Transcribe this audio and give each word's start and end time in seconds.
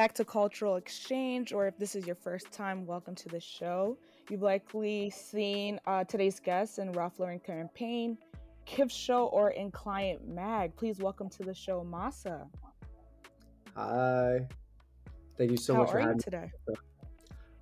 back 0.00 0.14
to 0.14 0.24
Cultural 0.24 0.76
Exchange, 0.76 1.52
or 1.52 1.66
if 1.66 1.76
this 1.76 1.94
is 1.94 2.06
your 2.06 2.16
first 2.16 2.50
time, 2.50 2.86
welcome 2.86 3.14
to 3.16 3.28
the 3.28 3.38
show. 3.38 3.98
You've 4.30 4.40
likely 4.40 5.10
seen 5.10 5.78
uh, 5.86 6.04
today's 6.04 6.40
guests 6.40 6.78
in 6.78 6.90
Ralph 6.92 7.20
Lauren 7.20 7.38
campaign, 7.38 8.16
Kith 8.64 8.90
Show, 8.90 9.26
or 9.26 9.50
in 9.50 9.70
Client 9.70 10.26
Mag. 10.26 10.74
Please 10.74 11.00
welcome 11.00 11.28
to 11.28 11.42
the 11.42 11.52
show, 11.52 11.86
Masa. 11.86 12.46
Hi. 13.76 14.48
Thank 15.36 15.50
you 15.50 15.58
so 15.58 15.74
How 15.74 15.80
much 15.82 15.90
for 15.90 15.98
having 16.00 16.16
me. 16.16 16.22
today? 16.22 16.50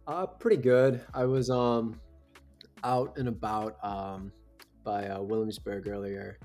Uh, 0.07 0.25
pretty 0.27 0.63
good. 0.63 1.01
I 1.13 1.25
was 1.25 1.51
um 1.51 2.01
out 2.85 3.19
and 3.19 3.27
about 3.27 3.85
um 3.85 4.31
by 4.85 5.09
uh, 5.09 5.21
Williamsburg 5.21 5.89
earlier. 5.89 6.39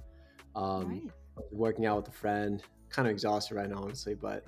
Um, 0.55 1.03
Nice. 1.03 1.11
Working 1.51 1.85
out 1.85 1.97
with 1.97 2.07
a 2.07 2.17
friend. 2.17 2.63
Kind 2.89 3.07
of 3.07 3.11
exhausted 3.11 3.53
right 3.53 3.69
now, 3.69 3.83
honestly, 3.83 4.15
but 4.15 4.43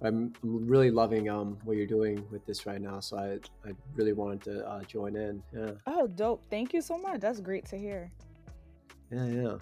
I'm, 0.00 0.32
I'm 0.42 0.66
really 0.66 0.90
loving 0.90 1.28
um 1.28 1.58
what 1.64 1.76
you're 1.76 1.86
doing 1.86 2.24
with 2.30 2.44
this 2.46 2.66
right 2.66 2.80
now. 2.80 3.00
So 3.00 3.16
I 3.18 3.38
I 3.68 3.72
really 3.94 4.12
wanted 4.12 4.42
to 4.42 4.68
uh, 4.68 4.82
join 4.84 5.16
in. 5.16 5.42
Yeah, 5.54 5.72
Oh, 5.86 6.06
dope. 6.06 6.44
Thank 6.50 6.72
you 6.72 6.80
so 6.82 6.96
much. 6.98 7.20
That's 7.20 7.40
great 7.40 7.64
to 7.66 7.76
hear. 7.76 8.10
yeah, 9.10 9.26
yeah. 9.26 9.56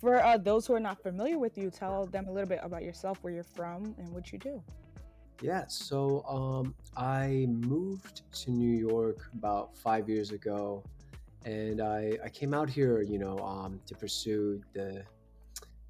For 0.00 0.22
uh, 0.22 0.36
those 0.36 0.66
who 0.66 0.74
are 0.74 0.80
not 0.80 1.02
familiar 1.02 1.38
with 1.38 1.56
you, 1.56 1.70
tell 1.70 2.06
them 2.06 2.28
a 2.28 2.32
little 2.32 2.48
bit 2.48 2.60
about 2.62 2.82
yourself, 2.82 3.18
where 3.22 3.32
you're 3.32 3.42
from, 3.42 3.94
and 3.98 4.08
what 4.12 4.32
you 4.32 4.38
do. 4.38 4.62
Yeah, 5.42 5.64
so 5.66 6.22
um, 6.28 6.74
I 6.96 7.46
moved 7.48 8.22
to 8.42 8.50
New 8.50 8.76
York 8.76 9.30
about 9.32 9.74
five 9.76 10.08
years 10.08 10.30
ago, 10.30 10.84
and 11.46 11.80
I, 11.80 12.18
I 12.22 12.28
came 12.28 12.52
out 12.54 12.68
here, 12.68 13.00
you 13.02 13.18
know, 13.18 13.38
um, 13.38 13.80
to 13.86 13.94
pursue 13.94 14.60
the, 14.74 15.02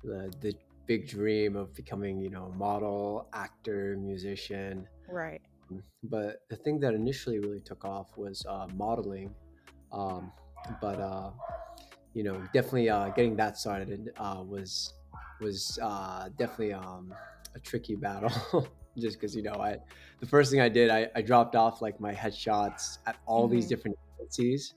the 0.04 0.32
the 0.40 0.54
big 0.86 1.08
dream 1.08 1.56
of 1.56 1.74
becoming, 1.74 2.20
you 2.20 2.30
know, 2.30 2.44
a 2.44 2.56
model, 2.56 3.28
actor, 3.32 3.96
musician. 3.98 4.86
Right. 5.08 5.40
But 6.02 6.42
the 6.50 6.56
thing 6.56 6.78
that 6.80 6.94
initially 6.94 7.38
really 7.38 7.60
took 7.60 7.84
off 7.84 8.16
was 8.16 8.44
uh, 8.48 8.66
modeling. 8.74 9.34
Um, 9.92 10.32
but 10.80 11.00
uh, 11.00 11.30
you 12.12 12.22
know, 12.22 12.40
definitely 12.52 12.88
uh, 12.90 13.08
getting 13.10 13.36
that 13.36 13.58
started 13.58 14.12
uh, 14.18 14.42
was 14.46 14.94
was 15.40 15.78
uh, 15.82 16.28
definitely 16.38 16.72
um, 16.72 17.12
a 17.54 17.60
tricky 17.60 17.96
battle. 17.96 18.68
Just 18.98 19.18
because 19.18 19.34
you 19.34 19.42
know, 19.42 19.54
I 19.54 19.78
the 20.20 20.26
first 20.26 20.50
thing 20.52 20.60
I 20.60 20.68
did, 20.68 20.88
I, 20.90 21.10
I 21.16 21.22
dropped 21.22 21.56
off 21.56 21.82
like 21.82 21.98
my 22.00 22.14
headshots 22.14 22.98
at 23.06 23.16
all 23.26 23.48
these 23.48 23.64
Mhm. 23.66 23.68
different 23.70 23.96
agencies, 24.20 24.74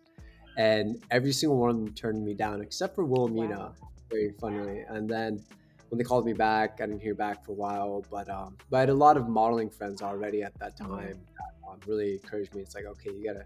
and 0.58 0.98
every 1.12 1.32
single 1.32 1.58
one 1.60 1.70
of 1.70 1.76
them 1.76 1.94
turned 1.94 2.26
me 2.26 2.34
down 2.34 2.62
except 2.62 2.96
for 2.96 3.06
Wilhelmina, 3.06 3.58
Wow. 3.60 3.76
very 4.10 4.34
funnily. 4.40 4.84
And 4.90 5.08
then 5.08 5.44
when 5.90 5.98
they 5.98 6.04
called 6.04 6.26
me 6.26 6.34
back, 6.34 6.80
I 6.82 6.86
didn't 6.86 7.02
hear 7.02 7.16
back 7.16 7.46
for 7.46 7.52
a 7.52 7.56
while. 7.56 8.04
But 8.12 8.30
um, 8.30 8.58
but 8.70 8.78
I 8.78 8.80
had 8.82 8.90
a 8.90 8.94
lot 8.94 9.18
of 9.18 9.28
modeling 9.28 9.70
friends 9.70 10.02
already 10.02 10.44
at 10.44 10.58
that 10.60 10.78
Mhm. 10.80 10.88
time 10.88 11.20
that 11.38 11.70
um, 11.70 11.80
really 11.86 12.14
encouraged 12.14 12.54
me. 12.54 12.62
It's 12.62 12.76
like 12.76 12.86
okay, 12.86 13.12
you 13.12 13.24
gotta 13.24 13.46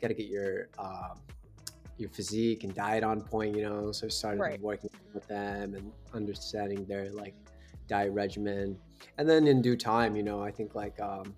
gotta 0.00 0.14
get 0.14 0.26
your 0.26 0.68
um, 0.78 1.20
your 1.96 2.10
physique 2.10 2.64
and 2.64 2.74
diet 2.74 3.04
on 3.04 3.20
point, 3.20 3.56
you 3.56 3.62
know. 3.62 3.92
So 3.92 4.06
I 4.06 4.10
started 4.10 4.40
Right. 4.40 4.60
working 4.60 4.90
with 5.12 5.26
them 5.28 5.74
and 5.74 5.92
understanding 6.12 6.84
their 6.86 7.10
like 7.12 7.34
diet 7.86 8.12
regimen. 8.12 8.78
And 9.18 9.28
then 9.28 9.46
in 9.46 9.62
due 9.62 9.76
time, 9.76 10.16
you 10.16 10.22
know, 10.22 10.42
I 10.42 10.50
think 10.50 10.74
like 10.74 10.98
um, 11.00 11.34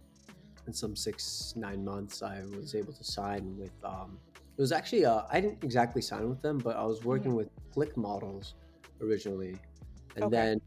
in 0.66 0.72
some 0.72 0.96
six 0.96 1.52
nine 1.56 1.84
months, 1.84 2.22
I 2.22 2.42
was 2.56 2.74
able 2.74 2.92
to 2.92 3.04
sign 3.04 3.56
with. 3.58 3.72
Um, 3.84 4.18
it 4.56 4.60
was 4.62 4.72
actually 4.72 5.04
uh, 5.04 5.22
I 5.30 5.40
didn't 5.40 5.62
exactly 5.62 6.00
sign 6.00 6.30
with 6.30 6.40
them, 6.40 6.58
but 6.58 6.76
I 6.76 6.84
was 6.84 7.04
working 7.04 7.34
with 7.34 7.48
Click 7.72 7.94
Models 7.96 8.54
originally, 9.02 9.58
and 10.16 10.24
Okay. 10.26 10.32
then 10.32 10.60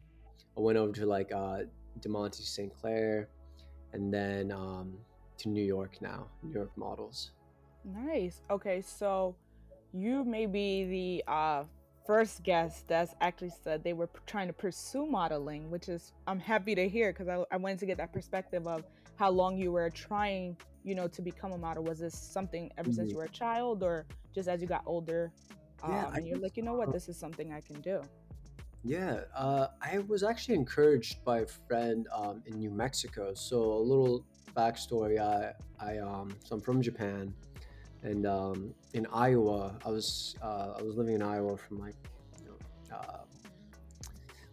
I 0.58 0.62
went 0.62 0.78
over 0.78 0.94
to 0.94 1.06
like 1.06 1.32
uh, 1.34 1.60
Demonte 2.00 2.36
St. 2.36 2.74
Clair, 2.80 3.30
and 3.94 4.14
then 4.14 4.52
um, 4.52 4.98
to 5.40 5.50
New 5.50 5.64
York 5.64 6.02
now, 6.02 6.28
New 6.44 6.54
York 6.54 6.72
Models. 6.78 7.32
Nice. 7.86 8.42
Okay, 8.52 8.82
so 8.82 9.36
you 9.94 10.24
may 10.24 10.46
be 10.46 10.86
the 10.86 11.32
uh, 11.32 11.64
first 12.06 12.44
guest 12.44 12.88
that's 12.88 13.16
actually 13.22 13.52
said 13.64 13.84
they 13.84 13.94
were 13.94 14.10
trying 14.26 14.48
to 14.48 14.54
pursue 14.54 15.06
modeling, 15.06 15.70
which 15.72 15.90
is 15.90 16.14
I'm 16.28 16.40
happy 16.40 16.76
to 16.76 16.88
hear 16.90 17.12
because 17.14 17.28
I, 17.28 17.44
I 17.52 17.58
wanted 17.58 17.80
to 17.80 17.86
get 17.86 17.98
that 17.98 18.14
perspective 18.14 18.68
of 18.68 18.84
how 19.16 19.30
long 19.30 19.58
you 19.58 19.72
were 19.72 19.90
trying, 19.90 20.58
you 20.84 20.96
know, 20.96 21.08
to 21.08 21.22
become 21.22 21.52
a 21.54 21.58
model. 21.58 21.84
Was 21.84 22.00
this 22.00 22.16
something 22.18 22.72
ever 22.78 22.92
since 22.92 23.10
Mhm. 23.10 23.14
you 23.14 23.18
were 23.18 23.26
a 23.26 23.30
child, 23.30 23.84
or 23.84 24.06
just 24.34 24.48
as 24.48 24.62
you 24.62 24.68
got 24.68 24.84
older, 24.86 25.32
um, 25.84 25.92
Yeah, 25.92 26.08
I 26.14 26.18
and 26.18 26.28
you're 26.28 26.40
like, 26.40 26.58
you 26.58 26.64
know 26.64 26.74
what, 26.74 26.92
this 26.92 27.10
is 27.10 27.18
something 27.18 27.52
I 27.54 27.62
can 27.62 27.82
do. 27.82 28.02
Yeah, 28.84 29.22
uh, 29.36 29.68
I 29.82 30.00
was 30.00 30.24
actually 30.24 30.56
encouraged 30.56 31.24
by 31.26 31.40
a 31.42 31.46
friend 31.68 32.08
um, 32.14 32.42
in 32.46 32.58
New 32.60 32.72
Mexico. 32.72 33.34
So 33.34 33.62
a 33.74 33.80
little 33.80 34.26
backstory: 34.56 35.20
I, 35.20 35.52
I, 35.80 35.98
um, 35.98 36.30
so 36.46 36.56
I'm 36.56 36.62
from 36.62 36.82
Japan, 36.82 37.34
and 38.04 38.26
um, 38.26 38.74
in 38.94 39.06
Iowa, 39.12 39.80
I 39.86 39.90
was, 39.90 40.36
uh, 40.42 40.74
I 40.80 40.82
was 40.82 40.96
living 40.96 41.16
in 41.16 41.22
Iowa 41.22 41.58
from 41.58 41.80
like, 41.80 41.96
you 42.40 42.46
know, 42.46 42.96
uh, 42.96 43.24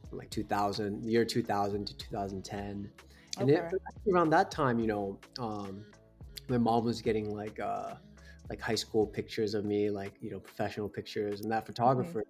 from 0.09 0.19
like 0.19 0.31
2000, 0.31 1.05
year 1.05 1.25
2000 1.25 1.87
to 1.87 1.97
2010, 1.97 2.91
and 3.39 3.51
Okay. 3.51 3.71
actually 3.89 4.13
around 4.13 4.31
that 4.31 4.51
time, 4.51 4.81
you 4.81 4.89
know, 4.89 5.21
um, 5.39 5.85
my 6.49 6.59
mom 6.59 6.85
was 6.85 7.01
getting 7.01 7.33
like, 7.35 7.61
uh, 7.61 7.95
like 8.51 8.61
high 8.61 8.75
school 8.75 9.07
pictures 9.07 9.55
of 9.55 9.65
me, 9.65 9.89
like 9.91 10.15
you 10.21 10.31
know, 10.31 10.41
professional 10.41 10.89
pictures, 10.89 11.43
and 11.43 11.51
that 11.53 11.65
hmm 11.85 12.13
photographer 12.13 12.25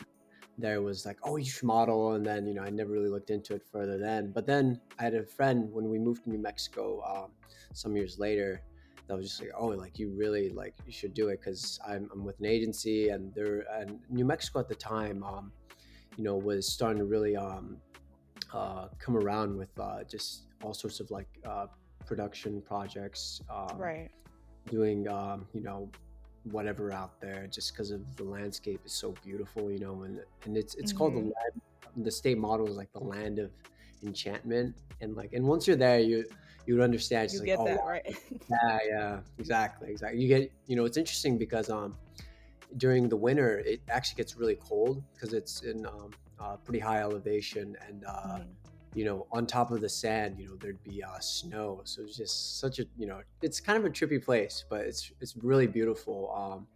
there 0.59 0.81
was 0.83 1.05
like, 1.05 1.19
oh, 1.22 1.37
you 1.37 1.44
should 1.44 1.65
model. 1.65 2.12
And 2.12 2.25
then, 2.25 2.47
you 2.47 2.55
know, 2.55 2.62
I 2.62 2.71
never 2.71 2.93
really 2.93 3.09
looked 3.09 3.31
into 3.31 3.55
it 3.55 3.62
further 3.71 3.99
then. 3.99 4.33
But 4.33 4.47
then 4.47 4.81
I 4.99 5.05
had 5.05 5.15
a 5.15 5.25
friend 5.25 5.71
when 5.72 5.89
we 5.89 5.99
moved 5.99 6.25
to 6.25 6.31
New 6.31 6.39
Mexico 6.39 7.03
um, 7.03 7.31
some 7.75 7.97
years 7.97 8.19
later 8.19 8.62
that 9.06 9.17
was 9.17 9.28
just 9.28 9.41
like, 9.41 9.53
oh, 9.56 9.67
like 9.69 9.99
you 9.99 10.11
really 10.17 10.50
like, 10.50 10.75
you 10.84 10.93
should 10.93 11.15
do 11.15 11.28
it 11.28 11.41
because 11.41 11.78
I'm, 11.87 12.09
I'm 12.12 12.25
with 12.25 12.41
an 12.41 12.47
agency 12.47 13.11
and 13.11 13.33
there, 13.34 13.65
and 13.72 14.00
New 14.11 14.25
Mexico 14.25 14.59
at 14.61 14.69
the 14.69 14.75
time, 14.75 15.22
um, 15.22 15.53
you 16.17 16.25
know, 16.25 16.37
was 16.37 16.67
starting 16.67 16.99
to 16.99 17.05
really 17.05 17.37
um, 17.37 17.77
uh, 18.53 18.88
come 18.99 19.17
around 19.17 19.56
with 19.56 19.69
uh, 19.78 20.03
just 20.11 20.43
all 20.62 20.75
sorts 20.75 20.99
of 21.00 21.11
like 21.11 21.28
uh, 21.44 21.67
production 22.05 22.61
projects. 22.62 23.41
Um, 23.50 23.78
Right. 23.78 24.11
doing 24.69 25.06
um, 25.09 25.47
you 25.53 25.61
know 25.62 25.88
whatever 26.50 26.92
out 26.92 27.20
there 27.20 27.46
just 27.48 27.72
because 27.72 27.90
of 27.90 28.00
the 28.16 28.24
landscape 28.24 28.80
is 28.84 28.92
so 28.92 29.12
beautiful 29.24 29.70
you 29.70 29.78
know 29.78 30.02
and 30.02 30.20
and 30.44 30.56
it's 30.56 30.74
it's 30.76 30.92
called 30.92 31.14
the 31.14 31.18
hmm 31.18 31.28
land 31.28 31.62
the 32.04 32.10
state 32.10 32.38
model 32.38 32.68
is 32.68 32.76
like 32.76 32.92
the 32.92 33.00
land 33.00 33.38
of 33.38 33.50
enchantment 34.04 34.74
and 35.00 35.16
like 35.16 35.32
and 35.32 35.44
once 35.44 35.66
you're 35.66 35.76
there 35.76 35.98
you 35.98 36.24
you 36.66 36.74
would 36.74 36.82
understand 36.84 37.30
You 37.32 37.40
like 37.40 37.46
get 37.46 37.58
oh 37.58 37.64
that 37.64 37.78
wow 37.78 37.86
right. 37.88 38.16
yeah 38.50 38.78
yeah 38.88 39.20
exactly 39.38 39.90
exactly 39.90 40.20
you 40.20 40.28
get 40.28 40.52
you 40.66 40.76
know 40.76 40.84
it's 40.84 40.96
interesting 40.96 41.38
because 41.38 41.68
um 41.70 41.96
during 42.76 43.08
the 43.08 43.16
winter 43.16 43.60
it 43.60 43.80
actually 43.88 44.16
gets 44.16 44.36
really 44.36 44.56
cold 44.56 45.02
because 45.14 45.32
it's 45.32 45.62
in 45.62 45.86
um, 45.86 46.10
uh, 46.40 46.56
pretty 46.56 46.80
high 46.80 47.00
elevation 47.00 47.76
and 47.88 48.04
uh, 48.04 48.38
Mhm. 48.38 48.44
You 48.96 49.04
know 49.04 49.26
on 49.30 49.46
top 49.46 49.70
of 49.70 49.80
the 49.82 49.88
sand 49.88 50.38
you 50.40 50.48
know 50.48 50.56
there'd 50.56 50.82
be 50.82 51.02
uh, 51.04 51.20
snow. 51.20 51.82
So 51.84 52.02
it's 52.02 52.16
just 52.16 52.58
such 52.58 52.78
a 52.78 52.86
you 52.96 53.06
know 53.06 53.20
it's 53.42 53.60
kind 53.60 53.78
of 53.78 53.84
a 53.84 53.90
trippy 53.90 54.24
place 54.24 54.64
but 54.70 54.80
it's 54.86 55.12
it's 55.20 55.36
really 55.36 55.66
beautiful 55.66 56.34
um 56.34 56.66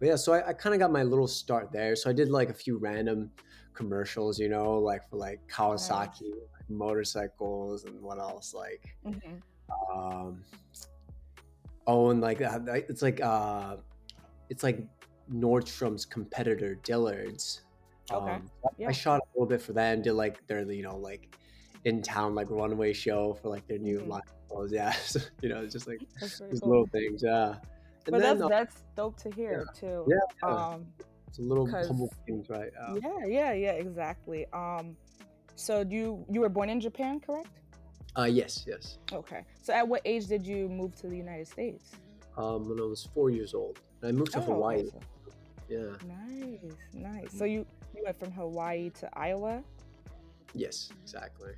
but 0.00 0.08
yeah 0.08 0.16
so 0.16 0.32
i, 0.34 0.48
I 0.48 0.52
kind 0.52 0.74
of 0.74 0.80
got 0.80 0.90
my 0.92 1.04
little 1.04 1.28
start 1.28 1.70
there. 1.72 1.94
So 1.96 2.10
i 2.10 2.12
did 2.12 2.30
like 2.30 2.50
a 2.50 2.54
few 2.54 2.78
random 2.78 3.30
commercials 3.74 4.40
you 4.40 4.48
know 4.48 4.78
like 4.78 5.08
for 5.08 5.16
like 5.16 5.40
kawasaki 5.48 6.32
like 6.54 6.68
motorcycles 6.68 7.84
and 7.84 8.02
what 8.02 8.18
else 8.18 8.52
like 8.52 8.96
hmm 9.04 9.36
um 9.94 10.42
oh 11.86 12.10
and 12.10 12.20
like 12.20 12.40
uh, 12.42 12.58
it's 12.88 13.02
like 13.02 13.20
uh 13.20 13.76
it's 14.50 14.64
like 14.64 14.80
nordstrom's 15.32 16.04
competitor 16.04 16.74
dillard's 16.82 17.62
Okay. 18.10 18.32
um 18.32 18.50
i 18.88 18.90
shot 18.92 19.20
a 19.20 19.26
little 19.38 19.46
bit 19.46 19.60
for 19.62 19.74
them 19.74 20.02
did 20.02 20.14
like 20.14 20.44
their 20.48 20.62
you 20.72 20.82
know 20.82 20.96
like 20.96 21.36
in 21.84 22.02
town 22.02 22.34
like 22.34 22.48
runway 22.50 22.92
show 22.92 23.34
for 23.40 23.48
like 23.48 23.66
their 23.68 23.78
new 23.78 24.00
hmm 24.00 24.10
line 24.10 24.22
clothes 24.48 24.72
yeah 24.80 24.92
so, 25.12 25.20
you 25.42 25.48
know 25.48 25.62
it's 25.62 25.72
just 25.72 25.86
like 25.86 26.00
these 26.50 26.60
cool. 26.60 26.68
little 26.70 26.86
things 26.92 27.22
yeah 27.22 27.54
and 28.06 28.12
But 28.14 28.18
then 28.22 28.36
that's 28.38 28.42
uh, 28.42 28.48
that's 28.48 28.76
dope 28.96 29.16
to 29.22 29.28
yeah 29.28 29.34
hear 29.36 29.66
too. 29.78 30.04
yeah 30.08 30.16
yeah 30.42 30.54
Um, 30.72 30.86
it's 31.28 31.38
a 31.38 31.42
little 31.42 31.66
humble 31.66 32.10
things 32.26 32.48
right 32.48 32.72
um, 32.82 32.98
yeah, 33.02 33.24
yeah, 33.26 33.52
yeah, 33.52 33.72
exactly. 33.72 34.46
Um, 34.52 34.96
so 35.56 35.84
you 35.88 36.24
you 36.30 36.40
were 36.40 36.48
born 36.48 36.68
in 36.70 36.80
Japan, 36.80 37.20
correct? 37.20 37.48
uh 38.18 38.24
yes 38.24 38.64
yes 38.66 38.98
Okay. 39.12 39.44
So 39.62 39.72
at 39.74 39.86
what 39.86 40.00
age 40.04 40.26
did 40.26 40.46
you 40.46 40.68
move 40.68 40.94
to 41.00 41.06
the 41.08 41.16
United 41.16 41.46
States? 41.46 41.92
um 42.38 42.68
when 42.68 42.78
i 42.80 42.84
was 42.84 43.02
four 43.14 43.30
years 43.30 43.52
old 43.52 43.76
i 44.04 44.12
moved 44.12 44.32
to 44.32 44.40
Oh, 44.40 44.44
hawaii 44.54 44.84
So 44.86 45.00
yeah 45.68 45.92
nice, 46.06 46.76
nice. 46.94 47.30
So 47.38 47.44
you 47.44 47.66
you 47.94 48.02
went 48.04 48.18
from 48.18 48.30
Hawaii 48.32 48.90
to 49.00 49.08
Iowa. 49.18 49.62
Yes 50.54 50.90
exactly 51.02 51.52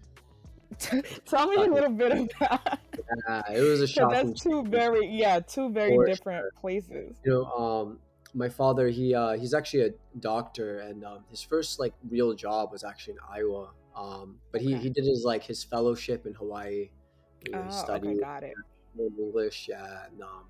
Tell 1.26 1.48
me 1.48 1.56
a 1.56 1.68
little 1.68 1.90
bit 1.90 2.12
about 2.40 2.78
yeah, 3.28 3.42
it 3.52 3.60
was 3.60 3.80
a 3.80 3.86
shocking 3.86 4.28
that's 4.28 4.42
two 4.42 4.64
very 4.64 5.06
yeah 5.08 5.40
two 5.40 5.70
very 5.70 5.98
different 5.98 6.42
sure 6.42 6.50
places. 6.60 7.16
you 7.24 7.32
know 7.32 7.44
um 7.52 7.98
my 8.34 8.48
father 8.48 8.88
he 8.88 9.14
uh 9.14 9.32
he's 9.32 9.52
actually 9.54 9.82
a 9.82 9.90
doctor 10.20 10.78
and 10.80 11.04
um 11.04 11.24
his 11.28 11.42
first 11.42 11.78
like 11.80 11.94
real 12.08 12.34
job 12.34 12.70
was 12.72 12.84
actually 12.84 13.14
in 13.14 13.18
iowa 13.28 13.70
um 13.96 14.38
but 14.52 14.60
he 14.60 14.68
Okay. 14.74 14.78
he 14.78 14.90
did 14.90 15.04
his 15.04 15.24
like 15.24 15.42
his 15.42 15.64
fellowship 15.64 16.26
in 16.26 16.34
hawaii 16.34 16.90
You 17.44 17.52
know, 17.52 17.64
Oh, 17.64 17.68
studied 17.68 18.06
okay, 18.10 18.20
got 18.20 18.42
it. 18.44 18.54
English, 18.98 19.68
yeah, 19.68 20.06
and, 20.06 20.20
um, 20.22 20.44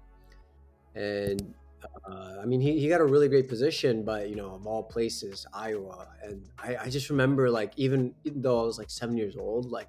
and 0.94 1.54
uh, 2.08 2.36
I 2.42 2.46
mean, 2.46 2.60
he, 2.60 2.78
he 2.80 2.88
got 2.88 3.00
a 3.00 3.04
really 3.04 3.28
great 3.28 3.48
position, 3.48 4.04
but 4.04 4.28
you 4.28 4.36
know, 4.36 4.54
of 4.54 4.66
all 4.66 4.82
places, 4.82 5.46
Iowa, 5.52 6.08
and 6.22 6.48
I, 6.58 6.76
I 6.76 6.90
just 6.90 7.10
remember 7.10 7.50
like 7.50 7.72
even 7.76 8.14
even 8.24 8.42
though 8.42 8.60
I 8.60 8.64
was 8.64 8.78
like 8.78 8.90
seven 8.90 9.16
years 9.16 9.36
old, 9.36 9.70
like 9.70 9.88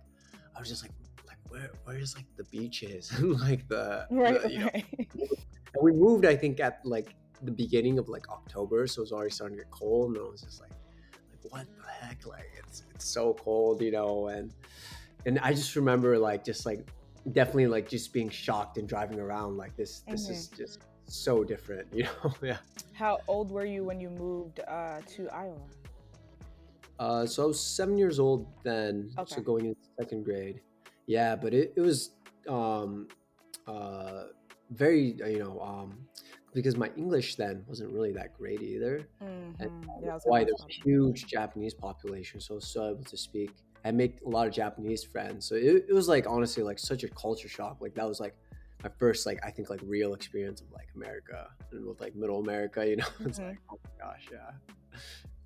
I 0.56 0.60
was 0.60 0.70
just 0.70 0.84
like 0.84 0.92
like 1.28 1.38
where 1.50 1.70
where's 1.84 2.16
like 2.16 2.26
the 2.38 2.44
beaches? 2.46 3.12
And 3.18 3.40
like 3.40 3.68
the, 3.68 4.08
Right, 4.10 4.42
the 4.42 4.52
you 4.52 4.60
know. 4.60 4.70
and 4.74 5.82
we 5.82 5.92
moved 5.92 6.26
I 6.26 6.36
think 6.36 6.60
at 6.60 6.80
like 6.86 7.16
the 7.44 7.52
beginning 7.52 7.98
of 8.00 8.10
like 8.10 8.30
October, 8.30 8.88
so 8.88 9.00
it 9.00 9.04
was 9.04 9.12
already 9.12 9.32
starting 9.32 9.58
to 9.58 9.64
get 9.64 9.72
cold, 9.72 10.16
and 10.16 10.26
I 10.26 10.30
was 10.30 10.42
just 10.42 10.62
like 10.62 10.72
like 11.32 11.52
what 11.52 11.68
the 11.78 12.06
heck, 12.06 12.26
like 12.26 12.50
it's 12.58 12.84
it's 12.94 13.06
so 13.06 13.34
cold, 13.34 13.82
you 13.82 13.92
know, 13.92 14.28
and 14.28 14.54
and 15.26 15.40
I 15.40 15.54
just 15.54 15.76
remember 15.76 16.18
like 16.18 16.44
just 16.44 16.66
like 16.66 16.88
definitely 17.34 17.68
like 17.68 17.88
just 17.88 18.14
being 18.14 18.30
shocked 18.30 18.78
and 18.78 18.88
driving 18.88 19.20
around 19.20 19.58
like 19.58 19.76
this 19.76 20.04
this 20.10 20.28
hmm 20.28 20.32
is 20.32 20.48
just 20.48 20.80
so 21.12 21.44
different 21.44 21.88
you 21.94 22.04
know 22.04 22.34
yeah 22.42 22.58
How 22.94 23.20
old 23.28 23.52
were 23.52 23.66
you 23.66 23.84
when 23.84 24.00
you 24.00 24.10
moved 24.10 24.60
uh, 24.68 25.02
to 25.16 25.30
Iowa? 25.30 25.58
uh 27.00 27.26
so 27.26 27.44
i 27.44 27.46
was 27.48 27.60
seven 27.60 27.98
years 27.98 28.20
old 28.20 28.46
then 28.64 29.10
Okay. 29.18 29.36
so 29.36 29.42
going 29.42 29.66
into 29.66 29.80
second 30.00 30.24
grade 30.24 30.62
yeah 31.08 31.36
but 31.36 31.54
it, 31.54 31.74
it 31.76 31.82
was 31.82 32.12
um 32.48 33.08
uh 33.68 34.24
very 34.72 35.18
uh, 35.24 35.28
you 35.28 35.40
know 35.40 35.60
um 35.62 35.98
because 36.54 36.76
my 36.78 36.90
english 36.98 37.36
then 37.36 37.64
wasn't 37.68 37.90
really 37.92 38.12
that 38.12 38.34
great 38.34 38.62
either 38.62 39.08
and 39.60 39.70
hmm 39.70 39.84
um, 39.98 40.04
Yeah, 40.04 40.12
I 40.12 40.14
was 40.16 40.24
gonna 40.24 40.36
Hawaii, 40.36 40.42
ask 40.44 40.48
there's 40.48 40.66
a 40.70 40.90
huge 40.90 41.28
Japanese 41.28 41.74
population, 41.74 42.40
so 42.42 42.54
I 42.54 42.56
was 42.56 42.68
still 42.68 42.90
able 42.92 43.04
to 43.04 43.18
speak. 43.18 43.52
I 43.86 43.92
make 43.92 44.20
a 44.26 44.30
lot 44.30 44.48
of 44.48 44.54
Japanese 44.54 45.04
friends, 45.04 45.46
so 45.48 45.56
it, 45.56 45.86
it 45.90 45.94
was 45.94 46.08
like 46.08 46.26
honestly 46.28 46.64
like 46.64 46.80
such 46.80 47.04
a 47.04 47.10
culture 47.10 47.48
shock. 47.50 47.78
Like 47.82 47.94
that 47.96 48.08
was 48.08 48.20
like 48.20 48.36
my 48.84 48.90
first 49.00 49.26
like 49.26 49.40
I 49.46 49.52
think 49.52 49.70
like 49.70 49.82
real 49.84 50.14
experience 50.14 50.62
of 50.62 50.72
like 50.72 50.88
America 50.96 51.50
and 51.72 51.86
with 51.86 52.00
like 52.02 52.16
Middle 52.16 52.40
America. 52.40 52.88
You 52.88 52.98
know, 52.98 53.08
it's 53.26 53.40
hmm 53.40 53.48
like 53.48 53.60
oh 53.72 53.80
my 53.84 54.06
gosh, 54.06 54.30
yeah. 54.32 54.52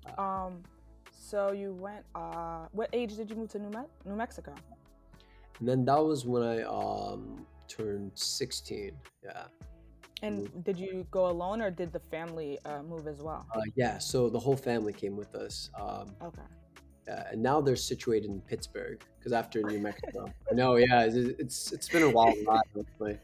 Uh, 0.06 0.22
Um, 0.22 0.62
so 1.10 1.52
you 1.52 1.72
went. 1.72 2.04
Uh, 2.14 2.66
what 2.72 2.88
age 2.92 3.16
did 3.16 3.30
you 3.30 3.36
move 3.36 3.48
to 3.50 3.58
New, 3.58 3.70
Me- 3.70 3.88
New 4.04 4.16
Mexico? 4.16 4.54
and 5.58 5.68
then 5.68 5.84
that 5.84 5.98
was 6.04 6.26
when 6.26 6.42
I 6.42 6.62
um 6.62 7.46
turned 7.68 8.12
sixteen. 8.14 8.92
Yeah. 9.24 9.44
And 10.22 10.64
did 10.64 10.78
you 10.78 11.06
go 11.10 11.28
alone, 11.28 11.60
or 11.60 11.70
did 11.70 11.92
the 11.92 12.00
family 12.00 12.58
uh, 12.64 12.82
move 12.82 13.06
as 13.06 13.20
well? 13.22 13.46
Uh, 13.54 13.60
yeah, 13.76 13.98
so 13.98 14.30
the 14.30 14.38
whole 14.38 14.56
family 14.56 14.92
came 14.92 15.16
with 15.16 15.34
us. 15.34 15.70
Um, 15.78 16.16
Okay. 16.22 16.42
And 17.08 17.42
now 17.42 17.60
they're 17.60 17.76
situated 17.76 18.30
in 18.30 18.40
Pittsburgh 18.42 19.00
because 19.18 19.32
after 19.32 19.62
New 19.62 19.78
Mexico. 19.78 20.32
I 20.50 20.54
know, 20.54 20.76
yeah, 20.76 21.02
it's 21.04 21.16
it's, 21.16 21.72
it's 21.72 21.88
been 21.88 22.02
a 22.02 22.10
wild 22.10 22.36
ride. 22.46 22.60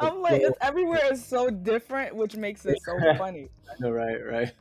I'm 0.00 0.20
like, 0.22 0.42
it's, 0.42 0.56
everywhere 0.60 1.12
is 1.12 1.24
so 1.24 1.50
different, 1.50 2.14
which 2.16 2.36
makes 2.36 2.64
it 2.66 2.78
so 2.84 2.98
funny. 3.18 3.48
I 3.70 3.74
know, 3.80 3.90
right, 3.90 4.18
right. 4.26 4.52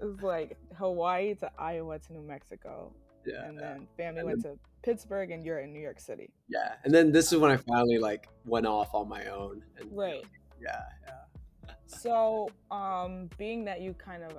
It's 0.00 0.22
like 0.22 0.56
Hawaii 0.76 1.34
to 1.36 1.50
Iowa 1.58 1.98
to 1.98 2.12
New 2.12 2.22
Mexico, 2.22 2.92
yeah, 3.26 3.44
and 3.46 3.58
then 3.58 3.86
family 3.96 4.20
And 4.20 4.28
went 4.28 4.42
then, 4.42 4.52
to 4.54 4.58
Pittsburgh, 4.82 5.30
and 5.32 5.44
you're 5.44 5.58
in 5.58 5.72
New 5.72 5.80
York 5.80 6.00
City. 6.00 6.30
yeah, 6.48 6.74
and 6.84 6.94
then 6.94 7.10
this 7.12 7.32
is 7.32 7.38
when 7.38 7.50
I 7.50 7.56
finally 7.56 7.98
like 7.98 8.28
went 8.44 8.66
off 8.66 8.94
on 8.94 9.08
my 9.08 9.26
own, 9.26 9.62
and 9.78 9.88
Right. 9.96 10.24
yeah, 10.62 10.82
yeah. 11.06 11.72
So, 11.86 12.48
um, 12.70 13.28
being 13.38 13.64
that 13.64 13.80
you 13.80 13.94
kind 13.94 14.22
of 14.22 14.38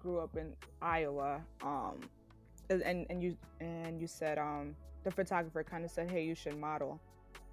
grew 0.00 0.20
up 0.20 0.36
in 0.36 0.54
Iowa, 0.80 1.40
um, 1.62 2.00
and 2.70 3.06
and 3.10 3.22
you 3.22 3.36
and 3.60 4.00
you 4.00 4.06
said 4.06 4.38
um 4.38 4.74
the 5.04 5.10
photographer 5.10 5.62
kind 5.62 5.84
of 5.84 5.90
said, 5.90 6.10
hey, 6.10 6.24
you 6.24 6.34
should 6.34 6.56
model, 6.58 6.98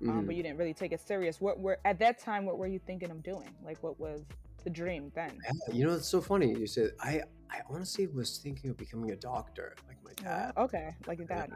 um, 0.07 0.21
hmm 0.21 0.25
but 0.25 0.35
you 0.35 0.41
didn't 0.43 0.57
really 0.57 0.73
take 0.73 0.93
it 0.93 1.01
serious. 1.01 1.41
What 1.41 1.59
were 1.59 1.79
at 1.85 1.99
that 1.99 2.17
time? 2.17 2.45
What 2.45 2.57
were 2.57 2.67
you 2.67 2.79
thinking 2.79 3.11
of 3.11 3.21
doing? 3.23 3.53
Like, 3.63 3.81
what 3.83 3.99
was 3.99 4.21
the 4.63 4.69
dream 4.69 5.11
then? 5.15 5.37
Yeah, 5.43 5.73
you 5.73 5.85
know, 5.85 5.93
it's 5.95 6.07
so 6.07 6.21
funny. 6.21 6.57
You 6.57 6.67
said 6.67 6.91
I, 7.01 7.21
I 7.49 7.61
honestly 7.69 8.07
was 8.07 8.37
thinking 8.37 8.69
of 8.69 8.77
becoming 8.77 9.11
a 9.11 9.15
doctor, 9.15 9.75
like 9.87 9.97
my 10.03 10.11
Yeah. 10.21 10.45
dad. 10.47 10.53
Okay. 10.57 10.95
Like 11.07 11.17
your 11.19 11.27
Yeah, 11.29 11.45
dad. 11.47 11.51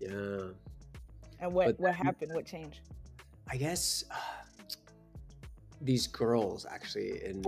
Yeah. 0.00 0.08
yeah. 0.10 0.48
And 1.40 1.52
what 1.52 1.66
But 1.66 1.80
what 1.80 1.94
happened? 1.94 2.32
What 2.32 2.46
changed? 2.46 2.80
I 3.50 3.56
guess 3.56 4.04
these 5.80 6.06
girls 6.06 6.66
actually 6.68 7.24
in 7.24 7.44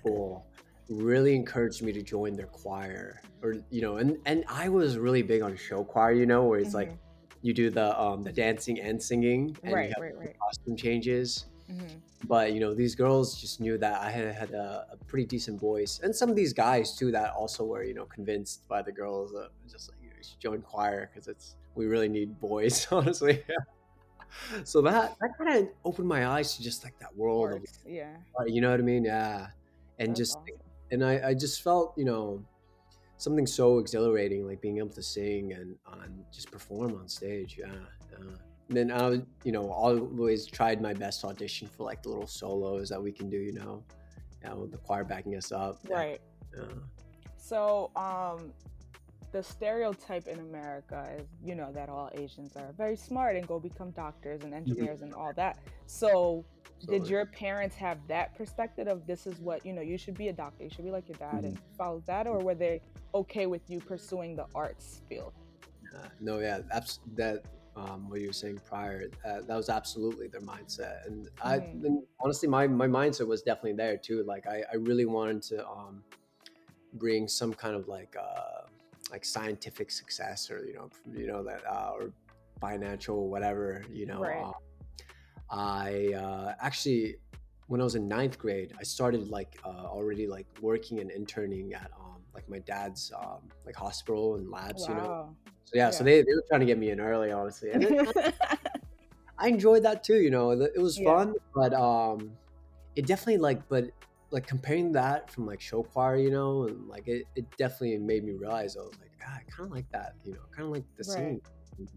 school 0.00 0.46
really 0.90 1.34
encouraged 1.34 1.82
me 1.82 1.92
to 1.92 2.02
join 2.02 2.34
their 2.34 2.46
choir, 2.48 3.20
or 3.42 3.56
you 3.70 3.80
know, 3.82 3.96
and 3.96 4.18
and 4.26 4.44
I 4.48 4.68
was 4.68 4.98
really 4.98 5.22
big 5.22 5.42
on 5.42 5.56
show 5.56 5.84
choir, 5.84 6.12
you 6.12 6.26
know, 6.26 6.44
where 6.44 6.58
it's 6.60 6.74
like 6.74 6.88
hmm 6.90 6.96
you 7.42 7.54
do 7.54 7.70
the 7.70 7.98
um 7.98 8.22
the 8.22 8.32
dancing 8.32 8.78
and 8.80 9.02
singing, 9.02 9.56
and 9.64 9.70
you 9.70 9.74
Right. 9.74 9.88
have 9.94 10.02
Right. 10.02 10.14
Right. 10.16 10.36
costume 10.42 10.76
changes. 10.76 11.46
hmm 11.68 11.86
but 12.24 12.52
you 12.52 12.60
know 12.60 12.74
these 12.74 12.94
girls 12.94 13.40
just 13.40 13.62
knew 13.62 13.78
that 13.78 13.98
i 14.02 14.10
had 14.10 14.34
had 14.34 14.50
a, 14.50 14.86
a 14.92 14.96
pretty 15.08 15.24
decent 15.24 15.58
voice 15.58 16.00
and 16.02 16.14
some 16.14 16.28
of 16.28 16.36
these 16.36 16.52
guys 16.52 16.94
too 16.94 17.10
that 17.10 17.30
also 17.32 17.64
were 17.64 17.82
you 17.82 17.94
know 17.94 18.04
convinced 18.04 18.68
by 18.68 18.82
the 18.82 18.92
girls 18.92 19.32
that 19.32 19.48
just 19.72 19.88
like 19.90 19.98
you 20.02 20.10
should 20.22 20.38
join 20.38 20.60
choir 20.60 21.08
because 21.10 21.28
it's 21.28 21.56
we 21.74 21.86
really 21.86 22.10
need 22.10 22.38
boys 22.38 22.86
honestly 22.92 23.42
so 24.64 24.80
that 24.82 25.16
that 25.20 25.30
kind 25.38 25.58
of 25.58 25.68
opened 25.84 26.08
my 26.08 26.26
eyes 26.26 26.56
to 26.56 26.62
just 26.62 26.84
like 26.84 26.98
that 26.98 27.14
world 27.16 27.52
of 27.52 27.62
Yeah. 27.86 28.16
you 28.46 28.60
know 28.60 28.70
what 28.70 28.80
i 28.80 28.82
mean 28.82 29.04
yeah 29.04 29.48
and 29.98 30.08
That's 30.10 30.20
just 30.20 30.36
awesome. 30.36 30.69
And 30.90 31.04
i 31.04 31.28
i 31.28 31.34
just 31.34 31.62
felt 31.62 31.94
you 31.96 32.04
know 32.04 32.42
something 33.16 33.46
so 33.46 33.78
exhilarating 33.78 34.46
like 34.46 34.60
being 34.60 34.78
able 34.78 34.88
to 34.88 35.02
sing 35.02 35.52
and 35.52 35.76
and 36.02 36.24
just 36.32 36.50
perform 36.50 36.94
on 36.94 37.08
stage 37.08 37.56
yeah, 37.58 37.66
yeah. 38.12 38.34
And 38.68 38.76
then 38.76 38.90
i 38.92 39.20
you 39.44 39.52
know 39.52 39.70
always 39.70 40.46
tried 40.46 40.80
my 40.80 40.94
best 40.94 41.20
to 41.22 41.26
audition 41.28 41.68
for 41.68 41.84
like 41.84 42.02
the 42.02 42.08
little 42.08 42.26
solos 42.26 42.88
that 42.88 43.02
we 43.02 43.12
can 43.12 43.28
do 43.28 43.36
you 43.36 43.52
know 43.52 43.82
yeah 44.42 44.54
with 44.54 44.70
the 44.70 44.78
choir 44.78 45.04
backing 45.04 45.36
us 45.36 45.52
up 45.52 45.78
Right. 45.88 46.20
yeah. 46.56 46.64
So, 47.36 47.90
um, 47.96 48.52
the 49.32 49.42
stereotype 49.42 50.26
in 50.26 50.38
America 50.40 51.08
is, 51.18 51.26
you 51.44 51.54
know, 51.54 51.70
that 51.72 51.88
all 51.88 52.10
Asians 52.14 52.56
are 52.56 52.72
very 52.76 52.96
smart 52.96 53.36
and 53.36 53.46
go 53.46 53.58
become 53.60 53.90
doctors 53.92 54.42
and 54.42 54.52
Mhm. 54.52 54.56
engineers 54.56 55.02
and 55.02 55.14
all 55.14 55.32
that. 55.34 55.58
So, 55.86 56.44
did 56.88 57.06
your 57.08 57.26
parents 57.26 57.76
have 57.76 57.98
that 58.08 58.34
perspective 58.36 58.88
of 58.88 59.06
this 59.06 59.26
is 59.26 59.38
what, 59.40 59.64
you 59.64 59.72
know, 59.72 59.82
you 59.82 59.98
should 59.98 60.16
be 60.16 60.28
a 60.28 60.32
doctor, 60.32 60.64
you 60.64 60.70
should 60.70 60.84
be 60.84 60.90
like 60.90 61.08
your 61.08 61.18
dad 61.18 61.44
Mhm. 61.44 61.44
and 61.44 61.58
follow 61.76 62.02
that, 62.06 62.26
or 62.26 62.40
were 62.40 62.54
they 62.54 62.80
okay 63.14 63.46
with 63.46 63.68
you 63.68 63.80
pursuing 63.80 64.34
the 64.34 64.46
arts 64.54 65.02
field? 65.08 65.32
Uh, 65.94 66.08
no, 66.20 66.38
yeah, 66.38 66.60
abs- 66.72 67.00
that 67.14 67.44
um, 67.76 68.08
what 68.08 68.20
you 68.20 68.28
were 68.28 68.32
saying 68.32 68.60
prior, 68.68 69.04
uh, 69.24 69.40
that 69.46 69.56
was 69.56 69.68
absolutely 69.68 70.26
their 70.28 70.40
mindset, 70.40 71.06
and 71.06 71.28
I 71.42 71.56
hmm 71.56 71.84
and 71.84 72.02
honestly, 72.20 72.48
my 72.48 72.66
my 72.66 72.86
mindset 72.86 73.26
was 73.26 73.42
definitely 73.42 73.74
there 73.74 73.96
too. 73.96 74.22
Like 74.24 74.46
I, 74.46 74.64
I 74.72 74.76
really 74.76 75.06
wanted 75.06 75.42
to 75.44 75.66
um, 75.68 76.02
bring 76.94 77.28
some 77.28 77.54
kind 77.54 77.74
of 77.76 77.88
like 77.88 78.16
uh, 78.20 78.66
like 79.10 79.24
scientific 79.24 79.90
success, 79.90 80.50
or 80.50 80.64
you 80.64 80.74
know, 80.74 80.90
you 81.12 81.26
know 81.26 81.42
that 81.44 81.62
uh, 81.66 81.92
or 81.94 82.12
financial 82.60 83.28
whatever. 83.28 83.82
You 83.92 84.06
know, 84.06 84.20
Right. 84.20 84.42
uh, 84.42 84.52
I 85.50 86.14
uh, 86.14 86.54
actually 86.60 87.16
when 87.70 87.80
I 87.80 87.84
was 87.84 87.94
in 87.94 88.08
ninth 88.08 88.36
grade, 88.36 88.72
I 88.80 88.82
started 88.82 89.28
like 89.28 89.56
uh, 89.64 89.86
already 89.86 90.26
like 90.26 90.46
working 90.60 90.98
and 90.98 91.08
interning 91.10 91.72
at 91.72 91.90
um, 92.00 92.20
like 92.34 92.48
my 92.48 92.58
dad's 92.58 93.12
um, 93.16 93.48
like 93.64 93.76
hospital 93.76 94.34
and 94.34 94.50
labs. 94.50 94.88
You 94.88 94.94
know, 94.94 95.36
so 95.64 95.72
yeah, 95.74 95.90
so 95.90 96.02
they, 96.02 96.22
they 96.22 96.32
were 96.34 96.44
trying 96.48 96.60
to 96.60 96.66
get 96.66 96.78
me 96.78 96.90
in 96.90 97.00
early, 97.00 97.30
honestly, 97.30 97.70
and 97.70 97.86
I 99.38 99.48
enjoyed 99.48 99.84
that 99.84 100.02
too. 100.02 100.16
You 100.16 100.30
know, 100.30 100.50
it 100.50 100.80
was 100.80 100.98
yeah. 100.98 101.16
fun, 101.16 101.34
but 101.54 101.72
um, 101.72 102.32
it 102.96 103.06
definitely 103.06 103.38
like, 103.38 103.68
but 103.68 103.84
like 104.30 104.46
comparing 104.46 104.92
that 104.92 105.30
from 105.30 105.46
like 105.46 105.60
show 105.60 105.82
choir, 105.82 106.16
you 106.16 106.30
know, 106.30 106.64
and 106.64 106.86
like 106.88 107.08
it, 107.08 107.26
it 107.34 107.44
definitely 107.56 107.98
made 107.98 108.24
me 108.24 108.32
realize 108.32 108.76
I 108.76 108.80
was 108.80 108.98
like, 109.00 109.10
ah, 109.26 109.36
I 109.36 109.50
kind 109.50 109.66
of 109.68 109.72
like 109.72 109.90
that, 109.92 110.14
you 110.24 110.32
know, 110.32 110.40
kind 110.54 110.66
of 110.66 110.72
like 110.72 110.84
the 110.96 111.04
Right. 111.04 111.14
singing, 111.14 111.40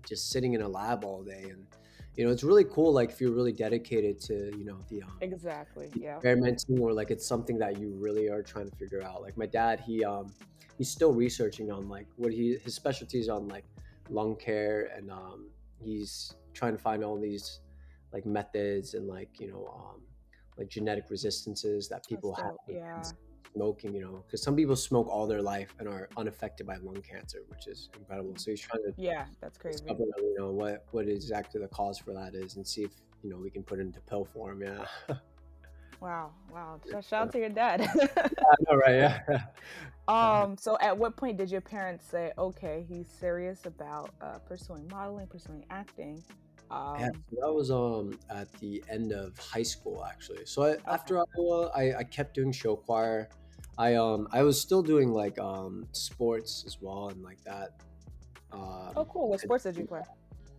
just 0.08 0.30
sitting 0.32 0.54
in 0.54 0.62
a 0.62 0.68
lab 0.68 1.04
all 1.04 1.24
day, 1.24 1.50
and 1.52 1.66
you 2.16 2.26
know, 2.26 2.32
it's 2.32 2.44
really 2.44 2.64
cool. 2.66 2.94
Like 2.94 3.10
if 3.12 3.22
you're 3.22 3.32
really 3.32 3.52
dedicated 3.52 4.20
to, 4.22 4.34
you 4.58 4.66
know, 4.66 4.78
the 4.90 5.04
um, 5.04 5.22
Exactly. 5.22 5.90
the 5.94 6.02
Yeah. 6.02 6.16
experimenting 6.16 6.80
or 6.80 6.94
like 6.94 7.12
it's 7.12 7.26
something 7.28 7.58
that 7.60 7.78
you 7.80 7.92
really 8.00 8.30
are 8.30 8.42
trying 8.42 8.70
to 8.70 8.76
figure 8.78 9.02
out. 9.04 9.22
Like 9.22 9.38
my 9.38 9.46
dad, 9.46 9.80
he 9.80 10.04
um 10.04 10.32
he's 10.78 10.90
still 10.90 11.14
researching 11.14 11.72
on 11.72 11.88
like 11.88 12.08
what 12.16 12.32
he 12.32 12.58
his 12.64 12.74
specialties 12.74 13.30
on 13.30 13.48
like 13.48 13.66
lung 14.10 14.36
care 14.36 14.90
and 14.96 15.10
um 15.12 15.50
he's 15.80 16.34
trying 16.54 16.74
to 16.74 16.78
find 16.78 17.04
all 17.04 17.18
these 17.20 17.62
like 18.12 18.26
methods 18.26 18.94
and 18.96 19.08
like 19.08 19.40
you 19.40 19.48
know 19.48 19.68
um 19.76 20.02
like 20.58 20.68
genetic 20.70 21.06
resistances 21.10 21.88
that 21.90 22.06
people 22.08 22.34
have. 22.36 22.54
Yeah. 22.68 23.02
smoking 23.56 23.94
you 23.94 24.02
know 24.02 24.24
because 24.26 24.42
some 24.42 24.56
people 24.56 24.76
smoke 24.76 25.08
all 25.08 25.28
their 25.28 25.42
life 25.42 25.76
and 25.80 25.88
are 25.88 26.10
unaffected 26.18 26.66
by 26.66 26.76
lung 26.78 27.02
cancer 27.08 27.40
which 27.50 27.68
is 27.68 27.90
incredible 28.00 28.34
so 28.36 28.50
he's 28.50 28.60
trying 28.62 28.82
to 28.84 28.92
Yeah. 28.98 29.26
That's 29.42 29.58
crazy. 29.60 29.78
discover 29.84 30.06
you 30.18 30.36
know 30.40 30.52
what 30.52 30.86
what 30.92 31.08
exactly 31.08 31.62
the 31.62 31.68
cause 31.68 32.00
for 32.00 32.14
that 32.14 32.34
is 32.34 32.56
and 32.56 32.66
see 32.68 32.82
if 32.84 32.94
you 33.22 33.30
know 33.30 33.38
we 33.38 33.52
can 33.52 33.62
put 33.64 33.78
it 33.80 33.84
into 33.84 34.00
pill 34.02 34.26
form 34.26 34.62
yeah 34.64 34.86
Wow. 36.02 36.32
Wow. 36.52 36.82
Sh- 36.86 37.06
Shout 37.08 37.28
out 37.28 37.32
to 37.32 37.40
your 37.40 37.48
dad. 37.50 37.80
I 38.18 38.56
know, 38.70 38.76
right? 38.78 38.96
Yeah. 38.96 39.20
Um, 40.10 40.58
so 40.58 40.78
at 40.82 40.98
what 40.98 41.16
point 41.16 41.38
did 41.38 41.50
your 41.50 41.62
parents 41.62 42.06
say, 42.06 42.34
okay, 42.38 42.86
he's 42.90 43.08
serious 43.08 43.66
about 43.66 44.10
uh, 44.20 44.38
pursuing 44.40 44.86
modeling, 44.92 45.28
pursuing 45.28 45.64
acting? 45.70 46.22
Yeah, 46.98 47.08
Um, 47.08 47.24
so 47.30 47.36
that 47.42 47.54
was 47.54 47.72
um 47.72 48.20
at 48.30 48.52
the 48.60 48.84
end 48.90 49.12
of 49.14 49.38
high 49.38 49.64
school 49.64 50.06
actually. 50.06 50.46
So 50.46 50.64
I, 50.64 50.78
okay. 50.88 50.94
after 50.94 51.18
Iowa, 51.20 51.72
I, 51.76 51.96
I 52.00 52.04
kept 52.04 52.36
doing 52.36 52.52
show 52.52 52.76
choir. 52.76 53.30
I 53.78 53.96
um 53.96 54.28
I 54.32 54.44
was 54.44 54.62
still 54.62 54.84
doing 54.84 55.12
like 55.12 55.40
um 55.40 55.88
sports 55.94 56.64
as 56.68 56.78
well 56.82 57.10
and 57.10 57.24
like 57.24 57.44
that. 57.46 57.82
Oh, 58.96 59.06
Um, 59.06 59.06
cool. 59.06 59.30
What 59.30 59.40
and, 59.42 59.52
sports 59.52 59.64
did 59.64 59.78
you 59.78 59.86
play? 59.86 60.02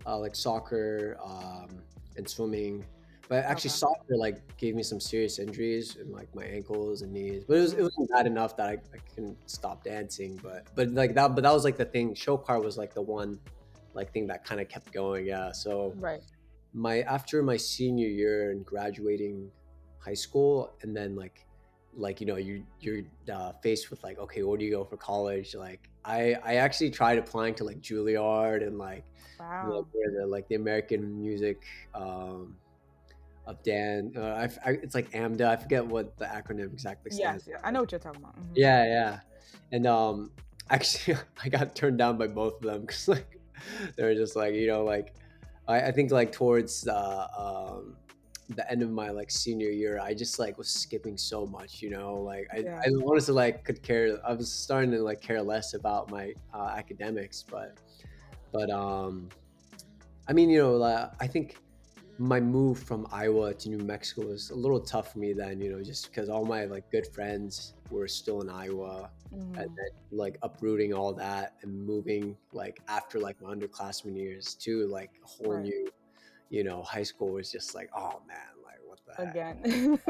uh, 0.07 0.19
like 0.19 0.35
soccer 0.35 1.17
um 1.23 1.83
and 2.17 2.29
swimming. 2.29 2.85
But 3.29 3.45
actually 3.45 3.71
Okay. 3.71 3.71
soccer 3.71 4.17
like 4.19 4.57
gave 4.59 4.75
me 4.75 4.83
some 4.83 5.01
serious 5.01 5.39
injuries 5.39 5.97
in 5.97 6.13
like 6.13 6.35
my 6.35 6.45
ankles 6.45 7.03
and 7.03 7.13
knees. 7.13 7.45
But 7.47 7.57
it 7.59 7.61
was 7.61 7.73
it 7.75 7.81
Mm, 7.81 7.83
wasn't 7.83 8.11
bad 8.11 8.27
enough 8.27 8.57
that 8.59 8.69
I, 8.69 8.73
I 8.95 8.99
couldn't 9.15 9.39
stop 9.49 9.85
dancing. 9.85 10.39
But 10.43 10.69
but 10.75 10.91
like 10.91 11.15
that 11.15 11.35
but 11.35 11.43
that 11.43 11.53
was 11.53 11.65
like 11.65 11.77
the 11.79 11.87
thing. 11.87 12.15
Show 12.15 12.37
choir 12.37 12.61
was 12.61 12.77
like 12.77 12.93
the 12.95 13.03
one 13.03 13.41
like 13.95 14.13
thing 14.13 14.27
that 14.29 14.45
kind 14.45 14.61
of 14.61 14.69
kept 14.69 14.93
going. 14.93 15.27
Yeah. 15.27 15.53
So 15.53 15.95
right. 15.97 16.21
my 16.73 17.03
after 17.03 17.43
my 17.43 17.57
senior 17.57 18.09
year 18.09 18.51
and 18.51 18.65
graduating 18.65 19.51
high 19.99 20.15
school 20.15 20.75
and 20.83 20.95
then 20.97 21.17
like 21.17 21.47
like 21.97 22.21
you 22.21 22.27
know 22.27 22.37
you 22.37 22.65
you're 22.81 23.03
uh, 23.33 23.53
faced 23.63 23.91
with 23.91 24.03
like 24.03 24.19
okay 24.19 24.43
where 24.43 24.59
do 24.59 24.65
you 24.65 24.71
go 24.73 24.85
for 24.85 24.97
college 24.97 25.55
like 25.55 25.89
i 26.05 26.35
i 26.45 26.57
actually 26.57 26.91
tried 26.91 27.19
applying 27.19 27.55
to 27.55 27.63
like 27.63 27.81
juilliard 27.81 28.67
and 28.67 28.77
like 28.77 29.05
you 29.39 29.69
know, 29.69 29.77
Wow. 29.79 29.87
where 29.93 30.11
the 30.21 30.27
like 30.27 30.47
the 30.49 30.57
american 30.57 31.17
music 31.21 31.63
um 31.95 32.57
of 33.47 33.63
dan 33.63 34.13
uh, 34.17 34.21
I, 34.65 34.71
I- 34.71 34.79
it's 34.83 34.95
like 34.95 35.15
amda 35.15 35.49
i 35.51 35.57
forget 35.57 35.87
what 35.87 36.17
the 36.19 36.25
acronym 36.25 36.73
exactly 36.73 37.13
stands 37.13 37.47
Yes, 37.47 37.55
yeah. 37.63 37.67
I 37.67 37.71
know 37.71 37.81
what 37.83 37.93
you're 37.93 38.01
talking 38.01 38.21
about. 38.23 38.35
hmm 38.35 38.53
yeah 38.57 38.85
yeah 38.85 39.19
and 39.71 39.87
um 39.87 40.33
actually 40.71 41.17
i 41.45 41.49
got 41.49 41.77
turned 41.77 41.99
down 41.99 42.19
by 42.19 42.27
both 42.27 42.55
of 42.57 42.63
them 42.63 42.81
because 42.81 43.07
like 43.07 43.39
they 43.97 44.03
were 44.03 44.15
just 44.15 44.37
like 44.37 44.55
you 44.55 44.67
know 44.67 44.85
like 44.85 45.15
I, 45.67 45.83
I 45.83 45.93
think 45.93 46.11
like 46.11 46.33
towards 46.33 46.87
uh, 46.87 47.27
um, 47.37 47.97
the 48.51 48.71
end 48.71 48.83
of 48.83 48.91
my 48.91 49.11
like 49.11 49.31
senior 49.31 49.71
year, 49.71 49.99
I 49.99 50.15
just 50.15 50.39
like 50.39 50.59
was 50.59 50.69
skipping 50.69 51.17
so 51.17 51.47
much, 51.47 51.81
you 51.81 51.91
know. 51.91 52.17
Like 52.17 52.49
I, 52.53 52.59
Yeah. 52.59 52.83
I 52.85 52.91
honestly 53.07 53.35
like 53.35 53.65
could 53.65 53.83
care. 53.83 54.19
I 54.27 54.33
was 54.35 54.53
starting 54.53 54.91
to 54.93 55.03
like 55.03 55.21
care 55.21 55.43
less 55.43 55.75
about 55.75 56.11
my 56.11 56.35
uh, 56.53 56.75
academics, 56.77 57.43
but 57.43 57.79
but 58.53 58.71
um, 58.71 59.29
I 60.29 60.33
mean, 60.33 60.51
you 60.51 60.59
know, 60.59 60.83
uh, 60.83 61.11
I 61.21 61.27
think 61.27 61.57
my 62.19 62.41
move 62.41 62.79
from 62.79 63.07
Iowa 63.13 63.55
to 63.55 63.69
New 63.69 63.79
Mexico 63.79 64.23
was 64.29 64.51
a 64.51 64.55
little 64.55 64.81
tough 64.81 65.13
for 65.13 65.19
me 65.19 65.33
then, 65.33 65.61
you 65.61 65.71
know, 65.71 65.83
just 65.83 66.11
because 66.11 66.29
all 66.29 66.45
my 66.45 66.65
like 66.67 66.85
good 66.91 67.07
friends 67.15 67.75
were 67.91 68.07
still 68.09 68.41
in 68.41 68.49
Iowa 68.51 69.11
and 69.57 69.67
hmm 69.67 69.77
then 69.77 70.19
like 70.19 70.39
uprooting 70.43 70.93
all 70.93 71.13
that 71.15 71.55
and 71.63 71.87
moving 71.87 72.37
like 72.53 72.81
after 72.89 73.19
like 73.21 73.41
my 73.41 73.55
underclassmen 73.55 74.17
years 74.17 74.55
to 74.63 74.87
like 74.89 75.11
a 75.25 75.27
whole 75.27 75.57
Right. 75.57 75.61
new, 75.61 75.91
you 76.51 76.65
know, 76.65 76.83
high 76.83 77.03
school 77.03 77.33
was 77.33 77.51
just 77.51 77.75
like, 77.75 77.91
oh 77.97 78.23
man, 78.29 78.39
like 78.65 78.79
what 78.85 79.01
the 79.07 79.15
heck? 79.15 79.39
Again. 79.63 79.99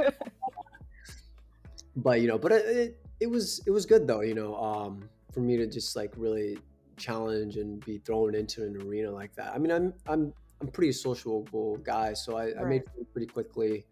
But 1.97 2.21
you 2.21 2.29
know, 2.29 2.39
but 2.39 2.53
it, 2.53 2.65
it, 2.67 2.97
it 3.21 3.27
was 3.31 3.63
it 3.67 3.71
was 3.71 3.87
good 3.87 4.07
though, 4.07 4.21
you 4.23 4.35
know, 4.35 4.57
um, 4.57 5.09
for 5.33 5.41
me 5.41 5.57
to 5.57 5.67
just 5.67 5.95
like 5.97 6.13
really 6.17 6.59
challenge 6.97 7.57
and 7.57 7.85
be 7.85 7.99
thrown 7.99 8.35
into 8.35 8.65
an 8.65 8.77
arena 8.77 9.11
like 9.11 9.35
that. 9.37 9.55
I 9.55 9.59
mean, 9.59 9.71
I'm 9.71 9.95
I'm 10.09 10.33
I'm 10.65 10.73
pretty 10.73 10.93
sociable 10.93 11.77
guy, 11.79 12.15
so 12.15 12.37
I, 12.37 12.59
I 12.59 12.65
made 12.65 12.85
friends 12.85 13.09
pretty 13.13 13.27
quickly. 13.27 13.85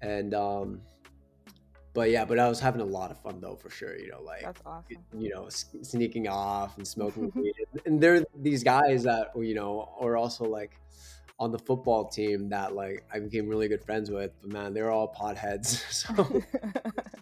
And 0.00 0.34
um 0.34 0.80
but 1.94 2.10
yeah 2.10 2.26
but 2.26 2.38
i 2.38 2.46
was 2.46 2.60
having 2.60 2.82
a 2.82 2.84
lot 2.84 3.10
of 3.10 3.18
fun 3.22 3.40
though 3.40 3.56
for 3.56 3.70
sure 3.70 3.98
you 3.98 4.08
know 4.10 4.20
like 4.20 4.42
That's 4.42 4.60
awesome. 4.66 4.98
you 5.18 5.30
know 5.30 5.48
sneaking 5.48 6.28
off 6.28 6.76
and 6.76 6.86
smoking 6.86 7.32
weed. 7.34 7.54
And 7.86 7.98
there 7.98 8.16
are 8.16 8.24
these 8.38 8.62
guys 8.62 9.02
that 9.04 9.30
you 9.34 9.54
know 9.54 9.88
are 9.98 10.16
also 10.18 10.44
like 10.44 10.78
on 11.38 11.52
the 11.52 11.58
football 11.58 12.06
team 12.06 12.50
that 12.50 12.74
like 12.74 13.02
i 13.12 13.18
became 13.18 13.48
really 13.48 13.66
good 13.66 13.82
friends 13.82 14.10
with 14.10 14.30
but 14.42 14.52
man 14.52 14.74
they're 14.74 14.90
all 14.90 15.08
potheads. 15.12 15.82
So 16.00 16.12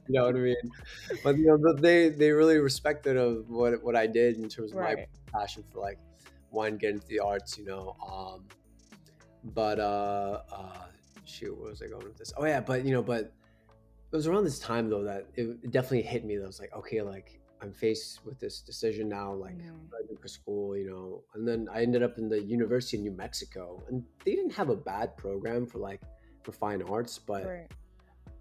you 0.08 0.14
know 0.18 0.24
what 0.26 0.34
i 0.34 0.38
mean? 0.40 0.56
But 1.22 1.38
you 1.38 1.46
know 1.46 1.56
but 1.58 1.80
they 1.80 2.08
they 2.08 2.32
really 2.32 2.58
respected 2.58 3.16
of 3.16 3.48
what 3.48 3.80
what 3.82 3.94
i 3.94 4.06
did 4.08 4.38
in 4.38 4.48
terms 4.48 4.72
of 4.72 4.78
my 4.78 5.06
passion 5.32 5.62
for 5.72 5.78
like 5.80 5.98
one 6.50 6.76
getting 6.78 6.96
into 6.96 7.06
the 7.06 7.20
arts 7.20 7.56
you 7.58 7.64
know 7.64 7.96
um 8.12 8.44
but 9.52 9.78
uh 9.78 10.40
uh 10.52 10.86
shoot 11.24 11.56
where 11.58 11.70
was 11.70 11.82
i 11.82 11.86
going 11.86 12.04
with 12.04 12.16
this 12.16 12.32
oh 12.36 12.44
yeah 12.44 12.60
but 12.60 12.84
you 12.84 12.92
know 12.92 13.02
but 13.02 13.20
it 14.12 14.16
was 14.16 14.26
around 14.26 14.44
this 14.44 14.58
time 14.58 14.88
though 14.88 15.02
that 15.04 15.26
it, 15.34 15.42
it 15.62 15.70
definitely 15.70 16.02
hit 16.02 16.24
me 16.24 16.36
that 16.36 16.44
I 16.44 16.46
was 16.46 16.60
like 16.60 16.72
okay 16.74 17.02
like 17.02 17.40
i'm 17.62 17.72
faced 17.72 18.24
with 18.26 18.38
this 18.40 18.60
decision 18.60 19.08
now 19.08 19.32
like 19.32 19.56
I 19.92 20.06
do 20.08 20.16
for 20.20 20.28
school 20.28 20.76
you 20.76 20.88
know 20.90 21.22
and 21.34 21.46
then 21.46 21.68
i 21.72 21.82
ended 21.82 22.02
up 22.02 22.18
in 22.18 22.28
the 22.28 22.40
university 22.42 22.96
of 22.96 23.04
new 23.04 23.12
mexico 23.12 23.82
and 23.88 24.02
they 24.24 24.34
didn't 24.34 24.52
have 24.52 24.68
a 24.70 24.76
bad 24.76 25.16
program 25.16 25.66
for 25.66 25.78
like 25.78 26.00
for 26.42 26.52
fine 26.52 26.82
arts 26.82 27.18
but 27.18 27.46
Right. 27.46 27.70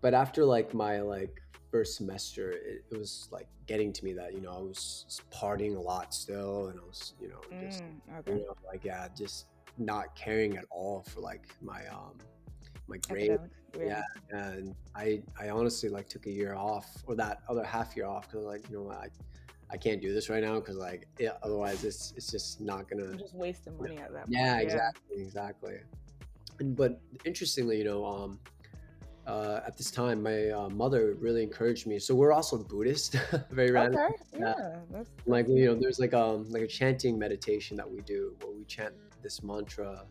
but 0.02 0.14
after 0.14 0.44
like 0.44 0.74
my 0.74 1.00
like 1.02 1.40
first 1.72 1.96
semester 1.96 2.52
it, 2.52 2.84
it 2.92 2.98
was 2.98 3.28
like 3.32 3.48
getting 3.68 3.94
to 3.94 4.04
me 4.04 4.14
that 4.14 4.34
you 4.34 4.42
know 4.42 4.52
i 4.52 4.60
was 4.62 5.22
partying 5.32 5.76
a 5.78 5.80
lot 5.80 6.14
still 6.14 6.68
and 6.68 6.80
i 6.80 6.84
was 6.84 7.14
you 7.22 7.30
know 7.30 7.40
just 7.60 7.82
Mm, 7.84 8.02
you 8.28 8.34
okay. 8.34 8.44
know 8.44 8.56
like 8.68 8.84
yeah 8.84 9.08
just 9.16 9.46
not 9.78 10.16
caring 10.16 10.58
at 10.58 10.66
all 10.70 11.04
for 11.04 11.22
like 11.22 11.48
my 11.62 11.86
um 11.88 12.18
my 12.88 12.98
grade. 13.10 13.32
Academics. 13.32 13.54
yeah, 13.80 14.04
and 14.32 14.76
I 14.96 15.22
I 15.40 15.50
honestly 15.50 15.90
like 15.90 16.08
took 16.10 16.26
a 16.28 16.32
year 16.32 16.54
off 16.56 16.88
or 17.08 17.16
that 17.16 17.42
other 17.50 17.64
half 17.64 17.96
year 17.96 18.06
off 18.06 18.30
because 18.30 18.46
like 18.46 18.68
you 18.70 18.76
know 18.78 18.84
what, 18.84 18.98
I 18.98 19.08
I 19.72 19.78
can't 19.78 20.02
do 20.02 20.14
this 20.14 20.30
right 20.30 20.44
now 20.44 20.56
because 20.60 20.78
like 20.78 21.08
yeah, 21.20 21.32
otherwise 21.42 21.84
it's 21.84 22.14
it's 22.16 22.30
just 22.30 22.62
not 22.62 22.90
gonna 22.90 23.06
I'm 23.06 23.18
just 23.18 23.34
wasting 23.36 23.74
you 23.74 23.80
know. 23.80 23.88
money 23.90 23.98
at 24.02 24.12
that 24.14 24.24
point. 24.26 24.32
yeah 24.38 24.58
Yeah. 24.58 24.62
exactly 24.62 25.22
exactly 25.22 25.78
and 26.60 26.76
but 26.76 27.02
interestingly 27.26 27.78
you 27.80 27.84
know 27.86 28.06
um 28.06 28.40
uh, 29.26 29.62
at 29.66 29.78
this 29.78 29.90
time 29.90 30.22
my 30.22 30.50
uh, 30.50 30.68
mother 30.70 31.16
really 31.20 31.42
encouraged 31.42 31.88
me 31.88 31.98
so 31.98 32.14
we're 32.14 32.34
also 32.34 32.58
Buddhist 32.58 33.16
very 33.52 33.72
random 33.72 34.02
Okay. 34.04 34.14
yeah 34.38 34.54
Yeah. 34.60 34.80
That's 34.92 35.10
like 35.26 35.48
you 35.48 35.66
know 35.68 35.76
there's 35.76 35.98
like 35.98 36.14
um 36.14 36.48
like 36.52 36.62
a 36.62 36.68
chanting 36.68 37.18
meditation 37.18 37.78
that 37.78 37.90
we 37.90 38.02
do 38.02 38.36
where 38.42 38.52
we 38.52 38.66
chant 38.66 38.94
this 39.24 39.42
mantra 39.44 40.06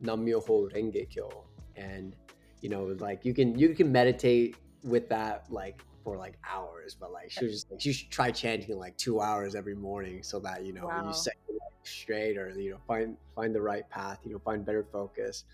Nam 0.00 0.24
Myoho 0.26 0.72
Renge 0.72 1.08
Kyo 1.08 1.44
and 1.76 2.16
you 2.60 2.68
know 2.68 2.84
like 2.98 3.24
you 3.24 3.34
can 3.34 3.58
you 3.58 3.74
can 3.74 3.90
meditate 3.90 4.56
with 4.84 5.08
that 5.08 5.46
like 5.50 5.82
for 6.02 6.16
like 6.16 6.36
hours 6.48 6.96
but 6.98 7.12
like 7.12 7.30
she 7.30 7.44
was 7.44 7.52
just 7.54 7.70
like 7.70 7.84
you 7.84 7.92
should 7.92 8.10
try 8.10 8.30
chanting 8.30 8.78
like 8.78 8.96
two 8.96 9.20
hours 9.20 9.54
every 9.54 9.74
morning 9.74 10.22
so 10.22 10.40
that 10.40 10.64
you 10.64 10.72
know 10.72 10.90
you 11.06 11.12
set 11.12 11.34
your 11.48 11.58
life 11.58 11.72
straight 11.84 12.36
or 12.36 12.50
you 12.50 12.70
know 12.70 12.78
find 12.86 13.16
find 13.36 13.54
the 13.54 13.60
right 13.60 13.88
path 13.88 14.18
you 14.24 14.32
know 14.32 14.38
find 14.38 14.64
better 14.64 14.84
focus 14.92 15.44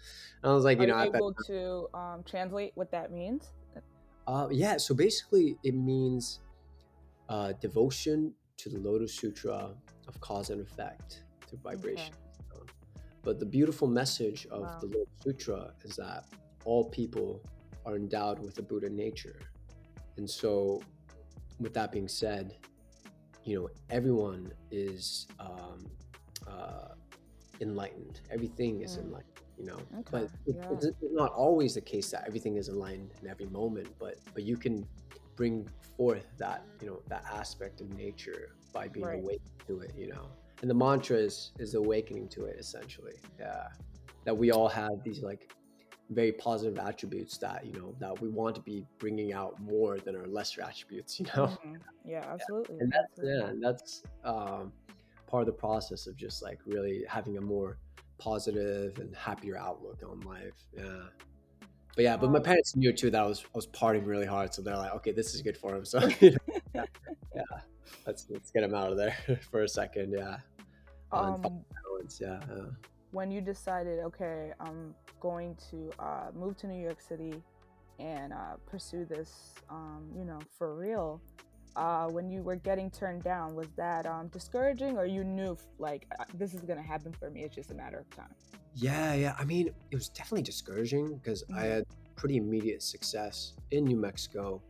and 0.43 0.50
I 0.50 0.55
was 0.55 0.65
like 0.65 0.79
you 0.79 0.85
Are 0.85 0.87
you 0.87 0.93
know 0.93 1.11
that 1.11 1.17
able 1.17 1.35
to 1.47 1.88
um, 1.95 2.23
translate 2.25 2.73
what 2.75 2.91
that 2.93 3.12
means? 3.12 3.49
uh 4.27 4.49
yeah 4.50 4.77
so 4.77 4.95
basically 4.95 5.57
it 5.65 5.75
means 5.75 6.41
uh, 7.29 7.53
devotion 7.61 8.33
to 8.57 8.69
the 8.69 8.79
Lotus 8.79 9.15
Sutra 9.15 9.71
of 10.07 10.21
cause 10.21 10.50
and 10.50 10.61
effect 10.61 11.25
through 11.47 11.61
vibration. 11.62 12.12
Um, 12.12 12.27
But 13.28 13.38
the 13.38 13.44
beautiful 13.44 13.88
message 13.88 14.47
of 14.50 14.62
Wow. 14.62 14.80
the 14.80 14.87
Lotus 14.87 15.06
Sutra 15.23 15.75
is 15.85 15.97
that 15.97 16.25
all 16.64 16.88
people 16.88 17.42
are 17.85 17.94
endowed 17.94 18.38
with 18.38 18.56
a 18.58 18.62
Buddha 18.62 18.88
nature. 18.88 19.38
And 20.16 20.28
so, 20.28 20.80
with 21.61 21.75
that 21.75 21.92
being 21.92 22.08
said, 22.08 22.56
you 23.44 23.61
know, 23.61 23.68
everyone 23.90 24.50
is 24.70 25.26
um, 25.38 25.85
uh, 26.50 26.88
enlightened. 27.61 28.23
Everything 28.30 28.80
is 28.80 28.97
Mm, 28.97 29.04
enlightened, 29.04 29.42
you 29.58 29.66
know. 29.66 29.78
okay. 29.99 30.08
But 30.11 30.23
it, 30.47 30.56
Yeah. 30.56 30.64
it's 30.70 30.87
it's 30.87 31.12
not 31.12 31.30
always 31.32 31.75
the 31.75 31.82
case 31.82 32.11
that 32.12 32.25
everything 32.26 32.56
is 32.56 32.68
aligned 32.68 33.12
in 33.20 33.28
every 33.28 33.47
moment. 33.49 33.88
But 33.99 34.14
but 34.32 34.42
you 34.42 34.56
can 34.56 34.87
bring 35.37 35.68
forth 35.99 36.28
that 36.38 36.64
you 36.80 36.87
know 36.87 37.02
that 37.08 37.25
aspect 37.30 37.82
of 37.82 37.90
nature 37.90 38.56
by 38.73 38.88
being 38.88 39.04
Right. 39.04 39.23
awake 39.23 39.42
to 39.66 39.80
it, 39.80 39.92
you 39.99 40.06
know. 40.08 40.30
And 40.61 40.71
the 40.71 40.75
mantra 40.75 41.17
is 41.17 41.53
is 41.59 41.75
awakening 41.75 42.29
to 42.31 42.45
it 42.45 42.57
essentially. 42.59 43.15
Yeah, 43.38 43.69
that 44.25 44.37
we 44.37 44.50
all 44.50 44.69
have 44.69 45.03
these 45.05 45.23
like 45.23 45.53
very 46.11 46.33
positive 46.33 46.79
attributes 46.79 47.37
that 47.38 47.67
you 47.67 47.73
know 47.73 47.95
that 48.00 48.21
we 48.21 48.29
want 48.29 48.55
to 48.55 48.62
be 48.62 48.85
bringing 48.99 49.33
out 49.33 49.61
more 49.61 49.99
than 49.99 50.17
our 50.17 50.27
lesser 50.27 50.62
attributes, 50.62 51.21
you 51.21 51.27
know. 51.37 51.47
hmm 51.47 51.75
Yeah. 52.05 52.25
Absolutely. 52.27 52.79
and 52.81 52.91
that's 52.91 53.19
Absolutely. 53.19 53.38
yeah 53.38 53.47
and 53.50 53.62
that's 53.62 54.03
um, 54.25 54.73
part 55.27 55.43
of 55.43 55.47
the 55.47 55.53
process 55.53 56.07
of 56.07 56.17
just 56.17 56.43
like 56.43 56.59
really 56.67 57.05
having 57.09 57.37
a 57.37 57.41
more 57.41 57.79
positive 58.19 58.99
and 58.99 59.15
happier 59.15 59.57
outlook 59.57 60.03
on 60.09 60.21
life 60.21 60.55
yeah 60.77 61.03
but 61.95 62.03
yeah 62.03 62.17
but 62.17 62.31
my 62.31 62.41
parents 62.41 62.75
knew 62.75 62.93
too 62.93 63.11
that 63.11 63.23
i 63.23 63.27
was 63.27 63.45
i 63.45 63.57
was 63.57 63.69
partying 63.69 64.05
really 64.07 64.27
hard 64.27 64.53
so 64.53 64.61
they're 64.61 64.77
like 64.77 64.93
okay 64.93 65.12
this 65.12 65.35
is 65.35 65.43
good 65.43 65.57
for 65.57 65.77
him 65.77 65.85
so 65.85 66.00
you 66.21 66.31
know, 66.31 66.37
yeah, 66.75 66.85
yeah 67.37 67.43
let's 68.07 68.27
let's 68.31 68.50
get 68.50 68.65
him 68.65 68.75
out 68.75 68.91
of 68.91 68.97
there 68.97 69.17
for 69.50 69.62
a 69.62 69.69
second 69.69 70.12
yeah 70.12 70.38
uh, 71.12 71.33
um. 71.35 71.65
balance 71.85 72.21
yeah, 72.21 72.41
yeah. 72.49 72.62
When 73.11 73.31
you 73.31 73.41
decided, 73.41 74.00
okay, 74.00 74.53
I'm 74.61 74.95
going 75.21 75.57
to 75.71 75.91
uh, 75.99 76.31
move 76.35 76.57
to 76.59 76.67
New 76.67 76.83
York 76.83 77.00
City 77.00 77.43
and 77.99 78.33
uh, 78.33 78.57
pursue 78.67 79.05
this, 79.07 79.55
um, 79.71 80.11
you 80.17 80.25
know, 80.25 80.38
for 80.59 80.75
real. 80.77 81.21
uh, 81.77 82.07
when 82.09 82.29
you 82.31 82.43
were 82.43 82.57
getting 82.57 82.91
turned 82.91 83.23
down, 83.23 83.55
was 83.55 83.69
that 83.77 84.07
um, 84.07 84.29
discouraging, 84.29 84.99
or 84.99 85.07
you 85.07 85.25
knew 85.25 85.57
like 85.79 86.07
uh, 86.19 86.25
this 86.35 86.55
is 86.55 86.62
gonna 86.62 86.83
happen 86.83 87.12
for 87.12 87.31
me? 87.31 87.43
It's 87.45 87.55
just 87.55 87.71
a 87.71 87.75
matter 87.75 87.99
of 87.99 88.11
time. 88.17 88.35
Yeah, 88.75 89.15
yeah. 89.15 89.35
I 89.38 89.45
mean, 89.45 89.69
it 89.91 89.95
was 89.97 90.09
definitely 90.09 90.43
discouraging 90.43 91.17
because 91.19 91.45
I 91.55 91.62
Mhm. 91.62 91.75
had 91.75 91.85
pretty 92.17 92.37
immediate 92.37 92.83
success 92.83 93.55
in 93.71 93.87
New 93.87 93.97
Mexico 93.97 94.62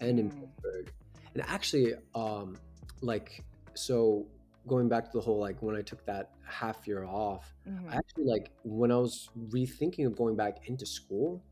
and 0.00 0.18
in 0.18 0.30
Mm. 0.30 0.40
Pittsburgh. 0.40 0.92
And 1.34 1.42
actually, 1.46 1.94
um, 2.14 2.56
like, 3.02 3.44
so 3.74 4.26
going 4.66 4.88
back 4.88 5.04
to 5.04 5.10
the 5.12 5.20
whole 5.20 5.38
like 5.38 5.60
when 5.62 5.76
I 5.76 5.82
took 5.82 6.04
that 6.06 6.30
half 6.46 6.86
year 6.86 7.04
off, 7.04 7.54
Mhm. 7.66 7.90
I 7.92 7.96
actually 7.96 8.24
like 8.24 8.50
when 8.64 8.90
I 8.90 8.96
was 8.96 9.28
rethinking 9.36 10.06
of 10.06 10.16
going 10.16 10.36
back 10.36 10.68
into 10.68 10.86
school, 10.86 11.42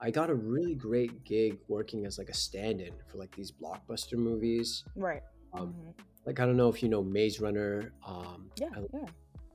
I 0.00 0.10
got 0.10 0.28
a 0.30 0.34
really 0.34 0.74
great 0.74 1.24
gig 1.24 1.58
working 1.68 2.04
as 2.06 2.18
like 2.18 2.28
a 2.28 2.34
stand-in 2.34 2.92
for 3.06 3.18
like 3.18 3.34
these 3.34 3.50
blockbuster 3.52 4.18
movies. 4.18 4.84
Right. 4.94 5.22
Um, 5.52 5.72
Mhm. 5.74 5.94
like 6.26 6.40
I 6.40 6.44
don't 6.46 6.56
know 6.56 6.68
if 6.68 6.82
you 6.82 6.88
know 6.88 7.02
Maze 7.02 7.40
Runner. 7.40 7.92
Um, 8.04 8.50
Yeah. 8.60 8.70
I 8.74 8.86
Yeah. 8.92 9.06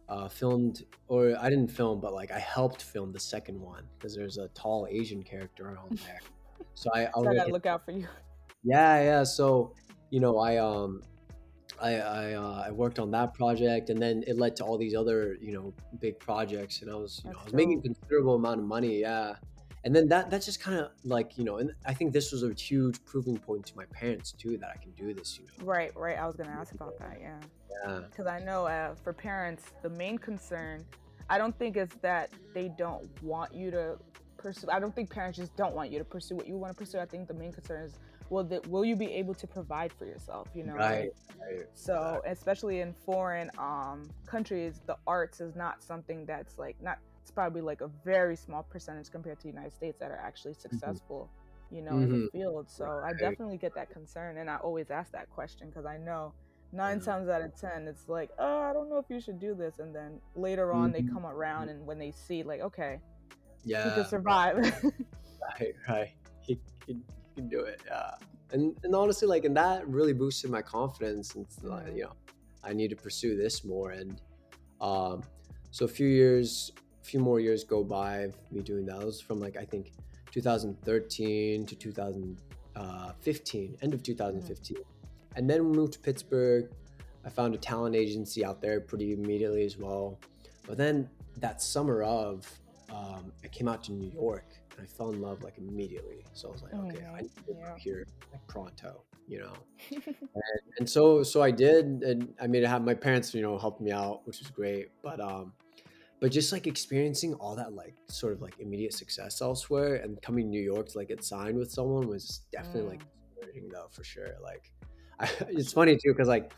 uh, 0.09 0.27
filmed, 0.27 0.83
or 1.07 1.37
I 1.39 1.49
didn't 1.49 1.69
film, 1.69 2.01
but 2.01 2.13
like 2.13 2.31
I 2.31 2.39
helped 2.39 2.81
film 2.81 3.13
the 3.13 3.19
second 3.19 3.59
one 3.61 3.87
because 3.97 4.13
there's 4.15 4.37
a 4.37 4.49
tall 4.49 4.85
Asian 4.89 5.23
character 5.23 5.77
on 5.77 5.89
there. 6.05 6.19
So 6.73 6.89
I, 6.93 7.05
I 7.07 7.11
So 7.13 7.29
I 7.29 7.35
gotta 7.35 7.51
look 7.51 7.65
out 7.65 7.85
for 7.85 7.91
you. 7.91 8.07
yeah, 8.63 9.01
yeah. 9.03 9.23
So 9.23 9.73
you 10.09 10.19
know, 10.19 10.37
I 10.39 10.57
um, 10.57 11.01
I 11.81 11.95
I 11.95 12.33
uh, 12.33 12.63
I 12.67 12.71
worked 12.71 12.99
on 12.99 13.11
that 13.11 13.33
project, 13.33 13.89
and 13.89 14.01
then 14.01 14.23
it 14.27 14.37
led 14.37 14.55
to 14.57 14.63
all 14.63 14.77
these 14.77 14.95
other 14.95 15.37
you 15.41 15.53
know 15.53 15.73
big 15.99 16.19
projects, 16.19 16.81
and 16.81 16.91
I 16.91 16.95
was 16.95 17.21
you 17.23 17.31
know 17.31 17.39
I 17.39 17.43
was 17.43 17.53
making 17.53 17.79
a 17.79 17.81
considerable 17.81 18.35
amount 18.35 18.59
of 18.59 18.65
money, 18.65 19.01
yeah. 19.01 19.35
And 19.83 19.95
then 19.95 20.07
that 20.09 20.29
that's 20.29 20.45
just 20.45 20.61
kind 20.61 20.79
of 20.79 20.91
like 21.03 21.37
you 21.37 21.43
know, 21.43 21.57
and 21.57 21.71
I 21.85 21.93
think 21.93 22.13
this 22.13 22.31
was 22.31 22.43
a 22.43 22.53
huge 22.53 23.03
proving 23.03 23.37
point 23.37 23.65
to 23.67 23.75
my 23.75 23.85
parents 23.85 24.31
too 24.31 24.57
that 24.59 24.69
I 24.69 24.77
can 24.77 24.91
do 24.91 25.13
this, 25.13 25.39
you 25.39 25.45
know. 25.45 25.65
Right. 25.65 25.91
Right. 25.95 26.19
I 26.19 26.27
was 26.27 26.35
gonna 26.35 26.51
ask 26.51 26.73
about 26.73 26.99
that. 26.99 27.17
Yeah. 27.19 27.39
Yeah. 27.83 28.01
because 28.09 28.27
I 28.27 28.39
know 28.39 28.67
uh, 28.67 28.93
for 29.03 29.11
parents, 29.11 29.71
the 29.81 29.89
main 29.89 30.19
concern, 30.19 30.85
I 31.29 31.39
don't 31.39 31.57
think 31.57 31.77
it's 31.77 31.95
that 32.01 32.29
they 32.53 32.69
don't 32.77 33.09
want 33.23 33.55
you 33.55 33.71
to 33.71 33.97
pursue. 34.37 34.67
I 34.71 34.79
don't 34.79 34.93
think 34.93 35.09
parents 35.09 35.37
just 35.37 35.55
don't 35.55 35.73
want 35.73 35.91
you 35.91 35.97
to 35.97 36.05
pursue 36.05 36.35
what 36.35 36.47
you 36.47 36.57
want 36.57 36.73
to 36.73 36.77
pursue. 36.77 36.99
I 36.99 37.05
think 37.05 37.27
the 37.27 37.33
main 37.33 37.51
concern 37.51 37.85
is, 37.85 37.93
will 38.31 38.43
that 38.45 38.67
will 38.67 38.85
you 38.85 38.95
be 38.95 39.11
able 39.11 39.35
to 39.35 39.45
provide 39.45 39.93
for 39.93 40.05
yourself? 40.05 40.47
You 40.55 40.63
know, 40.63 40.75
Right. 40.75 41.09
Right. 41.39 41.65
So 41.73 42.21
especially 42.25 42.79
in 42.81 42.93
foreign 43.05 43.51
um, 43.59 44.09
countries, 44.25 44.81
the 44.87 44.97
arts 45.05 45.41
is 45.41 45.55
not 45.55 45.83
something 45.83 46.25
that's 46.25 46.57
like 46.57 46.77
not. 46.81 46.97
It's 47.21 47.29
probably 47.31 47.61
like 47.61 47.81
a 47.81 47.89
very 48.03 48.35
small 48.35 48.63
percentage 48.63 49.11
compared 49.11 49.37
to 49.41 49.43
the 49.43 49.49
United 49.49 49.73
States 49.73 49.99
that 49.99 50.09
are 50.09 50.17
actually 50.17 50.55
successful. 50.55 51.29
You 51.69 51.81
know, 51.81 51.99
in 51.99 52.09
the 52.11 52.17
Mhm. 52.17 52.31
field. 52.33 52.69
So 52.69 52.85
I 53.05 53.11
definitely 53.13 53.57
get 53.57 53.73
that 53.75 53.89
concern, 53.91 54.37
and 54.37 54.49
I 54.49 54.57
always 54.57 54.91
ask 54.91 55.11
that 55.13 55.29
question 55.29 55.69
because 55.69 55.85
I 55.85 55.97
know 55.97 56.33
nine 56.73 56.99
Yeah. 56.99 57.05
times 57.05 57.29
out 57.29 57.41
of 57.41 57.53
ten 57.59 57.85
it's 57.85 58.07
like 58.07 58.29
oh 58.39 58.61
i 58.61 58.71
don't 58.71 58.89
know 58.89 58.97
if 58.97 59.05
you 59.09 59.19
should 59.19 59.39
do 59.41 59.53
this 59.53 59.79
and 59.79 59.93
then 59.93 60.21
later 60.35 60.71
on 60.71 60.89
they 60.93 61.01
Mhm. 61.01 61.13
come 61.13 61.25
around 61.25 61.67
and 61.67 61.85
when 61.85 61.99
they 61.99 62.11
see 62.11 62.43
like 62.43 62.61
okay 62.61 62.97
you 63.67 63.75
Yeah. 63.81 63.89
can 63.91 64.05
survive 64.05 64.55
Right, 65.59 65.75
right. 65.89 66.13
He, 66.41 66.59
he, 66.87 66.93
he 66.93 67.20
can 67.35 67.49
do 67.49 67.61
it. 67.61 67.81
Yeah. 67.85 68.11
And 68.51 68.75
and 68.83 68.95
honestly, 68.95 69.27
like, 69.27 69.45
and 69.45 69.55
that 69.57 69.87
really 69.87 70.13
boosted 70.13 70.51
my 70.51 70.61
confidence. 70.61 71.35
And 71.35 71.45
like, 71.63 71.87
Mhm. 71.87 71.95
you 71.95 72.03
know, 72.03 72.13
I 72.63 72.73
need 72.73 72.89
to 72.89 72.95
pursue 72.95 73.35
this 73.37 73.63
more. 73.63 73.91
And 73.91 74.21
um, 74.81 75.23
so 75.71 75.85
a 75.85 75.87
few 75.87 76.07
years, 76.07 76.71
a 77.01 77.05
few 77.05 77.19
more 77.19 77.39
years 77.39 77.63
go 77.63 77.83
by 77.83 78.19
of 78.23 78.35
me 78.51 78.61
doing 78.61 78.85
that. 78.87 79.01
It 79.01 79.05
was 79.05 79.21
from 79.21 79.39
like 79.39 79.57
I 79.57 79.65
think 79.65 79.91
2013 80.31 81.65
to 81.65 81.75
2015, 81.75 83.77
end 83.81 83.93
of 83.93 84.03
2015, 84.03 84.77
and 85.35 85.49
then 85.49 85.69
we 85.69 85.75
moved 85.75 85.93
to 85.93 85.99
Pittsburgh. 85.99 86.69
I 87.23 87.29
found 87.29 87.53
a 87.53 87.57
talent 87.57 87.95
agency 87.95 88.43
out 88.43 88.61
there 88.61 88.81
pretty 88.81 89.13
immediately 89.13 89.63
as 89.63 89.77
well. 89.77 90.19
But 90.67 90.77
then 90.77 91.09
that 91.37 91.61
summer 91.61 92.03
of, 92.03 92.47
um, 92.89 93.31
I 93.43 93.47
came 93.47 93.67
out 93.67 93.83
to 93.85 93.91
New 93.91 94.11
York 94.11 94.45
I 94.81 94.85
fell 94.85 95.11
in 95.11 95.21
love 95.21 95.43
like 95.43 95.57
immediately. 95.57 96.25
So 96.33 96.49
I 96.49 96.51
was 96.51 96.63
like, 96.63 96.73
okay, 96.73 97.05
I 97.05 97.21
need 97.21 97.31
to 97.47 97.53
yeah. 97.59 97.75
here 97.77 98.07
like 98.31 98.45
pronto, 98.47 99.03
you 99.27 99.39
know. 99.39 99.53
And 100.79 100.89
so 100.89 101.21
so 101.21 101.41
I 101.43 101.51
did, 101.51 101.85
and 101.85 102.33
I 102.41 102.47
mean, 102.47 102.65
I 102.65 102.69
had 102.69 102.83
my 102.83 102.93
parents, 102.93 103.33
you 103.33 103.41
know, 103.41 103.57
helped 103.57 103.81
me 103.81 103.91
out, 103.91 104.25
which 104.25 104.39
was 104.39 104.49
great. 104.49 104.89
But 105.03 105.19
um, 105.19 105.53
but 106.19 106.31
just 106.31 106.51
like 106.51 106.65
experiencing 106.65 107.33
all 107.35 107.55
that 107.55 107.73
like 107.73 107.95
sort 108.07 108.33
of 108.33 108.41
like 108.41 108.55
immediate 108.59 108.93
success 108.93 109.41
elsewhere 109.41 109.95
and 109.95 110.21
coming 110.21 110.45
to 110.45 110.49
New 110.49 110.61
York 110.61 110.87
to 110.89 110.97
like 110.97 111.09
get 111.09 111.23
signed 111.23 111.57
with 111.57 111.71
someone 111.71 112.07
was 112.07 112.41
definitely 112.51 112.89
like 112.89 113.01
discouraging 113.35 113.69
though 113.69 113.87
for 113.91 114.03
sure. 114.03 114.35
Like, 114.41 114.71
I, 115.19 115.29
it's 115.49 115.73
funny 115.73 115.95
too 115.95 116.13
because 116.13 116.27
like 116.27 116.53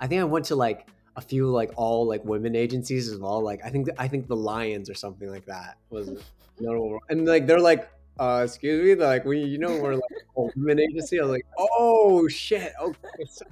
I 0.00 0.06
think 0.06 0.20
I 0.20 0.24
went 0.24 0.46
to 0.46 0.56
like 0.56 0.88
a 1.16 1.20
few 1.20 1.50
like 1.50 1.72
all 1.76 2.06
like 2.06 2.24
women 2.24 2.56
agencies 2.56 3.08
as 3.08 3.18
well. 3.18 3.42
Like 3.42 3.60
I 3.64 3.70
think 3.70 3.88
I 3.98 4.08
think 4.08 4.28
the 4.28 4.36
Lions 4.36 4.88
or 4.88 4.94
something 4.94 5.28
like 5.28 5.46
that 5.46 5.78
was 5.90 6.10
and 7.08 7.26
like 7.26 7.46
they're 7.46 7.60
like. 7.60 7.88
Uh, 8.20 8.42
excuse 8.44 8.82
me, 8.82 8.94
they're 8.94 9.06
like 9.06 9.24
we, 9.24 9.38
you 9.38 9.58
know, 9.58 9.78
we're 9.80 9.94
like 9.94 10.02
a 10.36 10.42
women 10.56 10.80
agency. 10.80 11.20
I 11.20 11.22
was 11.22 11.30
like, 11.30 11.46
oh 11.56 12.26
shit, 12.26 12.72
okay. 12.82 12.98
So- 13.30 13.44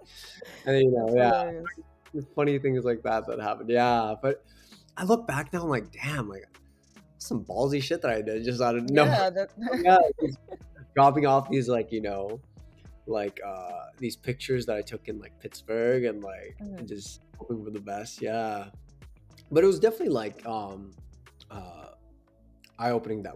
and 0.64 0.78
you 0.78 0.90
know, 0.90 1.14
That's 1.14 1.68
yeah, 2.14 2.20
funny 2.34 2.58
things 2.58 2.84
like 2.86 3.02
that 3.02 3.26
that 3.26 3.38
happened. 3.38 3.68
Yeah, 3.68 4.14
but 4.22 4.42
I 4.96 5.04
look 5.04 5.26
back 5.26 5.52
now, 5.52 5.60
I'm 5.62 5.68
like, 5.68 5.92
damn, 5.92 6.26
like 6.26 6.46
some 7.18 7.44
ballsy 7.44 7.82
shit 7.82 8.00
that 8.00 8.10
I 8.10 8.22
did 8.22 8.44
just 8.44 8.62
out 8.62 8.76
of 8.76 8.88
no, 8.90 9.04
yeah 9.04 9.28
that, 9.28 9.50
yeah, 9.84 9.98
dropping 10.94 11.26
off 11.26 11.50
these 11.50 11.68
like 11.68 11.92
you 11.92 12.00
know, 12.00 12.40
like 13.06 13.38
uh 13.46 13.88
these 13.98 14.16
pictures 14.16 14.64
that 14.64 14.76
I 14.76 14.80
took 14.80 15.08
in 15.08 15.18
like 15.18 15.38
Pittsburgh 15.38 16.04
and 16.06 16.24
like 16.24 16.56
Mhm. 16.62 16.88
just 16.88 17.20
hoping 17.36 17.62
for 17.62 17.70
the 17.70 17.80
best. 17.80 18.22
Yeah, 18.22 18.68
but 19.52 19.62
it 19.64 19.66
was 19.66 19.78
definitely 19.78 20.14
like 20.14 20.46
um 20.46 20.92
uh 21.50 21.87
eye 22.78 22.90
opening 22.90 23.22
that 23.24 23.34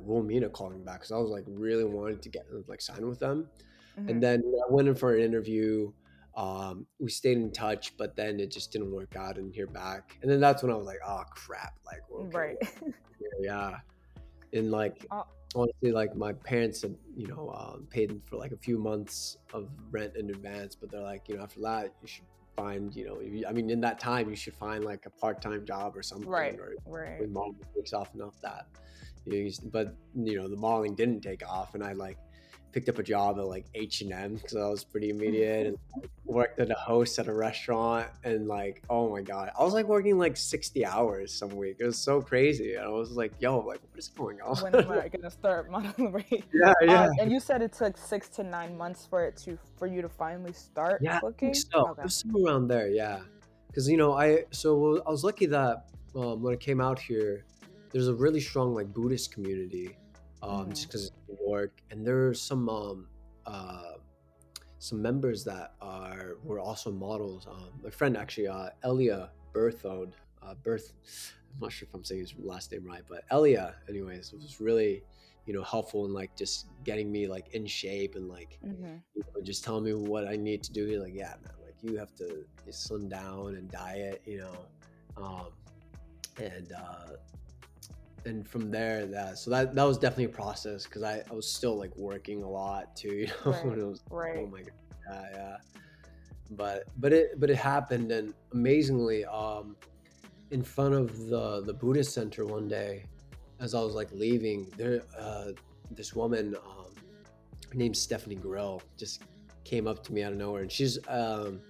called 0.52 0.72
me 0.72 0.78
back 0.84 1.00
because 1.00 1.12
I 1.12 1.18
was 1.18 1.30
like 1.30 1.44
really 1.46 1.84
wanting 1.84 2.18
to 2.20 2.28
get 2.28 2.46
like 2.68 2.80
sign 2.80 3.06
with 3.08 3.18
them. 3.18 3.48
Mhm. 3.98 4.08
And 4.10 4.22
then 4.22 4.42
I 4.68 4.72
went 4.72 4.88
in 4.88 4.94
for 4.94 5.14
an 5.14 5.22
interview. 5.22 5.92
Um, 6.34 6.86
we 6.98 7.10
stayed 7.10 7.36
in 7.36 7.52
touch, 7.52 7.96
but 7.98 8.16
then 8.16 8.40
it 8.40 8.50
just 8.50 8.72
didn't 8.72 8.90
work 8.90 9.16
out. 9.16 9.36
and 9.36 9.52
hear 9.54 9.66
back. 9.66 10.16
And 10.22 10.30
then 10.30 10.40
that's 10.40 10.62
when 10.62 10.72
I 10.72 10.76
was 10.76 10.86
like, 10.86 11.00
"Oh 11.06 11.22
crap!" 11.34 11.74
Like, 11.84 12.00
okay, 12.10 12.36
right 12.36 12.56
yeah. 13.40 13.78
And 14.54 14.70
like, 14.70 15.06
honestly, 15.54 15.92
like 15.92 16.14
my 16.16 16.32
parents 16.32 16.82
had, 16.82 16.96
you 17.14 17.26
know, 17.26 17.50
um, 17.50 17.86
paid 17.90 18.22
for 18.24 18.36
like 18.36 18.52
a 18.52 18.56
few 18.56 18.78
months 18.78 19.36
of 19.52 19.68
rent 19.90 20.16
in 20.16 20.30
advance, 20.30 20.74
but 20.74 20.90
they're 20.90 21.02
like, 21.02 21.28
you 21.28 21.36
know, 21.36 21.42
after 21.42 21.60
that, 21.60 21.92
you 22.00 22.08
should 22.08 22.24
find, 22.56 22.94
you 22.94 23.04
know, 23.06 23.20
you- 23.20 23.46
I 23.46 23.52
mean, 23.52 23.68
in 23.70 23.80
that 23.82 23.98
time, 23.98 24.28
you 24.30 24.36
should 24.36 24.54
find 24.54 24.84
like 24.84 25.04
a 25.06 25.10
part-time 25.10 25.64
job 25.66 25.96
or 25.96 26.02
something, 26.02 26.28
right 26.28 26.58
or 26.58 26.74
right 26.86 27.20
when 27.20 27.32
modeling 27.32 27.58
takes 27.74 27.92
off 27.92 28.14
enough 28.14 28.38
that 28.42 28.66
but 29.26 29.94
you 30.14 30.36
know 30.36 30.48
the 30.48 30.56
modeling 30.56 30.94
didn't 30.94 31.20
take 31.20 31.46
off 31.48 31.74
and 31.74 31.82
i 31.82 31.92
like 31.92 32.18
picked 32.72 32.88
up 32.88 32.98
a 32.98 33.02
job 33.02 33.38
at 33.38 33.44
like 33.46 33.66
h&m 33.74 34.34
because 34.34 34.56
i 34.56 34.66
was 34.66 34.82
pretty 34.82 35.10
immediate 35.10 35.66
and 35.66 35.76
like, 35.94 36.10
worked 36.24 36.58
at 36.58 36.70
a 36.70 36.74
host 36.74 37.18
at 37.18 37.28
a 37.28 37.32
restaurant 37.32 38.08
and 38.24 38.48
like 38.48 38.82
oh 38.88 39.10
my 39.10 39.20
god 39.20 39.50
i 39.58 39.62
was 39.62 39.74
like 39.74 39.86
working 39.86 40.16
like 40.16 40.34
60 40.36 40.86
hours 40.86 41.32
some 41.34 41.50
week 41.50 41.76
it 41.78 41.84
was 41.84 41.98
so 41.98 42.22
crazy 42.22 42.74
and 42.74 42.84
i 42.86 42.88
was 42.88 43.10
like 43.12 43.32
yo 43.40 43.58
like 43.58 43.80
what 43.82 43.98
is 43.98 44.08
going 44.08 44.40
on? 44.40 44.56
When 44.56 44.74
am 44.74 44.90
i 44.90 45.08
gonna 45.12 45.30
start 45.30 45.70
modeling 45.70 46.12
right? 46.18 46.44
Yeah 46.54 46.72
yeah. 46.80 47.02
Uh, 47.02 47.10
and 47.20 47.30
you 47.30 47.38
said 47.38 47.60
it 47.60 47.74
took 47.74 47.98
six 47.98 48.28
to 48.30 48.42
nine 48.42 48.76
months 48.78 49.04
for 49.04 49.22
it 49.22 49.36
to 49.44 49.58
for 49.76 49.86
you 49.86 50.00
to 50.00 50.08
finally 50.08 50.54
start 50.54 51.02
Yeah, 51.02 51.18
I 51.18 51.20
booking 51.20 51.52
think 51.52 51.66
so. 51.70 51.88
okay. 51.88 52.00
It 52.00 52.04
was 52.04 52.16
somewhere 52.16 52.54
around 52.54 52.68
there, 52.68 52.88
yeah. 52.88 53.20
Because 53.66 53.88
you 53.88 53.96
know, 53.98 54.12
I 54.14 54.44
so 54.50 55.02
I 55.06 55.10
was 55.10 55.24
lucky 55.24 55.46
that 55.46 55.88
um, 56.14 56.42
when 56.42 56.54
I 56.54 56.56
came 56.56 56.80
out 56.80 56.98
here, 56.98 57.44
there's 57.92 58.08
a 58.08 58.14
really 58.14 58.40
strong 58.40 58.74
like 58.74 58.92
Buddhist 58.92 59.32
community, 59.32 59.96
um, 60.42 60.70
just 60.70 60.84
Mhm. 60.84 60.86
because 60.88 61.06
it's 61.06 61.16
New 61.28 61.38
York, 61.46 61.82
and 61.90 62.06
there's 62.06 62.40
some 62.40 62.68
um, 62.68 63.08
uh, 63.46 63.94
some 64.78 65.00
members 65.00 65.44
that 65.44 65.74
are 65.80 66.36
were 66.44 66.58
also 66.58 66.90
models. 66.90 67.46
Um, 67.46 67.70
my 67.82 67.90
friend 67.90 68.16
actually, 68.16 68.48
uh, 68.48 68.70
Elia 68.84 69.30
Berthode, 69.52 70.12
uh, 70.42 70.54
Berth. 70.62 70.92
I'm 71.54 71.60
not 71.60 71.72
sure 71.72 71.86
if 71.86 71.94
I'm 71.94 72.04
saying 72.04 72.20
his 72.22 72.34
last 72.38 72.72
name 72.72 72.84
right, 72.86 73.02
but 73.08 73.24
Elia, 73.30 73.74
anyways, 73.88 74.32
was 74.32 74.60
really 74.60 75.04
you 75.46 75.52
know 75.52 75.62
helpful 75.62 76.04
in 76.06 76.12
like 76.12 76.34
just 76.36 76.66
getting 76.84 77.10
me 77.12 77.26
like 77.28 77.48
in 77.54 77.66
shape 77.66 78.14
and 78.16 78.28
like 78.28 78.58
hmm 78.62 78.96
you 79.14 79.22
know, 79.34 79.42
just 79.42 79.62
telling 79.62 79.84
me 79.84 79.92
what 79.92 80.26
I 80.26 80.36
need 80.36 80.62
to 80.64 80.72
do. 80.72 80.86
He's 80.86 80.98
like, 80.98 81.14
yeah, 81.14 81.34
man, 81.42 81.52
like 81.62 81.74
you 81.82 81.98
have 81.98 82.14
to 82.16 82.44
slim 82.70 83.08
down 83.10 83.56
and 83.56 83.70
diet, 83.70 84.22
you 84.24 84.38
know. 84.38 84.66
Um, 85.18 85.48
and 86.38 86.72
uh, 86.72 87.16
and 88.24 88.46
from 88.46 88.70
there, 88.70 89.06
that 89.06 89.38
so 89.38 89.50
that 89.50 89.74
that 89.74 89.84
was 89.84 89.98
definitely 89.98 90.24
a 90.24 90.28
process 90.28 90.84
because 90.84 91.02
I, 91.02 91.22
I 91.30 91.34
was 91.34 91.50
still 91.50 91.76
like 91.78 91.94
working 91.96 92.42
a 92.42 92.48
lot 92.48 92.94
too, 92.96 93.08
you 93.14 93.26
know. 93.26 93.52
Right, 93.52 93.66
when 93.66 93.80
it 93.80 93.86
was, 93.86 94.02
right. 94.10 94.38
Oh 94.38 94.46
my 94.46 94.62
god, 94.62 94.72
yeah, 95.10 95.28
yeah. 95.34 95.56
But 96.50 96.84
but 96.98 97.12
it 97.12 97.40
but 97.40 97.50
it 97.50 97.56
happened, 97.56 98.12
and 98.12 98.34
amazingly, 98.52 99.24
um, 99.24 99.76
in 100.50 100.62
front 100.62 100.94
of 100.94 101.28
the 101.28 101.62
the 101.64 101.72
Buddhist 101.72 102.12
center 102.12 102.46
one 102.46 102.68
day, 102.68 103.04
as 103.60 103.74
I 103.74 103.80
was 103.80 103.94
like 103.94 104.10
leaving, 104.12 104.70
there 104.76 105.02
uh, 105.18 105.52
this 105.90 106.14
woman 106.14 106.54
um, 106.56 106.94
named 107.74 107.96
Stephanie 107.96 108.34
Grill 108.34 108.82
just 108.98 109.22
came 109.64 109.86
up 109.86 110.04
to 110.04 110.12
me 110.12 110.22
out 110.22 110.32
of 110.32 110.38
nowhere, 110.38 110.62
and 110.62 110.70
she's 110.70 110.98
um, 111.08 111.60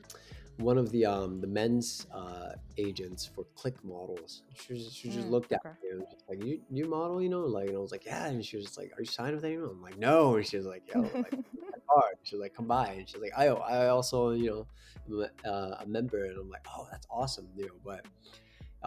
one 0.58 0.78
of 0.78 0.90
the 0.90 1.04
um, 1.06 1.40
the 1.40 1.46
men's 1.46 2.06
uh, 2.14 2.50
agents 2.78 3.26
for 3.26 3.44
Click 3.54 3.82
Models. 3.84 4.42
She 4.54 4.72
was, 4.74 4.92
she 4.94 5.08
just 5.10 5.26
Mm, 5.26 5.30
looked 5.30 5.52
at 5.52 5.60
okay. 5.60 5.74
me 5.82 5.88
and 5.90 6.00
was 6.00 6.24
like, 6.28 6.42
"You 6.44 6.60
you 6.70 6.86
model, 6.88 7.20
you 7.22 7.28
know?" 7.28 7.40
Like, 7.40 7.68
and 7.68 7.76
I 7.76 7.80
was 7.80 7.92
like, 7.92 8.04
"Yeah," 8.06 8.26
and 8.26 8.44
she 8.44 8.56
was 8.56 8.66
just 8.66 8.78
like, 8.78 8.92
"Are 8.96 9.00
you 9.00 9.06
signed 9.06 9.34
with 9.34 9.44
anyone?" 9.44 9.70
I'm 9.70 9.82
like, 9.82 9.98
"No," 9.98 10.36
and 10.36 10.46
she 10.46 10.56
was 10.56 10.66
like, 10.66 10.82
"Yo, 10.92 11.12
like." 11.22 11.34
Card. 11.90 12.14
Was 12.20 12.40
like, 12.40 12.54
"Come 12.54 12.66
by," 12.66 12.90
and 12.92 13.08
she's 13.08 13.20
like, 13.20 13.32
"I 13.36 13.46
I 13.46 13.88
also 13.88 14.30
you 14.30 14.66
know 15.10 15.26
uh, 15.44 15.76
a 15.80 15.86
member," 15.86 16.24
and 16.24 16.38
I'm 16.38 16.48
like, 16.48 16.64
"Oh, 16.74 16.86
that's 16.90 17.06
awesome," 17.10 17.48
you 17.56 17.66
know. 17.66 17.74
But 17.84 18.06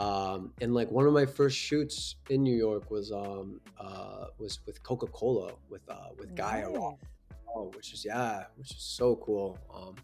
um, 0.02 0.54
and 0.62 0.74
like 0.74 0.92
one 0.92 1.06
of 1.06 1.14
my 1.14 1.26
first 1.26 1.58
shoots 1.58 2.16
in 2.30 2.44
New 2.44 2.56
York 2.56 2.92
was 2.92 3.12
um 3.12 3.62
uh 3.80 4.26
was 4.38 4.60
with 4.66 4.82
Coca 4.84 5.08
Cola 5.08 5.54
with 5.70 5.84
uh 5.90 6.10
with 6.18 6.36
Guy 6.36 6.64
Raz, 6.64 6.74
nice. 6.74 6.98
which 7.76 7.94
is 7.94 8.06
yeah, 8.06 8.46
which 8.56 8.72
is 8.72 8.82
so 8.82 9.16
cool. 9.18 9.58
Um, 9.74 9.96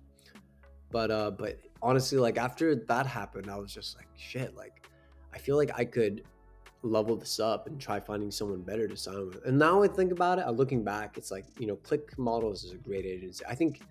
but 0.92 1.12
uh, 1.12 1.32
but 1.32 1.60
honestly, 1.82 2.18
like 2.18 2.38
after 2.38 2.76
that 2.76 3.06
happened, 3.06 3.50
I 3.50 3.58
was 3.58 3.74
just 3.74 3.98
like, 3.98 4.08
shit, 4.16 4.56
like 4.56 4.88
I 5.34 5.38
feel 5.38 5.58
like 5.58 5.72
I 5.76 5.86
could 5.86 6.24
level 6.84 7.16
this 7.16 7.40
up 7.40 7.68
and 7.68 7.80
try 7.80 8.00
finding 8.00 8.32
someone 8.32 8.62
better 8.62 8.88
to 8.88 8.98
sign 8.98 9.28
with. 9.28 9.46
And 9.46 9.58
now 9.58 9.84
I 9.84 9.88
think 9.88 10.12
about 10.12 10.40
it, 10.40 10.48
looking 10.50 10.84
back, 10.84 11.18
it's 11.18 11.32
like, 11.32 11.46
you 11.60 11.68
know, 11.68 11.76
Click 11.78 12.18
Models 12.18 12.64
is 12.64 12.72
a 12.72 12.78
great 12.78 13.06
agency. 13.06 13.46
I 13.48 13.56
think 13.56 13.82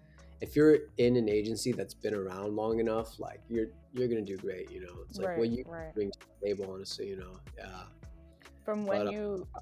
if 0.40 0.56
you're 0.56 0.78
in 0.98 1.16
an 1.16 1.28
agency 1.28 1.72
that's 1.72 1.94
been 1.94 2.14
around 2.14 2.56
long 2.56 2.80
enough, 2.80 3.18
like 3.20 3.40
you're 3.48 3.66
you're 3.92 4.08
gonna 4.08 4.22
do 4.22 4.36
great, 4.36 4.70
you 4.70 4.80
know. 4.80 5.04
It's 5.08 5.18
like 5.18 5.36
what 5.36 5.50
you 5.50 5.64
right. 5.66 5.94
bring 5.94 6.10
to 6.10 6.18
the 6.18 6.46
table, 6.46 6.72
honestly, 6.72 7.08
you 7.08 7.16
know. 7.16 7.38
Yeah. 7.58 7.82
From 8.64 8.86
But 8.86 8.98
when 8.98 9.08
uh, 9.08 9.10
you 9.10 9.46
yeah. 9.54 9.60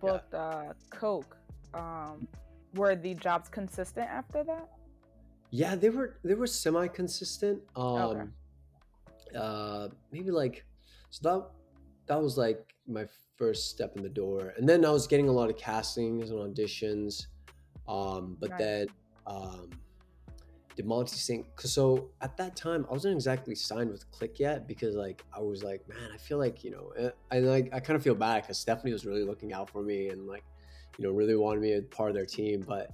booked 0.00 0.34
uh, 0.34 0.72
Coke, 0.90 1.36
um, 1.74 2.28
were 2.74 2.94
the 2.94 3.14
jobs 3.14 3.48
consistent 3.48 4.08
after 4.08 4.44
that? 4.44 4.68
Yeah, 5.54 5.76
they 5.76 5.90
were 5.90 6.16
they 6.24 6.34
were 6.34 6.46
semi 6.46 6.88
consistent. 6.88 7.60
Okay. 7.76 8.20
Um 8.20 8.32
uh 9.38 9.88
maybe 10.10 10.30
like 10.30 10.64
so 11.10 11.20
that 11.28 11.50
that 12.06 12.20
was 12.20 12.36
like 12.38 12.74
my 12.88 13.06
first 13.36 13.68
step 13.68 13.94
in 13.96 14.02
the 14.02 14.08
door. 14.08 14.54
And 14.56 14.66
then 14.68 14.84
I 14.84 14.90
was 14.90 15.06
getting 15.06 15.28
a 15.28 15.32
lot 15.32 15.50
of 15.50 15.56
castings 15.58 16.30
and 16.30 16.38
auditions. 16.40 17.26
Um 17.86 18.38
but 18.40 18.50
Nice. 18.50 18.58
then 18.58 18.86
um 19.26 19.70
DeMonte 20.74 21.10
St. 21.10 21.44
So 21.60 22.08
at 22.22 22.34
that 22.38 22.56
time 22.56 22.86
I 22.88 22.92
wasn't 22.92 23.14
exactly 23.14 23.54
signed 23.54 23.90
with 23.90 24.10
Click 24.10 24.40
yet 24.40 24.66
because 24.66 24.94
like 24.94 25.22
I 25.36 25.40
was 25.40 25.62
like, 25.62 25.86
man, 25.86 26.08
I 26.14 26.16
feel 26.16 26.38
like, 26.38 26.64
you 26.64 26.70
know, 26.70 26.92
eh, 26.96 27.10
I 27.30 27.40
like 27.40 27.68
I 27.74 27.80
kind 27.80 27.94
of 27.94 28.02
feel 28.02 28.14
bad 28.14 28.42
because 28.42 28.58
Stephanie 28.58 28.94
was 28.94 29.04
really 29.04 29.22
looking 29.22 29.52
out 29.52 29.68
for 29.68 29.82
me 29.82 30.08
and 30.08 30.26
like, 30.26 30.44
you 30.96 31.04
know, 31.04 31.10
really 31.10 31.36
wanted 31.36 31.60
me 31.60 31.74
a 31.74 31.82
part 31.82 32.08
of 32.08 32.14
their 32.14 32.24
team. 32.24 32.64
But 32.66 32.90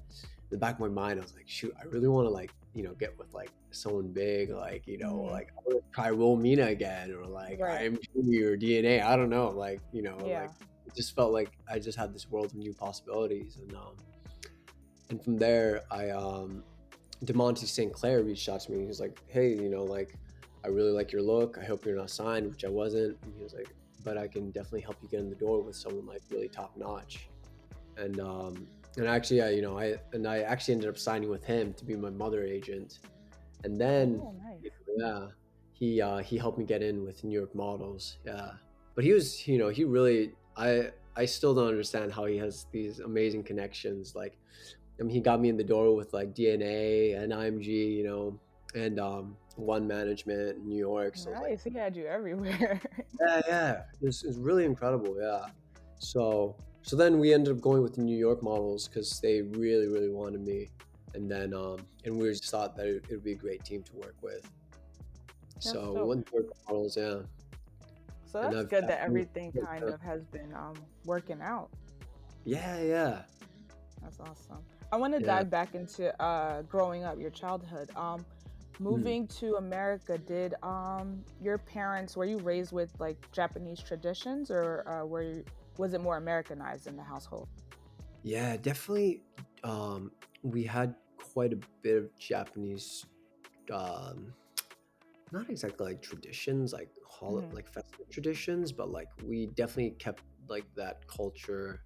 the 0.50 0.56
back 0.56 0.74
of 0.74 0.80
my 0.80 0.88
mind, 0.88 1.18
I 1.18 1.22
was 1.22 1.34
like, 1.34 1.48
shoot, 1.48 1.74
I 1.80 1.84
really 1.84 2.08
want 2.08 2.26
to 2.26 2.30
like, 2.30 2.50
you 2.74 2.82
know, 2.82 2.94
get 2.94 3.18
with 3.18 3.32
like 3.34 3.50
someone 3.70 4.08
big, 4.08 4.50
like, 4.50 4.86
you 4.86 4.98
know, 4.98 5.24
hmm 5.26 5.30
like 5.32 5.48
I 5.56 5.60
wanna 5.66 5.80
try 5.92 6.10
Wilhelmina 6.10 6.66
again 6.66 7.12
or 7.12 7.26
like 7.26 7.60
Right. 7.60 7.92
IMG 7.92 8.42
or 8.42 8.56
DNA. 8.56 9.02
I 9.02 9.16
don't 9.16 9.30
know. 9.30 9.50
Like, 9.50 9.80
you 9.92 10.02
know, 10.02 10.16
Yeah. 10.26 10.42
like 10.42 10.50
it 10.86 10.94
just 10.94 11.14
felt 11.14 11.32
like 11.32 11.50
I 11.70 11.78
just 11.78 11.98
had 11.98 12.14
this 12.14 12.28
world 12.30 12.46
of 12.46 12.54
new 12.54 12.72
possibilities. 12.72 13.58
And 13.58 13.74
um 13.74 13.96
and 15.10 15.22
from 15.22 15.38
there 15.38 15.82
I 15.90 16.10
um 16.10 16.64
DeMonte 17.24 17.58
St. 17.66 17.92
Clair 17.92 18.22
reached 18.22 18.48
out 18.48 18.60
to 18.60 18.72
me. 18.72 18.80
He 18.80 18.86
was 18.86 19.00
like, 19.00 19.18
"Hey, 19.26 19.48
you 19.48 19.68
know, 19.68 19.82
like, 19.82 20.14
I 20.64 20.68
really 20.68 20.92
like 20.92 21.10
your 21.10 21.20
look. 21.22 21.58
I 21.60 21.64
hope 21.64 21.84
you're 21.84 21.96
not 21.96 22.10
signed," 22.10 22.48
which 22.48 22.64
I 22.64 22.68
wasn't. 22.68 23.18
And 23.24 23.34
he 23.36 23.42
was 23.42 23.52
like, 23.54 23.74
"But 24.04 24.16
I 24.16 24.28
can 24.28 24.52
definitely 24.52 24.82
help 24.82 24.98
you 25.02 25.08
get 25.08 25.18
in 25.20 25.28
the 25.28 25.34
door 25.34 25.60
with 25.60 25.74
someone 25.74 26.06
like 26.06 26.22
really 26.30 26.48
top 26.48 26.76
notch." 26.76 27.28
And 27.96 28.20
um, 28.20 28.68
and 28.96 29.06
actually, 29.06 29.38
yeah, 29.38 29.50
you 29.50 29.62
know, 29.62 29.78
I 29.78 29.96
and 30.12 30.26
I 30.26 30.40
actually 30.40 30.74
ended 30.74 30.88
up 30.88 30.98
signing 30.98 31.28
with 31.28 31.44
him 31.44 31.72
to 31.74 31.84
be 31.84 31.94
my 31.96 32.10
mother 32.10 32.42
agent. 32.44 32.98
And 33.64 33.80
then, 33.80 34.20
Oh, 34.22 34.34
nice. 34.44 34.70
yeah, 34.96 35.26
he 35.72 36.00
uh, 36.00 36.18
he 36.18 36.36
helped 36.38 36.58
me 36.58 36.64
get 36.64 36.82
in 36.82 37.04
with 37.04 37.22
New 37.24 37.36
York 37.38 37.54
Models. 37.54 38.18
Yeah, 38.24 38.52
but 38.94 39.04
he 39.04 39.12
was, 39.12 39.46
you 39.46 39.58
know, 39.58 39.68
he 39.68 39.84
really, 39.84 40.32
I 40.56 40.90
I 41.16 41.24
still 41.26 41.54
don't 41.54 41.68
understand 41.68 42.12
how 42.12 42.24
he 42.26 42.36
has 42.38 42.66
these 42.72 43.00
amazing 43.00 43.42
connections. 43.42 44.14
Like, 44.14 44.38
I 44.98 45.02
mean, 45.02 45.10
he 45.10 45.20
got 45.20 45.40
me 45.40 45.48
in 45.48 45.56
the 45.56 45.64
door 45.64 45.94
with 45.94 46.12
like 46.12 46.34
DNA 46.34 47.18
and 47.20 47.32
IMG, 47.32 47.66
you 47.66 48.04
know, 48.04 48.38
and 48.74 49.00
um, 49.00 49.36
One 49.56 49.86
Management 49.86 50.56
in 50.58 50.68
New 50.68 50.78
York. 50.78 51.16
So 51.16 51.30
like, 51.30 51.42
Nice. 51.50 51.64
He 51.64 51.70
had 51.70 51.96
you 51.96 52.06
everywhere. 52.06 52.80
yeah, 53.20 53.40
yeah, 53.48 53.82
it's, 54.00 54.24
it's 54.24 54.38
really 54.38 54.64
incredible. 54.64 55.16
Yeah. 55.20 55.46
So 55.98 56.54
so 56.82 56.96
then 56.96 57.18
we 57.18 57.34
ended 57.34 57.54
up 57.54 57.60
going 57.60 57.82
with 57.82 57.94
the 57.94 58.02
New 58.02 58.16
York 58.16 58.42
models 58.42 58.88
because 58.88 59.20
they 59.20 59.42
really 59.42 59.88
really 59.88 60.10
wanted 60.10 60.40
me, 60.40 60.68
and 61.14 61.30
then 61.30 61.52
um 61.54 61.78
and 62.04 62.16
we 62.16 62.28
just 62.30 62.50
thought 62.50 62.76
that 62.76 62.86
it 62.86 63.04
would 63.10 63.24
be 63.24 63.32
a 63.32 63.36
great 63.36 63.64
team 63.64 63.82
to 63.84 63.96
work 63.96 64.16
with. 64.22 64.42
That's 65.54 65.70
So 65.70 65.94
dope. 65.94 66.16
New 66.16 66.24
York 66.32 66.46
models, 66.68 66.96
yeah, 66.96 67.18
So 68.26 68.42
that's 68.42 68.68
good 68.68 68.86
that 68.88 69.00
everything 69.00 69.52
kind 69.52 69.84
of 69.84 70.00
has 70.00 70.24
been 70.26 70.52
um, 70.54 70.74
working 71.04 71.40
out. 71.42 71.70
yeah, 72.44 72.80
yeah, 72.80 73.22
That's 74.02 74.20
awesome. 74.20 74.62
I 74.92 74.96
want 74.96 75.12
to 75.14 75.20
yeah. 75.20 75.26
dive 75.26 75.50
back 75.50 75.74
into 75.74 76.18
uh, 76.22 76.62
growing 76.62 77.04
up, 77.04 77.18
your 77.20 77.30
childhood. 77.30 77.90
Um, 77.96 78.24
Mm. 78.80 78.84
moving 78.84 79.26
to 79.26 79.56
America, 79.56 80.16
did 80.18 80.54
um, 80.62 81.24
your 81.42 81.58
parents 81.58 82.16
were 82.16 82.24
you 82.24 82.38
raised 82.38 82.70
with 82.72 82.92
like 83.00 83.16
Japanese 83.32 83.80
traditions, 83.80 84.52
or 84.52 84.88
uh, 84.88 85.04
were 85.04 85.22
you, 85.22 85.44
was 85.78 85.94
it 85.94 86.00
more 86.00 86.16
Americanized 86.16 86.86
in 86.86 86.96
the 86.96 87.02
household? 87.02 87.48
Yeah, 88.22 88.56
definitely. 88.56 89.22
Um, 89.64 90.10
we 90.42 90.64
had 90.64 90.94
quite 91.16 91.52
a 91.52 91.58
bit 91.82 91.96
of 91.96 92.16
Japanese, 92.18 93.06
um, 93.72 94.34
not 95.32 95.48
exactly 95.48 95.86
like 95.86 96.02
traditions, 96.02 96.72
like 96.72 96.90
hol- 97.06 97.44
hmm 97.48 97.54
like 97.54 97.66
festive 97.68 98.08
traditions, 98.10 98.72
but 98.72 98.90
like 98.90 99.08
we 99.24 99.46
definitely 99.46 99.92
kept 99.98 100.22
like 100.48 100.64
that 100.74 101.06
culture 101.06 101.82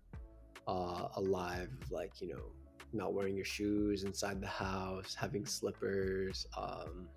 uh, 0.67 1.09
alive. 1.17 1.71
Like 1.91 2.21
you 2.21 2.29
know, 2.29 2.53
not 2.93 3.15
wearing 3.15 3.37
your 3.37 3.45
shoes 3.45 4.05
inside 4.05 4.41
the 4.41 4.47
house, 4.47 5.15
having 5.15 5.45
slippers. 5.47 6.47
Um, 6.57 7.09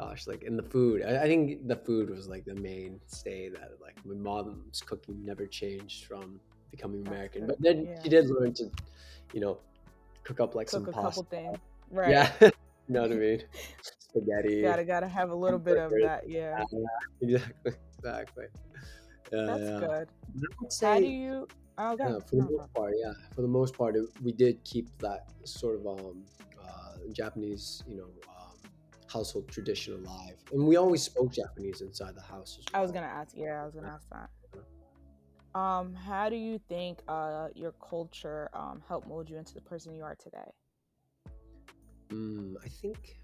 gosh, 0.00 0.26
like 0.26 0.42
in 0.42 0.56
the 0.56 0.62
food, 0.62 1.02
I, 1.02 1.24
I 1.24 1.26
think 1.26 1.66
the 1.68 1.76
food 1.76 2.10
was 2.10 2.28
like 2.28 2.44
the 2.44 2.54
mainstay 2.54 3.50
that 3.50 3.72
like 3.80 3.96
my 4.04 4.14
mom's 4.14 4.80
cooking 4.80 5.24
never 5.24 5.46
changed 5.46 6.06
from 6.06 6.40
becoming 6.70 7.02
That's 7.04 7.14
American. 7.14 7.40
good. 7.42 7.48
But 7.48 7.60
then 7.60 7.86
Yeah, 7.86 8.02
she 8.02 8.08
did 8.08 8.30
learn 8.30 8.54
to, 8.54 8.70
you 9.34 9.40
know, 9.40 9.58
cook 10.24 10.40
up 10.40 10.54
like 10.54 10.68
cook 10.68 10.86
some 10.86 10.88
a 10.88 10.92
couple 10.92 11.22
things. 11.24 11.58
Right. 11.90 12.10
Yeah, 12.10 12.30
you 12.40 12.50
know 12.88 13.02
what 13.02 13.12
I 13.12 13.14
mean? 13.14 13.42
Spaghetti, 13.82 14.62
gotta 14.62 14.84
gotta 14.84 15.08
have 15.08 15.30
a 15.30 15.34
little 15.34 15.58
bit 15.58 15.76
of 15.78 15.90
that. 15.90 16.28
Yeah, 16.28 16.64
Yeah, 17.20 17.38
exactly, 17.66 17.74
exactly. 17.98 18.44
Yeah, 19.32 19.46
that's 19.46 19.70
yeah. 19.70 19.78
good. 19.80 20.08
Would 20.60 20.72
How 20.80 20.98
do 20.98 21.06
you? 21.06 21.48
Oh, 21.78 21.96
yeah, 21.98 22.08
God. 22.08 22.28
for 22.28 22.36
the 22.36 22.42
most 22.42 22.74
part, 22.74 22.92
yeah, 23.02 23.12
for 23.34 23.42
the 23.42 23.48
most 23.48 23.74
part, 23.76 23.96
it, 23.96 24.04
we 24.22 24.32
did 24.32 24.62
keep 24.64 24.86
that 24.98 25.24
sort 25.44 25.76
of 25.80 25.86
um, 25.86 26.24
uh, 26.60 26.96
Japanese, 27.12 27.82
you 27.88 27.96
know, 27.96 28.04
um, 28.04 28.39
household 29.12 29.48
tradition 29.48 29.94
alive, 29.94 30.36
and 30.52 30.66
we 30.66 30.76
always 30.76 31.02
spoke 31.02 31.32
Japanese 31.32 31.80
inside 31.80 32.14
the 32.14 32.22
house 32.22 32.58
as 32.58 32.64
I 32.74 32.80
was 32.80 32.92
gonna 32.92 33.06
ask. 33.06 33.34
Yeah, 33.36 33.62
I 33.62 33.64
was 33.64 33.74
gonna 33.74 33.88
ask 33.88 34.08
that. 34.10 34.30
Um, 35.58 35.94
how 35.94 36.28
do 36.28 36.36
you 36.36 36.60
think 36.68 37.00
uh 37.08 37.48
your 37.54 37.72
culture 37.72 38.50
um 38.54 38.82
helped 38.86 39.08
mold 39.08 39.28
you 39.28 39.36
into 39.36 39.54
the 39.54 39.60
person 39.60 39.94
you 39.94 40.04
are 40.04 40.14
today? 40.14 40.52
Mm, 42.10 42.56
I 42.64 42.68
think 42.68 43.20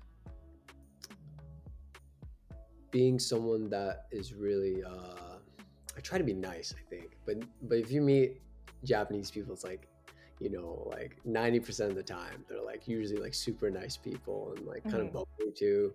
being 2.91 3.19
someone 3.19 3.69
that 3.71 4.07
is 4.11 4.35
really 4.35 4.83
uh 4.83 5.39
I 5.97 6.01
try 6.01 6.19
to 6.19 6.25
be 6.25 6.35
nice, 6.35 6.75
I 6.77 6.83
think. 6.91 7.17
But 7.25 7.37
but 7.63 7.79
if 7.79 7.91
you 7.91 8.01
meet 8.01 8.43
Japanese 8.85 9.31
people, 9.31 9.55
it's 9.55 9.65
like, 9.65 9.89
you 10.39 10.51
know, 10.51 10.87
like 10.91 11.19
90% 11.27 11.81
of 11.89 11.95
the 11.95 12.03
time, 12.03 12.45
they're 12.49 12.63
like 12.63 12.87
usually 12.87 13.21
like 13.21 13.35
super 13.35 13.71
nice 13.71 13.97
people 13.97 14.53
and 14.57 14.67
like 14.67 14.87
kind 14.89 15.03
of 15.03 15.09
hmm 15.09 15.13
bubbly 15.13 15.53
too, 15.57 15.93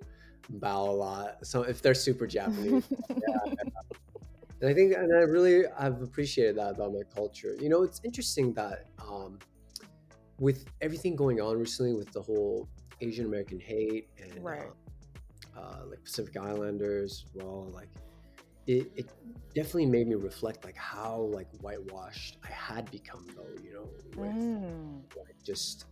bow 0.50 0.84
a 0.90 0.92
lot. 0.92 1.46
So 1.46 1.64
if 1.64 1.82
they're 1.82 1.94
super 1.94 2.28
Japanese, 2.28 2.90
yeah. 3.22 3.28
And 4.62 4.70
I 4.70 4.74
think 4.74 4.94
and 4.96 5.16
I 5.16 5.22
really 5.22 5.66
I've 5.78 6.02
appreciated 6.02 6.58
that 6.58 6.72
about 6.72 6.94
my 6.94 7.02
culture. 7.14 7.56
You 7.60 7.70
know, 7.70 7.84
it's 7.84 8.02
interesting 8.04 8.54
that 8.54 8.88
um 9.00 9.40
with 10.40 10.66
everything 10.82 11.16
going 11.16 11.40
on 11.42 11.58
recently 11.60 11.94
with 11.94 12.12
the 12.12 12.22
whole 12.22 12.68
Asian 13.02 13.26
American 13.26 13.60
hate 13.60 14.10
and 14.20 14.38
Right. 14.42 14.64
um, 14.64 14.74
uh, 15.58 15.86
like 15.90 16.04
Pacific 16.04 16.38
Islanders 16.38 17.26
well, 17.34 17.70
like 17.74 17.90
it, 18.68 18.92
it 18.96 19.10
definitely 19.56 19.86
made 19.88 20.08
me 20.08 20.16
reflect 20.16 20.64
like 20.64 20.78
how 20.78 21.30
like 21.34 21.48
whitewashed 21.62 22.38
I 22.44 22.52
had 22.52 22.90
become 22.92 23.26
though, 23.36 23.62
you 23.64 23.74
know, 23.74 23.90
with 24.16 24.36
Mm. 24.36 25.02
like 25.18 25.36
just 25.44 25.86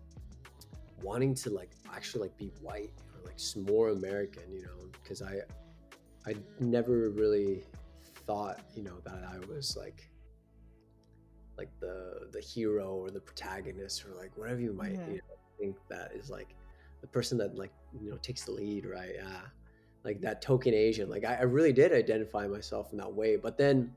wanting 1.01 1.33
to 1.35 1.49
like 1.49 1.71
actually 1.93 2.23
like 2.23 2.37
be 2.37 2.51
white 2.61 2.91
or 3.15 3.25
like 3.25 3.39
more 3.67 3.89
American, 3.89 4.51
you 4.51 4.63
know, 4.63 4.89
because 4.91 5.21
I 5.21 5.41
I 6.25 6.35
never 6.59 7.09
really 7.09 7.63
thought, 8.25 8.59
you 8.75 8.83
know, 8.83 8.99
that 9.03 9.23
I 9.23 9.39
was 9.47 9.75
like 9.77 10.09
like 11.57 11.69
the 11.79 12.27
the 12.31 12.39
hero 12.39 12.95
or 12.95 13.09
the 13.09 13.19
protagonist 13.19 14.05
or 14.05 14.15
like 14.15 14.31
whatever 14.37 14.61
you 14.61 14.73
might 14.73 14.99
you 15.07 15.15
know, 15.15 15.19
think 15.59 15.75
that 15.89 16.11
is 16.13 16.29
like 16.29 16.55
the 17.01 17.07
person 17.07 17.37
that 17.37 17.55
like 17.57 17.73
you 18.01 18.09
know 18.09 18.17
takes 18.17 18.45
the 18.45 18.51
lead, 18.51 18.85
right? 18.85 19.11
Yeah, 19.15 19.41
like 20.03 20.21
that 20.21 20.41
token 20.41 20.73
Asian. 20.73 21.09
Like 21.09 21.25
I, 21.25 21.35
I 21.35 21.41
really 21.43 21.73
did 21.73 21.91
identify 21.93 22.47
myself 22.47 22.91
in 22.91 22.97
that 22.99 23.13
way, 23.13 23.35
but 23.35 23.57
then 23.57 23.95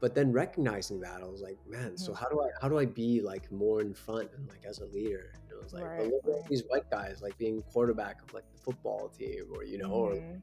but 0.00 0.14
then 0.14 0.32
recognizing 0.32 1.00
that 1.00 1.22
i 1.22 1.24
was 1.24 1.40
like 1.40 1.56
man 1.66 1.96
so 1.96 2.12
Mhm. 2.12 2.18
how 2.18 2.28
do 2.28 2.42
i 2.42 2.48
how 2.60 2.68
do 2.68 2.76
i 2.78 2.84
be 2.84 3.22
like 3.22 3.50
more 3.50 3.80
in 3.80 3.94
front 3.94 4.28
and 4.36 4.46
like 4.48 4.62
as 4.68 4.80
a 4.80 4.84
leader 4.86 5.30
and 5.34 5.42
it 5.50 5.62
was 5.62 5.72
like 5.72 5.84
Right, 5.84 6.10
look 6.12 6.26
at 6.42 6.46
these 6.50 6.62
white 6.68 6.90
guys 6.90 7.22
like 7.22 7.38
being 7.38 7.62
quarterback 7.72 8.20
of 8.22 8.34
like 8.34 8.44
the 8.52 8.58
football 8.58 9.08
team 9.08 9.44
or 9.54 9.64
you 9.64 9.78
know 9.78 9.88
or 9.90 10.14
Mhm. 10.16 10.42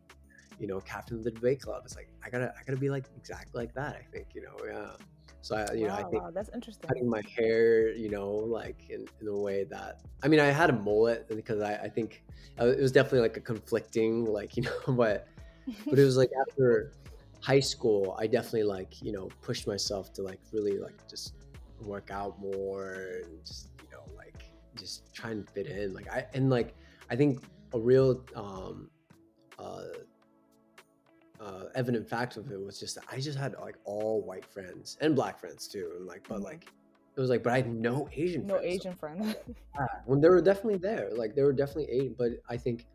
you 0.57 0.65
know 0.67 0.79
captain 0.79 1.17
of 1.17 1.23
the 1.23 1.29
debate 1.31 1.61
club 1.61 1.83
it's 1.85 1.95
like 1.95 2.07
i 2.25 2.29
gotta 2.29 2.51
i 2.59 2.63
gotta 2.65 2.79
be 2.79 2.89
like 2.89 3.05
exactly 3.15 3.61
like 3.61 3.73
that 3.75 3.95
i 3.97 4.03
think 4.11 4.27
you 4.33 4.41
know 4.41 4.57
yeah 4.65 4.93
so 5.41 5.55
i 5.55 5.73
you 5.73 5.87
know 5.87 5.93
i 5.93 6.03
think 6.03 6.23
wow, 6.23 6.31
that's 6.31 6.49
interesting. 6.53 6.87
cutting 6.87 7.09
my 7.09 7.21
hair 7.35 7.91
you 7.93 8.09
know 8.09 8.29
like 8.31 8.89
in, 8.89 9.05
in 9.19 9.27
a 9.27 9.35
way 9.35 9.63
that 9.63 10.01
i 10.23 10.27
mean 10.27 10.39
i 10.39 10.45
had 10.45 10.69
a 10.69 10.73
mullet 10.73 11.27
because 11.27 11.61
i 11.61 11.75
i 11.75 11.89
think 11.89 12.23
uh, 12.59 12.67
it 12.67 12.79
was 12.79 12.91
definitely 12.91 13.21
like 13.21 13.37
a 13.37 13.41
conflicting 13.41 14.25
like 14.25 14.55
you 14.57 14.63
know 14.63 14.93
but 14.93 15.27
but 15.85 15.97
it 15.97 16.03
was 16.03 16.17
like 16.17 16.29
after 16.47 16.93
high 17.41 17.59
school 17.59 18.15
i 18.19 18.27
definitely 18.27 18.63
like 18.63 19.01
you 19.01 19.11
know 19.11 19.29
pushed 19.41 19.67
myself 19.67 20.13
to 20.13 20.21
like 20.21 20.39
really 20.51 20.77
like 20.77 21.07
just 21.09 21.33
work 21.81 22.11
out 22.11 22.39
more 22.39 23.21
and 23.25 23.45
just 23.45 23.69
you 23.81 23.89
know 23.91 24.03
like 24.15 24.43
just 24.75 25.13
try 25.13 25.31
and 25.31 25.49
fit 25.49 25.65
in 25.65 25.93
like 25.93 26.07
i 26.11 26.25
and 26.33 26.49
like 26.49 26.75
i 27.09 27.15
think 27.15 27.43
a 27.73 27.79
real 27.79 28.23
um 28.35 28.89
uh 29.57 29.83
uh 31.41 31.63
evident 31.75 32.07
fact 32.07 32.37
of 32.37 32.51
it 32.51 32.59
was 32.59 32.79
just 32.79 32.95
that 32.95 33.03
i 33.11 33.19
just 33.19 33.37
had 33.37 33.55
like 33.61 33.75
all 33.85 34.21
white 34.21 34.45
friends 34.45 34.97
and 35.01 35.15
black 35.15 35.39
friends 35.39 35.67
too 35.67 35.91
and 35.97 36.05
like 36.05 36.23
but 36.27 36.39
Mhm. 36.39 36.43
like 36.43 36.65
it 37.15 37.19
was 37.19 37.29
like 37.29 37.43
but 37.43 37.51
i 37.53 37.57
had 37.57 37.73
no 37.73 38.07
asian 38.15 38.45
no 38.45 38.55
friends 38.59 38.83
so 38.83 38.89
Asian 38.89 38.95
friends. 38.95 39.35
yeah, 39.79 39.85
when 40.05 40.21
they 40.21 40.29
were 40.29 40.41
definitely 40.41 40.77
there 40.77 41.09
like 41.15 41.35
they 41.35 41.41
were 41.43 41.53
definitely 41.53 41.89
eight 41.91 42.17
but 42.17 42.29
i 42.49 42.55
think 42.57 42.85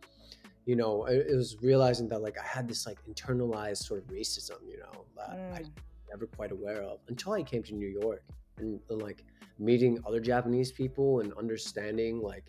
you 0.64 0.76
know 0.76 1.04
it, 1.06 1.26
it 1.30 1.35
was 1.37 1.56
realizing 1.62 2.09
that 2.09 2.20
like 2.22 2.38
i 2.38 2.44
had 2.46 2.68
this 2.68 2.87
like 2.87 2.98
internalized 3.11 3.78
sort 3.78 4.00
of 4.02 4.06
racism 4.09 4.59
you 4.68 4.78
know 4.78 5.04
that 5.16 5.38
i 5.54 5.59
Mm, 5.61 5.72
never 6.11 6.26
quite 6.26 6.52
aware 6.52 6.82
of 6.82 7.00
until 7.09 7.32
i 7.32 7.42
came 7.42 7.62
to 7.64 7.74
new 7.74 7.88
york 7.88 8.22
and, 8.59 8.80
and 8.90 9.02
like 9.02 9.24
meeting 9.59 9.98
other 10.06 10.20
japanese 10.20 10.70
people 10.70 11.20
and 11.20 11.32
understanding 11.35 12.20
like 12.22 12.44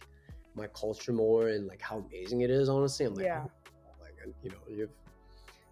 my 0.56 0.68
culture 0.68 1.14
more 1.14 1.50
and 1.50 1.68
like 1.68 1.82
how 1.82 1.98
amazing 1.98 2.42
it 2.42 2.50
is 2.52 2.70
honestly 2.70 3.06
i'm 3.06 3.16
like 3.16 3.26
Yeah. 3.26 3.46
oh, 3.46 3.92
like 4.02 4.16
you 4.44 4.52
know 4.52 4.58
you've 4.70 4.92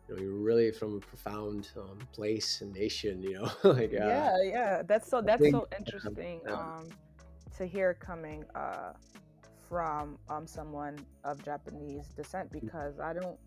you 0.08 0.16
know 0.16 0.22
you're 0.22 0.34
really 0.34 0.72
from 0.72 0.98
a 0.98 1.00
profound 1.00 1.70
um, 1.78 1.98
place 2.14 2.62
and 2.62 2.74
nation 2.74 3.22
you 3.22 3.34
know 3.34 3.50
like 3.64 3.94
uh, 3.94 4.06
yeah, 4.06 4.38
yeah. 4.44 4.82
That's 4.86 5.10
so 5.10 5.22
that's 5.22 5.42
think, 5.42 5.56
so 5.56 5.68
interesting 5.78 6.42
um 6.48 6.88
to 7.58 7.66
hear 7.66 7.94
coming 7.94 8.44
uh 8.56 8.94
from 9.70 10.18
um 10.30 10.46
someone 10.48 10.98
of 11.24 11.44
Japanese 11.44 12.08
descent 12.16 12.52
Mm. 12.52 12.62
because 12.62 13.00
I 13.00 13.14
don't 13.14 13.38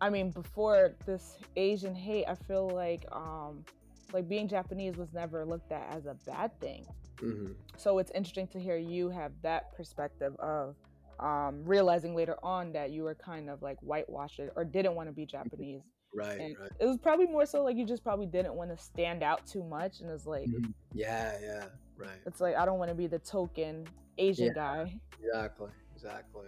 I 0.00 0.10
mean 0.10 0.30
before 0.30 0.94
this 1.06 1.38
Asian 1.56 1.94
hate 1.94 2.24
I 2.28 2.34
feel 2.34 2.68
like 2.68 3.04
um 3.12 3.64
like 4.12 4.28
being 4.28 4.48
Japanese 4.48 4.96
was 4.96 5.12
never 5.12 5.44
looked 5.46 5.72
at 5.72 5.88
as 5.96 6.06
a 6.06 6.14
bad 6.26 6.58
thing. 6.60 6.84
mhm, 7.22 7.54
So 7.76 7.98
it's 7.98 8.10
interesting 8.14 8.46
to 8.48 8.58
hear 8.60 8.76
you 8.76 9.08
have 9.10 9.32
that 9.42 9.72
perspective 9.74 10.34
of 10.38 10.76
um 11.22 11.62
realizing 11.64 12.14
later 12.14 12.36
on 12.42 12.72
that 12.72 12.90
you 12.90 13.04
were 13.04 13.14
kind 13.14 13.48
of 13.48 13.62
like 13.62 13.78
whitewashed 13.80 14.40
or 14.56 14.64
didn't 14.64 14.94
want 14.94 15.08
to 15.08 15.12
be 15.12 15.24
Japanese. 15.26 15.82
right 16.14 16.38
right 16.60 16.72
it 16.80 16.86
was 16.86 16.98
probably 16.98 17.26
more 17.26 17.46
so 17.46 17.62
like 17.62 17.76
you 17.76 17.86
just 17.86 18.02
probably 18.02 18.26
didn't 18.26 18.54
want 18.54 18.70
to 18.70 18.76
stand 18.76 19.22
out 19.22 19.46
too 19.46 19.62
much 19.62 20.00
and 20.00 20.10
it's 20.10 20.26
like 20.26 20.48
Mhm. 20.50 20.72
yeah 20.94 21.32
yeah 21.42 21.64
right 21.96 22.20
it's 22.26 22.40
like 22.40 22.56
I 22.56 22.64
don't 22.66 22.78
want 22.78 22.90
to 22.90 22.94
be 22.94 23.06
the 23.06 23.18
token 23.18 23.86
Asian 24.18 24.48
Yeah. 24.48 24.52
guy. 24.52 25.00
exactly 25.20 25.70
exactly 25.94 26.46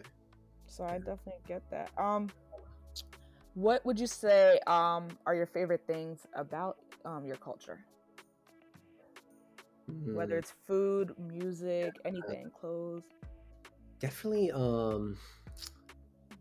So 0.66 0.84
I 0.84 0.98
definitely 0.98 1.42
get 1.46 1.62
that. 1.70 1.90
Um 1.98 2.30
what 3.54 3.84
would 3.86 3.98
you 4.00 4.06
say 4.06 4.58
um 4.66 5.16
are 5.26 5.34
your 5.34 5.46
favorite 5.46 5.82
things 5.86 6.26
about 6.34 6.76
um 7.04 7.24
your 7.24 7.36
culture? 7.36 7.78
Whether 10.04 10.36
Mm, 10.36 10.38
it's 10.38 10.54
food, 10.66 11.14
music, 11.18 11.94
anything, 12.04 12.50
clothes. 12.58 13.04
Definitely 14.04 14.50
um 14.52 15.16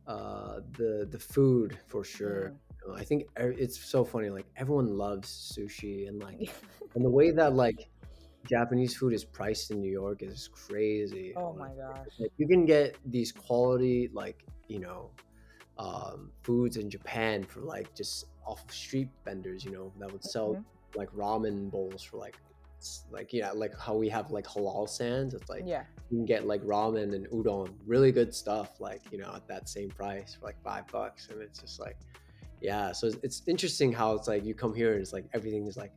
uh 0.06 0.56
the 0.78 1.08
the 1.14 1.20
food 1.34 1.70
for 1.88 2.04
sure 2.04 2.44
Mm. 2.50 2.58
Know, 2.90 2.96
i 3.04 3.06
think 3.10 3.20
it's 3.38 3.80
so 3.96 4.04
funny 4.04 4.30
like 4.38 4.48
everyone 4.62 4.90
loves 5.06 5.30
sushi 5.56 6.10
and 6.10 6.18
like 6.28 6.40
and 6.96 7.02
the 7.08 7.14
way 7.20 7.32
that 7.40 7.52
like 7.66 7.80
japanese 8.54 8.94
food 8.98 9.14
is 9.20 9.24
priced 9.24 9.72
in 9.72 9.78
new 9.86 9.96
york 10.02 10.18
is 10.22 10.50
crazy 10.66 11.30
oh 11.38 11.54
my 11.64 11.72
gosh. 11.84 12.12
like, 12.20 12.34
you 12.40 12.48
can 12.54 12.66
get 12.66 12.98
these 13.16 13.32
quality 13.32 14.10
like 14.22 14.40
you 14.74 14.82
know 14.86 15.02
um 15.78 16.20
foods 16.46 16.76
in 16.82 16.90
japan 16.90 17.36
for 17.52 17.62
like 17.62 17.88
just 17.96 18.26
off 18.46 18.62
of 18.66 18.72
street 18.84 19.10
vendors 19.24 19.64
you 19.66 19.72
know 19.72 19.88
that 20.00 20.12
would 20.12 20.26
sell 20.36 20.50
Mhm. 20.56 20.64
like 21.00 21.10
ramen 21.24 21.72
bowls 21.72 22.04
for 22.04 22.18
like 22.26 22.38
s- 22.84 23.06
like 23.12 23.32
yeah 23.34 23.52
like 23.52 23.74
how 23.80 23.96
we 23.96 24.10
have 24.10 24.30
like 24.32 24.46
halal 24.46 24.88
sands 24.88 25.34
it's 25.34 25.50
like 25.50 25.64
Yeah. 25.66 25.84
you 26.10 26.18
can 26.20 26.26
get 26.26 26.46
like 26.46 26.62
ramen 26.64 27.14
and 27.16 27.28
udon, 27.30 27.74
really 27.86 28.12
good 28.12 28.34
stuff, 28.36 28.70
like 28.80 29.02
you 29.12 29.18
know, 29.18 29.32
at 29.36 29.48
that 29.48 29.68
same 29.70 29.90
price 29.90 30.36
for 30.36 30.46
like 30.46 30.60
five 30.64 30.86
bucks, 30.88 31.30
and 31.30 31.42
it's 31.42 31.60
just 31.60 31.80
like, 31.80 31.98
yeah. 32.62 32.92
So 32.92 33.08
it's, 33.08 33.18
it's 33.24 33.42
interesting 33.48 33.92
how 33.92 34.14
it's 34.14 34.28
like 34.28 34.44
you 34.46 34.54
come 34.54 34.74
here 34.76 34.92
and 34.94 35.02
it's 35.02 35.14
like 35.14 35.26
everything 35.34 35.66
is 35.66 35.76
like 35.78 35.92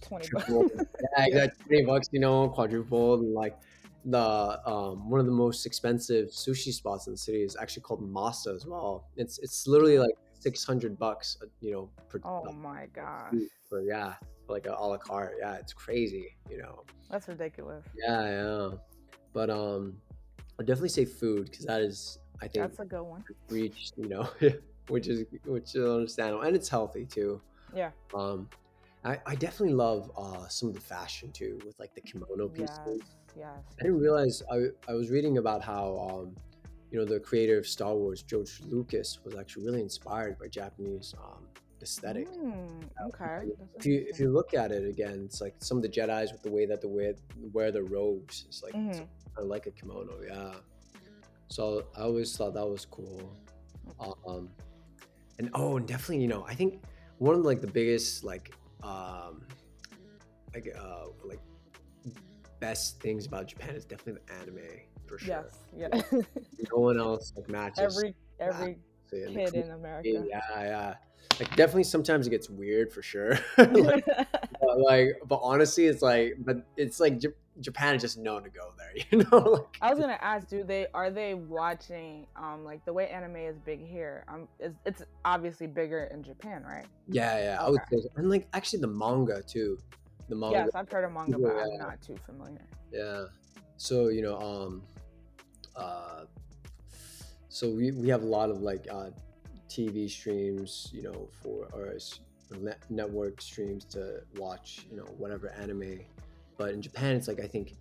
20 0.00 0.28
bucks. 0.32 0.50
yeah, 1.16 1.24
exactly, 1.26 1.64
twenty 1.68 1.84
bucks, 1.86 2.08
you 2.10 2.20
know, 2.20 2.48
quadrupled, 2.48 3.20
and 3.20 3.32
like 3.34 3.56
the 4.06 4.26
um 4.66 5.08
one 5.10 5.20
of 5.20 5.26
the 5.26 5.32
most 5.44 5.66
expensive 5.66 6.28
sushi 6.28 6.72
spots 6.72 7.06
in 7.06 7.12
the 7.12 7.18
city 7.18 7.42
is 7.42 7.54
actually 7.60 7.82
called 7.82 8.02
Masa 8.02 8.54
as 8.56 8.66
well. 8.66 9.04
It's 9.16 9.38
it's 9.38 9.66
literally 9.68 9.98
like 9.98 10.16
six 10.40 10.64
hundred 10.64 10.98
bucks, 10.98 11.36
uh, 11.42 11.46
you 11.60 11.70
know, 11.72 11.90
per 12.08 12.18
Oh 12.24 12.44
uh, 12.48 12.52
my 12.52 12.86
gosh. 12.92 13.30
food 13.30 13.48
for 13.68 13.82
yeah, 13.82 14.14
like 14.50 14.66
a 14.66 14.72
a 14.72 14.86
la 14.86 14.98
carte. 14.98 15.34
Yeah, 15.40 15.54
it's 15.54 15.72
crazy, 15.72 16.36
you 16.50 16.58
know. 16.58 16.84
That's 17.10 17.28
ridiculous. 17.28 17.84
Yeah, 17.96 18.24
yeah. 18.24 18.70
But 19.32 19.50
um, 19.50 19.96
I'd 20.58 20.66
definitely 20.66 20.90
say 20.90 21.04
food 21.04 21.50
because 21.50 21.66
that 21.66 21.80
is, 21.80 22.18
I 22.42 22.48
think, 22.48 22.66
That's 22.66 22.80
a 22.80 22.84
good 22.84 23.02
one. 23.02 23.24
reached, 23.48 23.94
you 23.96 24.08
know, 24.08 24.28
which 24.88 25.08
is 25.08 25.24
which 25.44 25.74
is 25.74 25.84
understandable 25.84 26.42
and 26.42 26.56
it's 26.56 26.68
healthy 26.68 27.04
too. 27.04 27.40
Yeah. 27.74 27.90
Um, 28.14 28.48
I, 29.04 29.18
I 29.24 29.34
definitely 29.34 29.74
love 29.74 30.10
uh 30.16 30.46
some 30.48 30.68
of 30.68 30.74
the 30.74 30.80
fashion 30.80 31.32
too 31.32 31.58
with 31.64 31.78
like 31.78 31.94
the 31.94 32.00
kimono 32.00 32.48
pieces. 32.48 32.78
Yes. 32.86 33.16
Yes. 33.36 33.58
I 33.78 33.82
didn't 33.84 34.00
realize 34.00 34.42
I 34.50 34.66
I 34.88 34.94
was 34.94 35.10
reading 35.10 35.38
about 35.38 35.62
how 35.62 36.08
um, 36.10 36.36
you 36.90 36.98
know, 36.98 37.04
the 37.04 37.20
creator 37.20 37.56
of 37.56 37.66
Star 37.66 37.94
Wars, 37.94 38.22
George 38.22 38.60
Lucas, 38.66 39.20
was 39.24 39.36
actually 39.36 39.64
really 39.64 39.80
inspired 39.80 40.38
by 40.38 40.48
Japanese 40.48 41.14
um 41.22 41.46
aesthetic. 41.82 42.28
Mm, 42.30 42.84
okay. 43.08 43.48
If 43.76 43.86
you 43.86 44.04
if 44.08 44.18
you 44.20 44.30
look 44.30 44.54
at 44.54 44.72
it 44.72 44.88
again, 44.88 45.22
it's 45.24 45.40
like 45.40 45.54
some 45.60 45.76
of 45.76 45.82
the 45.82 45.88
Jedi's 45.88 46.32
with 46.32 46.42
the 46.42 46.50
way 46.50 46.66
that 46.66 46.80
they 46.80 46.88
wear 46.88 47.14
wear 47.52 47.70
their 47.72 47.84
robes. 47.84 48.44
It's 48.48 48.62
like 48.62 48.74
it's 48.74 48.98
Mhm. 48.98 49.06
kind 49.34 49.38
of 49.38 49.46
like 49.46 49.66
a 49.66 49.70
kimono, 49.70 50.20
yeah. 50.26 50.54
So 51.48 51.84
I 51.96 52.02
always 52.02 52.36
thought 52.36 52.54
that 52.54 52.68
was 52.68 52.84
cool. 52.86 53.32
Um, 54.26 54.48
and 55.38 55.50
oh, 55.54 55.76
and 55.78 55.86
definitely, 55.86 56.20
you 56.22 56.28
know, 56.28 56.44
I 56.46 56.54
think 56.54 56.82
one 57.18 57.34
of 57.34 57.44
like 57.44 57.60
the 57.60 57.66
biggest 57.66 58.24
like 58.24 58.52
um 58.82 59.42
like 60.54 60.68
uh 60.78 61.06
like 61.24 61.40
best 62.60 63.00
things 63.00 63.26
about 63.26 63.46
Japan 63.48 63.74
is 63.74 63.84
definitely 63.84 64.20
the 64.26 64.32
anime 64.34 64.80
for 65.06 65.18
sure. 65.18 65.44
Yes. 65.44 65.58
Yeah. 65.76 66.00
No 66.72 66.78
one 66.78 66.98
else 66.98 67.32
like 67.36 67.48
matches. 67.58 67.80
every 67.96 68.14
every 68.38 68.78
the- 69.10 69.24
the 69.26 69.34
kid 69.34 69.54
in 69.54 69.70
America. 69.72 70.08
Yeah, 70.08 70.40
yeah. 70.62 70.94
Like 71.38 71.56
definitely 71.56 71.84
sometimes 71.84 72.26
it 72.26 72.30
gets 72.30 72.50
weird 72.50 72.92
for 72.92 73.02
sure. 73.02 73.38
like, 73.58 74.04
but 74.60 74.78
like, 74.78 75.08
but 75.26 75.40
honestly, 75.42 75.86
it's 75.86 76.02
like, 76.02 76.34
but 76.38 76.66
it's 76.76 77.00
like 77.00 77.18
J- 77.18 77.28
Japan 77.60 77.94
is 77.94 78.02
just 78.02 78.18
known 78.18 78.42
to 78.42 78.50
go 78.50 78.72
there, 78.76 78.92
you 79.10 79.18
know. 79.24 79.38
Like, 79.38 79.76
I 79.80 79.90
was 79.90 79.98
gonna 79.98 80.18
ask, 80.20 80.48
do 80.48 80.64
they 80.64 80.86
are 80.92 81.10
they 81.10 81.34
watching 81.34 82.26
um 82.36 82.64
like 82.64 82.84
the 82.84 82.92
way 82.92 83.08
anime 83.08 83.36
is 83.36 83.58
big 83.58 83.86
here? 83.86 84.24
Um, 84.28 84.48
is 84.58 84.74
it's 84.84 85.02
obviously 85.24 85.66
bigger 85.66 86.04
in 86.12 86.22
Japan, 86.22 86.62
right? 86.62 86.86
yeah, 87.08 87.38
yeah. 87.38 87.56
I 87.60 87.70
would 87.70 87.80
say, 87.90 87.98
and 88.16 88.28
like 88.28 88.46
actually 88.52 88.80
the 88.80 88.88
manga 88.88 89.42
too. 89.42 89.78
The 90.28 90.36
manga, 90.36 90.58
Yes, 90.58 90.68
I've 90.74 90.90
heard 90.90 91.04
of 91.04 91.12
manga, 91.12 91.38
but 91.38 91.56
I'm 91.56 91.78
not 91.78 92.02
too 92.02 92.16
familiar. 92.26 92.66
yeah. 92.92 93.24
So 93.78 94.08
you 94.08 94.20
know, 94.22 94.38
um, 94.38 94.82
uh, 95.74 96.24
so 97.48 97.70
we 97.70 97.92
we 97.92 98.08
have 98.08 98.22
a 98.22 98.26
lot 98.26 98.50
of 98.50 98.60
like 98.60 98.86
uh, 98.90 99.10
TV 99.70 100.10
streams, 100.10 100.90
you 100.92 101.02
know, 101.02 101.28
for 101.42 101.68
or 101.72 101.96
network 102.88 103.40
streams 103.40 103.84
to 103.84 104.20
watch, 104.36 104.86
you 104.90 104.96
know, 104.96 105.04
whatever 105.16 105.50
anime. 105.52 106.00
But 106.58 106.74
in 106.74 106.82
Japan, 106.82 107.14
it's 107.14 107.28
like 107.28 107.40
I 107.40 107.46
think 107.46 107.74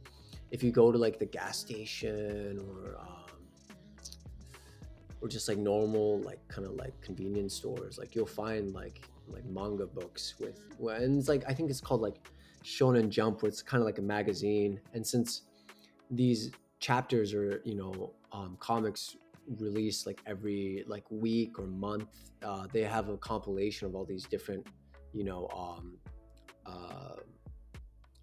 if 0.52 0.64
you 0.64 0.72
go 0.72 0.92
to 0.92 0.98
like 0.98 1.20
the 1.20 1.26
gas 1.26 1.58
station 1.58 2.60
or 2.70 2.98
um, 3.00 3.26
or 5.22 5.28
just 5.28 5.48
like 5.50 5.58
normal 5.58 6.20
like 6.20 6.40
kind 6.48 6.68
of 6.68 6.74
like 6.76 7.00
convenience 7.02 7.56
stores, 7.56 7.98
like 7.98 8.16
you'll 8.16 8.26
find 8.26 8.74
like 8.74 9.02
like 9.28 9.46
manga 9.46 9.86
books 9.86 10.36
with 10.40 10.60
and 10.80 11.20
it's 11.20 11.28
like 11.28 11.44
I 11.48 11.54
think 11.54 11.70
it's 11.70 11.82
called 11.82 12.02
like 12.02 12.30
Shonen 12.64 13.10
Jump, 13.10 13.42
where 13.42 13.50
it's 13.50 13.62
kind 13.62 13.82
of 13.82 13.86
like 13.86 13.98
a 13.98 14.04
magazine. 14.04 14.80
And 14.94 15.06
since 15.06 15.44
these 16.12 16.52
chapters 16.80 17.34
are 17.34 17.62
you 17.66 17.76
know 17.76 18.14
um, 18.32 18.56
comics 18.60 19.18
release 19.58 20.06
like 20.06 20.22
every 20.26 20.84
like 20.88 21.04
week 21.10 21.60
or 21.60 21.66
month. 21.66 22.32
Uh, 22.44 22.68
they 22.72 22.84
have 22.84 23.10
a 23.10 23.18
compilation 23.18 23.88
of 23.88 23.96
all 23.96 24.06
these 24.06 24.26
different, 24.26 24.68
you 25.14 25.24
know, 25.24 25.48
um, 25.56 25.98
uh, 26.66 27.16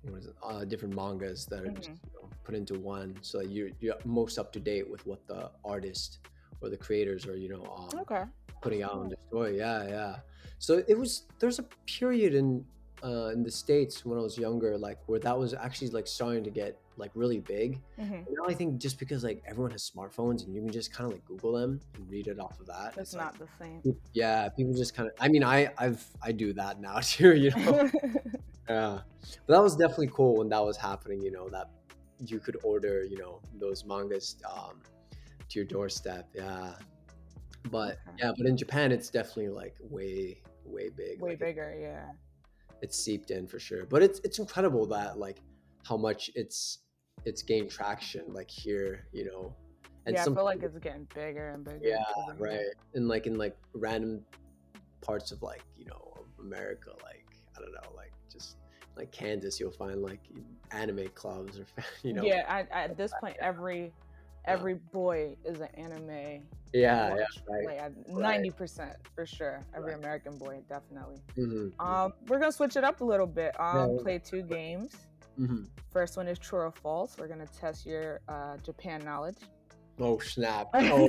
what 0.02 0.18
is 0.20 0.26
it? 0.26 0.34
Uh, 0.42 0.64
different 0.64 0.94
mangas 0.94 1.46
that 1.46 1.62
are 1.62 1.68
just, 1.68 1.90
Mhm. 1.90 1.98
you 2.04 2.10
know, 2.22 2.30
put 2.44 2.54
into 2.54 2.74
one, 2.78 3.16
so 3.22 3.38
that 3.38 3.50
you're 3.50 3.70
you're 3.80 3.96
most 4.04 4.38
up 4.38 4.52
to 4.52 4.60
date 4.60 4.88
with 4.88 5.04
what 5.06 5.26
the 5.26 5.50
artist 5.64 6.18
or 6.60 6.68
the 6.70 6.76
creators 6.76 7.26
are, 7.26 7.36
you 7.36 7.48
know, 7.48 7.64
um, 7.76 7.98
Okay. 8.00 8.24
putting 8.62 8.82
out 8.82 8.92
on 8.92 9.08
the 9.08 9.16
story. 9.28 9.58
Yeah, 9.58 9.86
yeah. 9.88 10.16
So 10.58 10.82
it 10.88 10.96
was 10.96 11.24
there's 11.40 11.58
a 11.58 11.64
period 11.86 12.34
in 12.34 12.64
uh, 13.02 13.30
in 13.34 13.42
the 13.42 13.50
states 13.50 14.04
when 14.06 14.18
I 14.18 14.22
was 14.22 14.38
younger, 14.38 14.78
like 14.78 14.98
where 15.06 15.18
that 15.20 15.36
was 15.36 15.52
actually 15.54 15.90
like 15.90 16.06
starting 16.06 16.44
to 16.44 16.50
get 16.50 16.80
like 16.98 17.10
really 17.14 17.40
big. 17.40 17.80
hmm 17.98 18.20
now 18.30 18.44
I 18.48 18.54
think 18.54 18.78
just 18.78 18.98
because 18.98 19.22
like 19.24 19.42
everyone 19.46 19.70
has 19.72 19.88
smartphones 19.90 20.44
and 20.44 20.54
you 20.54 20.60
can 20.62 20.70
just 20.70 20.92
kind 20.92 21.06
of 21.08 21.12
like 21.12 21.24
Google 21.24 21.52
them 21.52 21.80
and 21.94 22.08
read 22.10 22.26
it 22.26 22.38
off 22.38 22.58
of 22.60 22.66
that. 22.66 22.94
It's 22.96 23.12
like, 23.14 23.24
not 23.24 23.38
the 23.38 23.48
same. 23.58 23.82
yeah, 24.12 24.48
people 24.48 24.74
just 24.74 24.94
kind 24.94 25.08
of. 25.08 25.14
I 25.20 25.28
mean, 25.28 25.44
I 25.44 25.70
I've 25.78 26.04
I 26.22 26.32
do 26.32 26.52
that 26.54 26.80
now 26.80 26.98
too. 27.02 27.34
You 27.36 27.50
know. 27.50 27.90
yeah, 28.68 29.00
but 29.46 29.54
that 29.54 29.62
was 29.62 29.76
definitely 29.76 30.10
cool 30.12 30.36
when 30.38 30.48
that 30.50 30.64
was 30.64 30.76
happening. 30.76 31.20
You 31.22 31.30
know 31.32 31.48
that 31.50 31.70
you 32.26 32.38
could 32.38 32.56
order 32.62 33.04
you 33.04 33.18
know 33.18 33.40
those 33.60 33.84
mangas 33.84 34.36
um, 34.50 34.80
to 35.48 35.58
your 35.58 35.66
doorstep. 35.66 36.28
Yeah. 36.34 36.72
But 37.70 37.98
Okay. 38.08 38.18
yeah, 38.20 38.32
but 38.36 38.46
in 38.46 38.56
Japan, 38.56 38.92
it's 38.92 39.10
definitely 39.10 39.48
like 39.48 39.74
way, 39.80 40.40
way 40.64 40.88
big. 40.88 41.20
Way 41.20 41.30
like, 41.30 41.34
it- 41.34 41.40
bigger, 41.40 41.76
yeah. 41.80 42.12
it's 42.80 42.96
seeped 42.96 43.32
in 43.32 43.46
for 43.48 43.58
sure. 43.58 43.84
But 43.86 44.02
it's 44.02 44.20
it's 44.22 44.38
incredible 44.38 44.86
that 44.86 45.18
like 45.18 45.38
how 45.84 45.96
much 45.96 46.30
it's 46.36 46.78
it's 47.26 47.42
gained 47.42 47.70
traction 47.70 48.22
like 48.32 48.48
here, 48.50 49.06
you 49.12 49.24
know. 49.26 49.54
yeah, 50.06 50.22
some 50.24 50.32
I 50.32 50.36
feel 50.36 50.44
like 50.44 50.62
it's 50.62 50.78
getting 50.78 51.06
bigger 51.14 51.50
and 51.50 51.64
bigger. 51.64 51.80
yeah, 51.82 52.04
here. 52.24 52.36
right. 52.38 52.60
And 52.94 53.08
like 53.08 53.26
in 53.26 53.36
like 53.36 53.56
random 53.74 54.24
parts 55.02 55.32
of 55.32 55.42
like 55.42 55.62
you 55.76 55.84
know 55.84 56.14
America, 56.40 56.90
like 57.02 57.26
I 57.56 57.60
don't 57.60 57.72
know, 57.72 57.94
like 57.94 58.12
just 58.32 58.56
like 58.96 59.10
Kansas, 59.10 59.60
you'll 59.60 59.72
find 59.72 60.00
like 60.00 60.20
anime 60.70 61.08
clubs 61.14 61.58
or 61.58 61.66
you 62.02 62.14
know. 62.14 62.22
Yeah, 62.22 62.44
I, 62.48 62.60
I, 62.72 62.84
at 62.84 62.96
this 62.96 63.12
point, 63.20 63.36
every 63.40 63.92
every 64.44 64.74
boy 64.74 65.36
is 65.44 65.60
an 65.60 65.68
anime. 65.74 66.44
yeah, 66.72 67.10
watch, 67.10 67.18
yeah, 67.48 67.54
right. 67.68 67.82
Like 67.82 68.16
ninety 68.16 68.50
percent 68.50 68.94
for 69.16 69.26
sure. 69.26 69.66
Every 69.74 69.90
Right. 69.94 69.98
American 69.98 70.38
boy, 70.38 70.62
definitely. 70.68 71.20
hmm 71.34 71.68
Um, 71.80 72.12
we're 72.28 72.38
gonna 72.38 72.52
switch 72.52 72.76
it 72.76 72.84
up 72.84 73.00
a 73.00 73.04
little 73.04 73.26
bit. 73.26 73.58
Um, 73.58 73.96
Yeah. 73.96 74.02
play 74.02 74.18
two 74.20 74.42
games. 74.42 74.94
Hmm 75.36 75.64
First 75.92 76.16
one 76.16 76.28
is 76.28 76.38
true 76.38 76.58
or 76.60 76.70
false. 76.70 77.16
We're 77.18 77.28
gonna 77.28 77.46
test 77.58 77.86
your 77.86 78.20
uh, 78.28 78.56
Japan 78.58 79.02
knowledge. 79.04 79.38
Oh 79.98 80.18
snap! 80.18 80.68
Oh, 80.74 81.08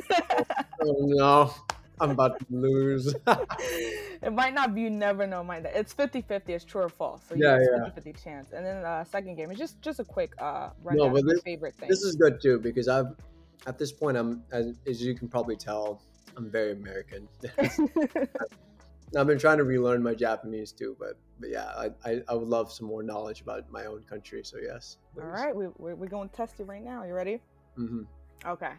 oh 0.81 0.95
no, 0.99 1.53
I'm 1.99 2.11
about 2.11 2.39
to 2.39 2.45
lose. 2.49 3.13
it 4.21 4.31
might 4.31 4.53
not 4.53 4.73
be 4.73 4.81
you 4.81 4.89
never 4.89 5.27
know 5.27 5.43
might 5.43 5.65
it's 5.65 5.93
50-50 5.93 6.49
it's 6.49 6.63
true 6.63 6.81
or 6.83 6.89
false 6.89 7.21
so 7.27 7.35
Yeah, 7.35 7.57
you 7.59 7.69
yeah. 7.71 7.85
have 7.85 7.95
50-50 7.95 8.23
chance 8.23 8.51
and 8.53 8.65
then 8.65 8.83
uh 8.85 9.03
second 9.03 9.35
game 9.35 9.51
is 9.51 9.57
just 9.57 9.81
just 9.81 9.99
a 9.99 10.03
quick 10.05 10.31
uh 10.39 10.69
No, 10.91 11.09
but 11.09 11.25
this- 11.25 11.41
favorite 11.41 11.75
thing 11.75 11.89
this 11.89 12.01
is 12.03 12.15
good 12.15 12.41
too 12.41 12.59
because 12.59 12.87
I've 12.87 13.07
at 13.65 13.77
this 13.77 13.91
point 13.91 14.15
I'm 14.17 14.43
as, 14.51 14.79
as 14.87 15.01
you 15.03 15.15
can 15.15 15.27
probably 15.27 15.55
tell 15.55 16.01
I'm 16.37 16.49
very 16.49 16.71
American. 16.73 17.27
I've 19.15 19.27
been 19.27 19.39
trying 19.39 19.57
to 19.57 19.63
relearn 19.63 20.03
my 20.03 20.13
Japanese 20.13 20.71
too, 20.71 20.95
but 20.99 21.17
but 21.39 21.49
yeah, 21.49 21.65
I, 21.77 21.91
I, 22.03 22.21
I 22.27 22.33
would 22.33 22.47
love 22.47 22.71
some 22.71 22.87
more 22.87 23.03
knowledge 23.03 23.41
about 23.41 23.69
my 23.71 23.85
own 23.85 24.01
country. 24.03 24.41
So 24.43 24.57
yes. 24.57 24.97
all 25.21 25.27
right 25.27 25.55
we, 25.55 25.67
we, 25.77 25.93
we're 25.93 26.07
going 26.07 26.29
to 26.29 26.35
test 26.35 26.59
you 26.59 26.65
right 26.65 26.83
now 26.83 27.03
you 27.03 27.13
ready 27.13 27.39
Mm-hmm. 27.77 28.01
okay 28.47 28.71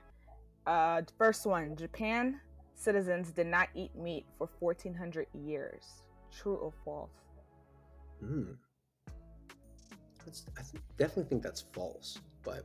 uh 0.67 1.03
first 1.17 1.47
one 1.47 1.77
japan 1.77 2.41
citizens 2.75 3.31
did 3.31 3.47
not 3.47 3.69
eat 3.77 3.95
meat 3.95 4.27
for 4.39 4.49
1400 4.59 5.29
years 5.35 6.03
true 6.33 6.57
or 6.57 6.73
false 6.85 7.11
Hmm. 8.21 8.53
That's, 10.25 10.45
I 10.59 10.63
think, 10.63 10.83
definitely 10.97 11.25
think 11.25 11.43
that's 11.43 11.61
false, 11.73 12.19
but 12.43 12.65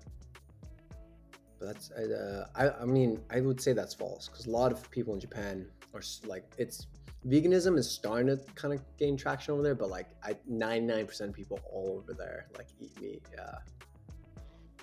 but 1.59 1.67
that's 1.67 1.91
uh, 1.91 2.47
I 2.55 2.69
I 2.81 2.85
mean 2.85 3.21
I 3.29 3.39
would 3.39 3.61
say 3.61 3.73
that's 3.73 3.93
false 3.93 4.27
because 4.27 4.47
a 4.47 4.49
lot 4.49 4.71
of 4.71 4.89
people 4.91 5.13
in 5.13 5.19
Japan 5.19 5.65
are 5.93 6.01
like 6.25 6.43
it's 6.57 6.87
veganism 7.27 7.77
is 7.77 7.89
starting 7.89 8.27
to 8.27 8.37
kind 8.55 8.73
of 8.73 8.81
gain 8.97 9.15
traction 9.17 9.53
over 9.53 9.63
there, 9.63 9.75
but 9.75 9.89
like 9.89 10.07
I 10.23 10.35
99% 10.51 11.21
of 11.21 11.33
people 11.33 11.59
all 11.71 11.97
over 12.01 12.13
there 12.13 12.47
like 12.57 12.67
eat 12.79 12.99
meat. 13.01 13.23
Yeah. 13.33 13.55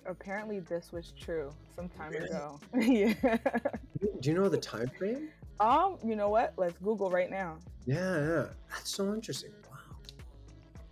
apparently 0.06 0.60
this 0.60 0.92
was 0.92 1.12
true 1.12 1.50
some 1.76 1.88
time 1.88 2.10
Really? 2.12 2.28
ago 2.28 2.58
yeah 2.78 3.36
Do 4.20 4.30
you 4.30 4.34
know 4.34 4.48
the 4.48 4.56
time 4.58 4.90
frame? 4.98 5.28
um 5.60 5.98
you 6.04 6.16
know 6.16 6.28
what 6.30 6.54
let's 6.56 6.78
google 6.78 7.10
right 7.10 7.30
now 7.30 7.58
Yeah, 7.86 8.16
yeah. 8.28 8.46
That's 8.70 8.90
so 8.94 9.12
interesting. 9.12 9.52
Wow. 9.70 9.96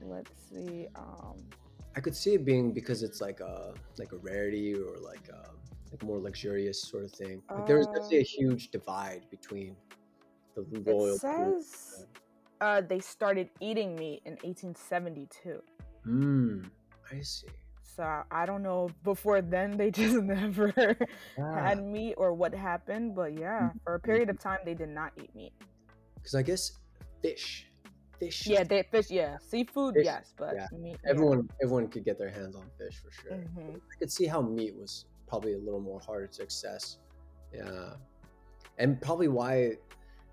let's 0.03 0.31
see 0.51 0.87
um 0.97 1.37
I 1.97 2.01
could 2.01 2.15
see 2.15 2.35
it 2.35 2.45
being 2.45 2.73
because 2.73 3.03
it's 3.03 3.21
like 3.21 3.41
a 3.41 3.73
like 3.99 4.13
a 4.13 4.17
rarity 4.19 4.75
or 4.75 4.99
like 5.13 5.27
a 5.33 5.49
like 5.91 6.03
more 6.05 6.19
luxurious 6.19 6.83
sort 6.83 7.03
of 7.05 7.11
thing. 7.11 7.41
Like 7.51 7.67
there's 7.67 7.87
definitely 7.87 8.19
a 8.19 8.23
huge 8.23 8.69
divide 8.71 9.23
between 9.31 9.75
the 10.71 10.81
royal. 10.81 11.15
It 11.15 11.21
says 11.21 12.07
uh, 12.61 12.81
they 12.83 12.99
started 13.01 13.51
eating 13.61 13.95
meat 13.97 14.23
in 14.25 14.33
1872. 14.43 15.61
Hmm. 16.05 16.65
I 17.13 17.21
see. 17.23 17.47
So 17.83 18.23
I 18.31 18.47
don't 18.47 18.63
know. 18.63 18.91
Before 19.05 19.41
then, 19.43 19.77
they 19.77 19.91
just 20.03 20.17
never 20.23 20.73
Yeah. 21.37 21.55
had 21.69 21.85
meat 21.85 22.15
or 22.17 22.33
what 22.35 22.55
happened. 22.55 23.15
But 23.15 23.39
yeah, 23.39 23.71
for 23.85 23.95
a 23.95 24.01
period 24.01 24.31
of 24.31 24.39
time, 24.39 24.59
they 24.65 24.75
did 24.75 24.89
not 24.91 25.13
eat 25.23 25.35
meat. 25.35 25.53
Because 26.15 26.35
I 26.35 26.43
guess 26.43 26.73
fish, 27.23 27.67
fish. 28.21 28.47
Yeah, 28.47 28.63
they 28.65 28.83
fish. 28.91 29.11
Yeah, 29.11 29.39
seafood. 29.39 29.95
Fish, 29.95 30.05
Yes, 30.05 30.35
but 30.37 30.55
yeah. 30.55 30.67
meat. 30.79 30.97
yeah. 31.05 31.11
Everyone, 31.11 31.49
everyone 31.63 31.89
could 31.89 32.05
get 32.05 32.19
their 32.19 32.31
hands 32.31 32.55
on 32.55 32.67
fish 32.79 33.01
for 33.03 33.11
sure. 33.11 33.33
Mhm. 33.33 33.77
I 33.77 33.95
could 33.99 34.13
see 34.13 34.27
how 34.27 34.43
meat 34.43 34.77
was 34.77 35.07
probably 35.27 35.55
a 35.55 35.59
little 35.59 35.81
more 35.81 36.01
harder 36.01 36.27
to 36.27 36.43
access. 36.43 36.99
Yeah, 37.53 37.95
and 38.79 39.01
probably 39.01 39.29
why 39.29 39.77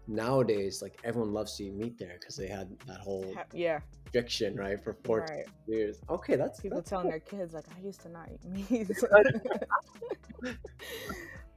nowadays 0.08 0.82
like 0.82 0.98
everyone 1.04 1.34
loves 1.34 1.56
to 1.58 1.66
eat 1.66 1.74
meat 1.74 1.98
there 1.98 2.18
because 2.20 2.36
they 2.36 2.48
had 2.48 2.70
that 2.88 3.00
whole 3.00 3.34
Yeah, 3.54 3.80
restriction 4.06 4.56
right 4.56 4.84
for 4.84 4.94
14 5.04 5.38
right. 5.38 5.46
years. 5.68 6.00
Okay, 6.10 6.36
that's 6.36 6.60
People 6.60 6.78
that's 6.80 6.90
telling 6.90 7.10
their 7.10 7.20
kids 7.20 7.54
like, 7.54 7.66
"I 7.78 7.84
used 7.86 8.02
to 8.02 8.10
not 8.10 8.30
eat 8.32 8.44
meat." 8.46 8.90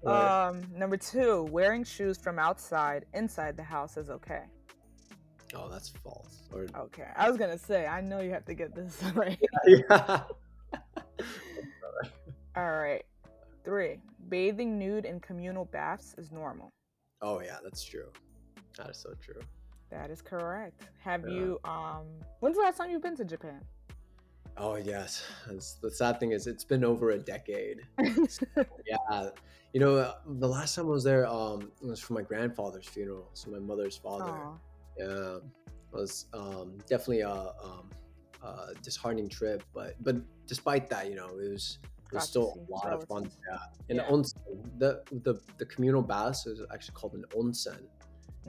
Um, 0.06 0.62
number 0.74 0.96
two, 0.96 1.42
wearing 1.50 1.82
shoes 1.84 2.16
from 2.18 2.38
outside 2.38 3.04
inside 3.14 3.56
the 3.56 3.62
house 3.64 3.96
is 3.96 4.10
okay. 4.10 4.44
oh, 5.54 5.68
that's 5.68 5.88
false. 5.88 6.42
Or 6.52 6.66
Okay, 6.76 7.08
I 7.16 7.28
was 7.28 7.36
gonna 7.36 7.58
say, 7.58 7.86
I 7.86 8.00
know 8.00 8.20
you 8.20 8.30
have 8.30 8.44
to 8.46 8.54
get 8.54 8.74
this 8.74 9.02
right. 9.14 9.38
yeah. 9.66 10.22
All 12.56 12.72
right. 12.72 13.04
Three, 13.64 13.98
bathing 14.28 14.78
nude 14.78 15.04
in 15.04 15.20
communal 15.20 15.64
baths 15.66 16.14
is 16.16 16.30
normal. 16.32 16.70
Oh 17.20 17.40
yeah, 17.40 17.58
that's 17.62 17.84
true. 17.84 18.10
That 18.78 18.90
is 18.90 18.96
so 18.96 19.12
true. 19.20 19.42
That 19.90 20.10
is 20.10 20.22
correct. 20.22 20.88
Have 21.02 21.24
Yeah. 21.26 21.34
you 21.34 21.60
um 21.64 22.06
when's 22.40 22.56
the 22.56 22.62
last 22.62 22.78
time 22.78 22.90
you've 22.90 23.02
been 23.02 23.16
to 23.16 23.24
Japan? 23.24 23.60
Oh 24.56 24.76
yes, 24.76 25.22
It's- 25.46 25.74
the 25.80 25.90
sad 25.90 26.18
thing 26.20 26.32
is 26.32 26.46
it's 26.46 26.64
been 26.64 26.84
over 26.84 27.10
a 27.10 27.18
decade. 27.18 27.82
Yeah, 28.86 29.30
you 29.72 29.80
know 29.80 30.14
the 30.26 30.48
last 30.48 30.74
time 30.76 30.86
I 30.86 30.90
was 30.90 31.04
there, 31.04 31.26
um, 31.26 31.70
it 31.82 31.86
was 31.86 32.00
for 32.00 32.14
my 32.14 32.22
grandfather's 32.22 32.88
funeral. 32.88 33.28
So 33.34 33.50
my 33.50 33.58
mother's 33.58 33.96
father. 33.96 34.24
Aw, 34.24 34.56
Yeah, 34.96 35.36
it 35.36 35.42
was 35.92 36.26
um, 36.32 36.78
definitely 36.88 37.20
a, 37.20 37.30
um, 37.62 37.88
a 38.42 38.74
disheartening 38.82 39.28
trip, 39.28 39.62
but 39.74 39.94
but 40.02 40.16
despite 40.46 40.88
that, 40.90 41.08
you 41.10 41.16
know, 41.16 41.28
it 41.38 41.50
was 41.52 41.78
was 42.12 42.26
still 42.28 42.48
a 42.68 42.72
lot 42.72 42.86
of 42.92 43.04
fun. 43.06 43.24
Yeah, 43.50 43.58
and 43.90 43.96
Yeah. 43.98 44.08
onsen, 44.10 44.34
the 44.78 45.02
the 45.26 45.34
the 45.58 45.66
communal 45.66 46.02
baths 46.02 46.46
is 46.46 46.60
actually 46.72 46.94
called 46.94 47.14
an 47.14 47.24
onsen, 47.40 47.80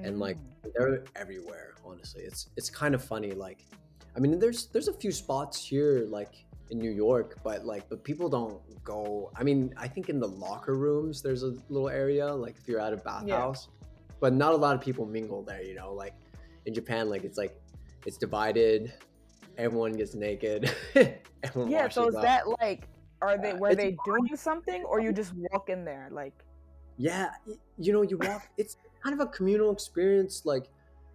and 0.04 0.20
like 0.20 0.38
mm, 0.38 0.72
they're 0.76 1.04
everywhere. 1.16 1.76
Honestly, 1.86 2.24
it's 2.24 2.50
it's 2.58 2.70
kind 2.70 2.94
of 2.96 3.04
funny. 3.04 3.32
Like, 3.32 3.66
I 4.16 4.20
mean, 4.20 4.40
there's 4.40 4.68
there's 4.68 4.88
a 4.88 4.94
few 4.94 5.12
spots 5.12 5.64
here 5.66 6.06
like 6.08 6.46
in 6.70 6.80
New 6.80 6.92
York, 6.92 7.38
but 7.44 7.66
like 7.66 7.90
but 7.90 8.04
people 8.04 8.30
don't 8.30 8.62
go. 8.84 9.32
I 9.36 9.44
mean, 9.44 9.74
I 9.78 9.88
think 9.88 10.10
in 10.10 10.20
the 10.20 10.28
locker 10.28 10.76
rooms 10.76 11.22
there's 11.22 11.44
a 11.44 11.54
little 11.70 11.90
area 11.90 12.28
like 12.34 12.58
if 12.58 12.68
you're 12.68 12.80
at 12.82 12.94
a 12.94 12.98
bathhouse, 12.98 13.70
but 14.20 14.34
not 14.34 14.54
a 14.54 14.58
lot 14.58 14.76
of 14.76 14.82
people 14.82 15.06
mingle 15.06 15.44
there. 15.44 15.64
You 15.64 15.76
know, 15.76 15.94
like 15.94 16.14
in 16.66 16.74
Japan, 16.74 17.10
like 17.10 17.24
it's 17.24 17.38
like 17.38 17.60
it's 18.06 18.18
divided. 18.18 18.94
Everyone 19.58 19.92
gets 19.94 20.16
naked. 20.16 20.72
everyone 21.44 21.72
yeah, 21.72 21.88
so 21.90 22.08
is 22.08 22.16
up. 22.16 22.22
that 22.24 22.44
like 22.62 22.88
are 23.22 23.38
they 23.38 23.54
Yeah, 23.54 23.54
were 23.54 23.70
it's 23.72 23.78
they 23.82 23.98
doing 24.06 24.36
something 24.36 24.84
or 24.86 25.00
you 25.02 25.12
just 25.12 25.34
walk 25.52 25.70
in 25.70 25.84
there 25.84 26.08
like 26.12 26.34
Yeah, 26.98 27.32
you 27.78 27.94
know, 27.94 28.02
you 28.02 28.18
walk. 28.18 28.48
It's 28.58 28.78
kind 29.02 29.14
of 29.20 29.26
a 29.28 29.30
communal 29.32 29.72
experience. 29.72 30.46
Like 30.46 30.70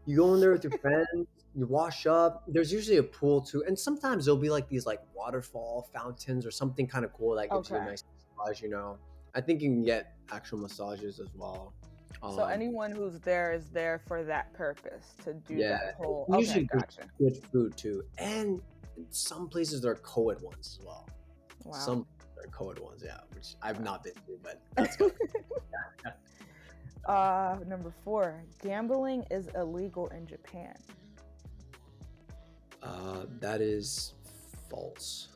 you 0.07 0.17
go 0.17 0.35
in 0.35 0.41
there 0.41 0.53
with 0.53 0.65
your 0.65 0.79
friends, 0.79 1.27
you 1.55 1.67
wash 1.67 2.07
up. 2.07 2.45
There's 2.49 2.73
usually 2.73 2.99
a 2.99 3.03
pool 3.03 3.41
too, 3.41 3.65
and 3.67 3.79
sometimes 3.79 4.25
there'll 4.25 4.41
be 4.41 4.51
like 4.51 4.69
these 4.69 4.87
like 4.87 5.01
waterfall 5.15 5.89
fountains 5.95 6.45
or 6.47 6.51
something 6.51 6.87
kind 6.87 7.05
of 7.05 7.13
cool 7.13 7.35
that 7.37 7.51
gives 7.51 7.71
you 7.71 7.77
a 7.77 7.85
nice 7.85 8.05
massage. 8.39 8.63
You 8.63 8.71
know, 8.71 8.99
I 9.35 9.41
think 9.41 9.61
you 9.63 9.69
can 9.71 9.85
get 9.85 10.15
actual 10.33 10.59
massages 10.59 11.21
as 11.21 11.29
well. 11.35 11.73
so 12.21 12.45
Um, 12.45 12.51
anyone 12.51 12.91
who's 12.93 13.21
there 13.21 13.53
is 13.53 13.71
there 13.71 14.01
for 14.09 14.25
that 14.25 14.53
purpose 14.55 15.15
to 15.25 15.35
do 15.35 15.55
Yeah, 15.55 15.79
that 15.85 15.95
whole. 15.97 16.27
Okay, 16.31 16.39
usually 16.41 16.65
good- 16.65 16.81
gotcha. 16.81 17.09
good 17.19 17.37
food 17.53 17.77
too, 17.77 18.03
and 18.19 18.61
some 19.11 19.49
places 19.49 19.81
there 19.83 19.93
are 19.93 19.97
co-ed 19.97 20.41
ones 20.41 20.79
as 20.79 20.85
well. 20.87 21.09
Wow. 21.65 21.73
Some 21.79 22.07
are 22.39 22.47
co-ed 22.53 22.79
ones, 22.79 23.03
yeah, 23.05 23.19
which 23.35 23.57
I've 23.63 23.81
not 23.81 24.05
been 24.05 24.15
to, 24.15 24.39
but 24.43 24.61
that's 24.77 24.97
fine. 24.97 25.11
uh, 27.07 27.57
number 27.67 27.93
four, 28.05 28.43
gambling 28.63 29.25
is 29.31 29.49
illegal 29.55 30.09
in 30.09 30.27
Japan. 30.27 30.75
uh, 32.83 33.25
that 33.41 33.61
is 33.61 34.15
false. 34.71 35.29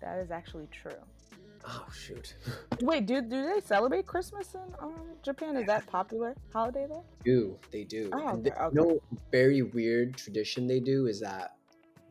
That 0.00 0.18
is 0.18 0.30
actually 0.30 0.68
true. 0.70 0.92
Oh 1.66 1.86
shoot. 1.92 2.36
Wait, 2.82 3.06
do 3.06 3.22
do 3.22 3.42
they 3.42 3.60
celebrate 3.60 4.06
Christmas 4.06 4.54
in 4.54 4.60
um, 4.80 4.94
Japan? 5.22 5.56
Is 5.56 5.66
that 5.66 5.86
popular 5.86 6.34
holiday 6.52 6.86
there? 6.88 7.02
do 7.24 7.58
they 7.70 7.84
do? 7.84 8.10
Oh, 8.12 8.36
okay. 8.36 8.52
You 8.72 8.80
know, 8.80 9.00
very 9.32 9.62
weird 9.62 10.16
tradition 10.16 10.66
they 10.66 10.80
do 10.80 11.06
is 11.06 11.20
that 11.20 11.56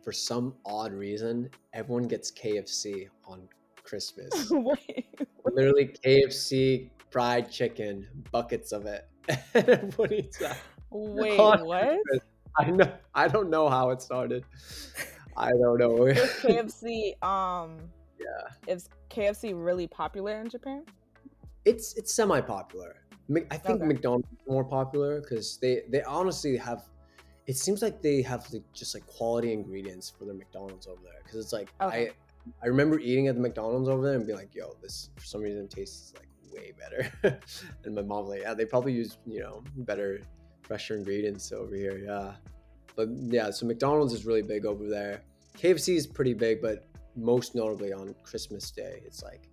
for 0.03 0.11
some 0.11 0.55
odd 0.65 0.91
reason, 0.91 1.49
everyone 1.73 2.07
gets 2.07 2.31
KFC 2.31 3.09
on 3.25 3.47
Christmas. 3.83 4.49
Wait, 4.51 5.05
Literally 5.45 5.93
KFC 6.03 6.89
fried 7.13 7.51
chicken, 7.51 8.07
buckets 8.31 8.71
of 8.73 8.85
it. 8.85 9.07
And 9.55 9.69
everyone 9.69 10.13
eats 10.13 10.37
that. 10.39 10.65
wait, 10.91 11.55
what? 11.59 12.07
I 12.57 12.71
know. 12.71 12.97
I 13.15 13.27
don't 13.27 13.49
know 13.49 13.69
how 13.69 13.89
it 13.91 14.01
started. 14.01 14.45
I 15.37 15.49
don't 15.51 15.79
know. 15.79 16.05
Is 16.05 16.33
KFC 16.43 17.21
um 17.23 17.93
yeah, 18.19 18.55
is 18.67 18.89
KFC 19.09 19.53
really 19.55 19.87
popular 19.87 20.41
in 20.41 20.49
Japan? 20.49 20.85
it's 21.65 21.95
it's 21.97 22.13
semi 22.13 22.41
popular. 22.41 22.95
I 23.51 23.57
think 23.57 23.81
Okay. 23.81 23.85
McDonald's 23.85 24.27
is 24.31 24.39
more 24.47 24.65
popular 24.65 25.21
because 25.21 25.57
they 25.61 25.83
they 25.89 26.03
honestly 26.03 26.57
have. 26.57 26.83
It 27.47 27.57
seems 27.57 27.81
like 27.81 28.01
they 28.01 28.21
have 28.21 28.51
like, 28.53 28.63
just 28.73 28.95
like 28.95 29.05
quality 29.05 29.51
ingredients 29.53 30.09
for 30.09 30.25
their 30.25 30.33
McDonald's 30.35 30.87
over 30.87 31.01
there 31.03 31.21
because 31.23 31.39
it's 31.43 31.53
like 31.53 31.73
Okay. 31.81 32.09
I 32.09 32.11
I 32.63 32.67
remember 32.67 32.99
eating 32.99 33.27
at 33.27 33.35
the 33.35 33.41
McDonald's 33.41 33.89
over 33.89 34.03
there 34.05 34.15
and 34.15 34.25
being 34.25 34.37
like, 34.37 34.55
yo, 34.55 34.77
this 34.81 35.09
for 35.17 35.25
some 35.25 35.41
reason 35.41 35.67
tastes 35.67 36.13
like 36.17 36.29
way 36.53 36.73
better. 36.77 37.39
and 37.85 37.95
my 37.95 38.01
mom 38.01 38.27
like, 38.27 38.41
yeah, 38.41 38.53
they 38.53 38.65
probably 38.65 38.93
use 38.93 39.17
you 39.25 39.39
know 39.39 39.63
better, 39.77 40.21
fresher 40.61 40.95
ingredients 40.95 41.51
over 41.51 41.75
here. 41.75 41.97
Yeah, 42.05 42.33
but 42.95 43.09
yeah, 43.09 43.49
so 43.51 43.65
McDonald's 43.65 44.13
is 44.13 44.25
really 44.25 44.41
big 44.41 44.65
over 44.65 44.87
there. 44.87 45.23
KFC 45.57 45.95
is 45.95 46.07
pretty 46.07 46.33
big, 46.33 46.61
but 46.61 46.87
most 47.15 47.55
notably 47.55 47.93
on 47.93 48.15
Christmas 48.23 48.71
Day, 48.71 49.01
it's 49.05 49.21
like, 49.23 49.49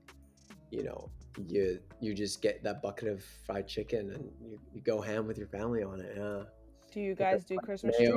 you 0.71 0.83
know, 0.83 1.11
you 1.47 1.79
you 2.01 2.15
just 2.15 2.43
get 2.43 2.63
that 2.63 2.83
bucket 2.83 3.09
of 3.09 3.23
fried 3.47 3.69
chicken 3.69 4.11
and 4.11 4.31
you, 4.43 4.59
you 4.75 4.81
go 4.81 5.01
ham 5.01 5.27
with 5.27 5.39
your 5.39 5.49
family 5.49 5.83
on 5.83 6.01
it. 6.01 6.15
Yeah. 6.17 6.43
Do 6.93 7.01
you 7.01 7.15
guys 7.15 7.45
do 7.45 7.57
Christmas 7.59 7.97
trees 7.97 8.11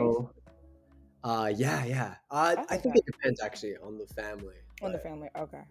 Uh, 1.23 1.51
yeah, 1.55 1.85
yeah. 1.85 2.15
Uh, 2.31 2.55
Oh, 2.57 2.65
I 2.69 2.77
think 2.77 2.95
okay. 2.95 3.03
it 3.05 3.05
depends 3.05 3.41
actually 3.41 3.77
on 3.77 3.97
the 3.97 4.07
family. 4.07 4.55
on 4.81 4.91
the 4.91 4.99
family? 4.99 5.29
Okay. 5.37 5.61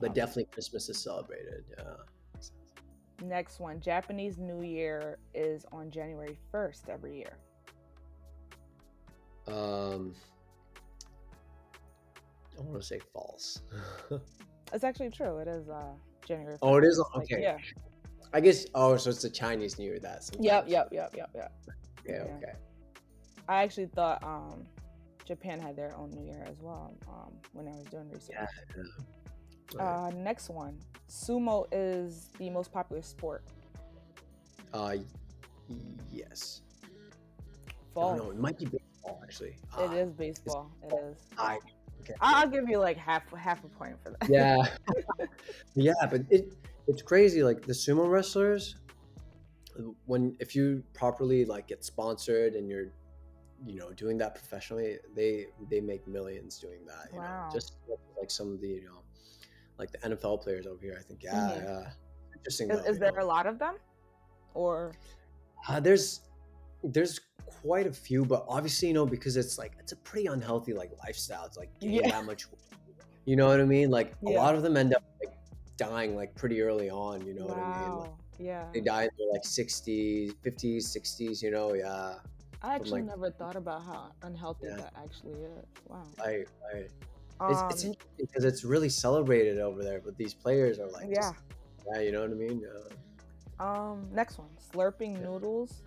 But 0.00 0.10
Okay. 0.10 0.20
definitely 0.20 0.44
Christmas 0.46 0.88
is 0.88 0.98
celebrated. 0.98 1.64
Yeah. 1.78 1.94
Next 3.22 3.60
one, 3.60 3.80
Japanese 3.80 4.38
New 4.38 4.62
Year 4.62 5.18
is 5.34 5.64
on 5.72 5.90
January 5.90 6.36
first 6.50 6.88
every 6.88 7.16
year. 7.16 7.36
Um, 9.46 10.14
I 12.58 12.62
want 12.62 12.80
to 12.80 12.86
say 12.86 12.98
false. 13.12 13.62
It's 14.72 14.82
actually 14.82 15.10
true. 15.10 15.38
It 15.38 15.46
is 15.46 15.68
uh 15.68 15.92
January. 16.26 16.56
oh, 16.62 16.72
1st. 16.80 16.84
is 16.88 16.98
It's 16.98 17.08
like- 17.14 17.24
okay. 17.32 17.42
yeah. 17.42 17.58
I 18.32 18.40
guess. 18.40 18.66
Oh, 18.74 18.96
so 18.96 19.10
it's 19.10 19.22
the 19.22 19.30
Chinese 19.30 19.78
New 19.78 19.84
Year 19.84 20.00
that. 20.00 20.24
sometimes. 20.24 20.44
Yep. 20.44 20.64
Yep. 20.68 20.88
Yep. 20.90 21.14
Yep. 21.16 21.30
Yep. 21.36 21.52
Okay. 21.68 21.76
yeah. 22.26 22.34
Okay. 22.38 22.52
I 23.48 23.62
actually 23.62 23.86
thought 23.86 24.24
um 24.24 24.66
Japan 25.26 25.60
had 25.60 25.76
their 25.76 25.94
own 25.96 26.10
New 26.10 26.24
Year 26.24 26.44
as 26.48 26.56
well. 26.60 26.92
Um, 27.06 27.34
when 27.52 27.68
I 27.68 27.70
was 27.76 27.84
doing 27.84 28.08
research. 28.10 28.30
Yeah. 28.32 28.82
Right. 29.74 29.84
Uh, 30.06 30.10
next 30.10 30.50
one, 30.50 30.78
sumo 31.08 31.66
is 31.72 32.28
the 32.38 32.50
most 32.50 32.72
popular 32.72 33.02
sport. 33.02 33.42
Uh, 34.72 34.96
yes. 36.12 36.62
Fall. 37.94 38.10
Oh, 38.12 38.16
no, 38.16 38.30
it 38.30 38.38
might 38.38 38.58
be 38.58 38.66
baseball 38.66 39.20
actually. 39.22 39.56
It 39.78 39.90
Uh, 39.90 39.92
is 39.92 40.12
baseball. 40.12 40.70
It 40.82 40.92
is. 40.94 41.18
I. 41.38 41.58
Okay. 42.02 42.14
I'll 42.20 42.48
give 42.48 42.68
you 42.68 42.78
like 42.78 42.96
half 42.98 43.22
half 43.32 43.64
a 43.64 43.68
point 43.68 43.96
for 44.02 44.10
that. 44.10 44.28
yeah 44.28 44.56
yeah 45.74 45.94
but 46.10 46.20
it 46.28 46.52
it's 46.86 47.00
crazy 47.00 47.42
like 47.42 47.62
the 47.64 47.72
sumo 47.72 48.06
wrestlers 48.10 48.76
when 50.04 50.36
if 50.38 50.54
you 50.54 50.82
properly 50.92 51.46
like 51.46 51.66
get 51.66 51.82
sponsored 51.82 52.54
and 52.56 52.68
you're 52.68 52.88
you 53.64 53.76
know 53.78 53.90
doing 53.92 54.18
that 54.18 54.34
professionally 54.34 54.98
they 55.14 55.46
they 55.70 55.80
make 55.80 56.06
millions 56.06 56.58
doing 56.58 56.84
that 56.84 57.08
you 57.12 57.18
Wow. 57.20 57.46
know 57.46 57.52
just 57.54 57.76
like 58.20 58.30
some 58.30 58.52
of 58.52 58.60
the 58.60 58.68
you 58.68 58.84
know 58.84 59.00
like 59.78 59.90
the 59.92 59.98
nfl 60.10 60.40
players 60.40 60.66
over 60.66 60.80
here 60.80 60.96
i 60.98 61.02
think 61.02 61.22
yeah 61.22 61.32
Mhm. 61.32 61.64
yeah 61.64 61.90
interesting 62.36 62.70
Is, 62.70 62.82
though, 62.82 62.90
is 62.90 62.98
there 62.98 63.12
know. 63.12 63.24
a 63.24 63.28
lot 63.36 63.46
of 63.46 63.58
them, 63.58 63.76
or 64.54 64.92
Uh, 65.68 65.80
there's 65.80 66.20
there's 66.82 67.18
quite 67.62 67.86
a 67.86 67.92
few, 67.92 68.24
but 68.26 68.44
obviously, 68.48 68.88
you 68.88 68.94
know, 68.94 69.06
because 69.06 69.34
it's 69.38 69.56
like 69.62 69.72
it's 69.80 69.92
a 69.92 69.96
pretty 70.08 70.26
unhealthy 70.26 70.74
like 70.74 70.90
lifestyle. 71.04 71.44
It's 71.46 71.56
like 71.56 71.70
Yeah. 71.80 72.10
that 72.10 72.24
much. 72.26 72.46
You 73.24 73.36
know 73.36 73.46
what 73.48 73.60
I 73.60 73.64
mean? 73.64 73.90
Like 73.90 74.12
a 74.26 74.30
lot 74.42 74.54
of 74.54 74.62
them 74.62 74.76
end 74.76 74.94
up 74.94 75.02
like 75.20 75.34
dying 75.78 76.14
like 76.14 76.34
pretty 76.34 76.60
early 76.60 76.90
on. 76.90 77.24
You 77.26 77.34
know 77.34 77.46
what 77.46 77.56
I 77.58 77.80
mean? 77.80 77.98
Like, 78.00 78.10
yeah. 78.38 78.64
they 78.74 78.80
die 78.82 79.04
in 79.04 79.10
their 79.18 79.30
like 79.32 79.44
60s, 79.44 80.34
50s, 80.44 80.82
60s. 80.96 81.42
You 81.42 81.50
know? 81.50 81.72
Yeah. 81.72 82.16
I 82.60 82.74
actually 82.74 83.00
like- 83.02 83.10
never 83.16 83.30
thought 83.30 83.56
about 83.56 83.82
how 83.84 84.12
unhealthy 84.22 84.66
Yeah. 84.68 84.76
that 84.76 84.92
actually 85.04 85.40
is. 85.56 85.64
Wow. 85.88 86.04
I, 86.22 86.44
I, 86.74 86.86
it's, 87.48 87.60
Um, 87.62 87.68
it's 87.70 87.84
interesting 87.84 88.26
because 88.26 88.44
it's 88.44 88.64
really 88.64 88.88
celebrated 88.88 89.58
over 89.58 89.82
there, 89.82 90.00
but 90.00 90.16
these 90.16 90.34
players 90.34 90.78
are 90.78 90.88
like, 90.90 91.08
yeah. 91.08 91.32
just- 91.32 91.34
yeah, 91.92 92.00
you 92.00 92.12
know 92.12 92.22
what 92.22 92.30
I 92.30 92.34
mean? 92.34 92.66
Um, 93.58 94.08
next 94.12 94.38
one, 94.38 94.48
slurping 94.72 95.14
Yeah. 95.14 95.26
noodles 95.28 95.82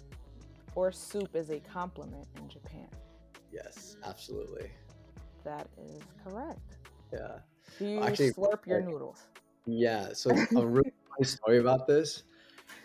or 0.76 0.92
soup 0.92 1.36
is 1.36 1.50
a 1.50 1.60
compliment 1.60 2.28
in 2.38 2.48
Japan. 2.48 2.88
Yes, 3.52 3.98
absolutely. 4.04 4.72
That 5.44 5.68
is 5.78 6.02
correct. 6.24 6.78
Yeah. 7.12 7.40
Do 7.80 7.86
you 7.88 8.02
Actually, 8.02 8.32
slurp 8.32 8.66
your 8.66 8.82
noodles? 8.82 9.24
Yeah, 9.66 10.14
so 10.14 10.30
a 10.56 10.66
really 10.66 10.94
funny 11.10 11.26
story 11.26 11.58
about 11.60 11.88
this. 11.88 12.24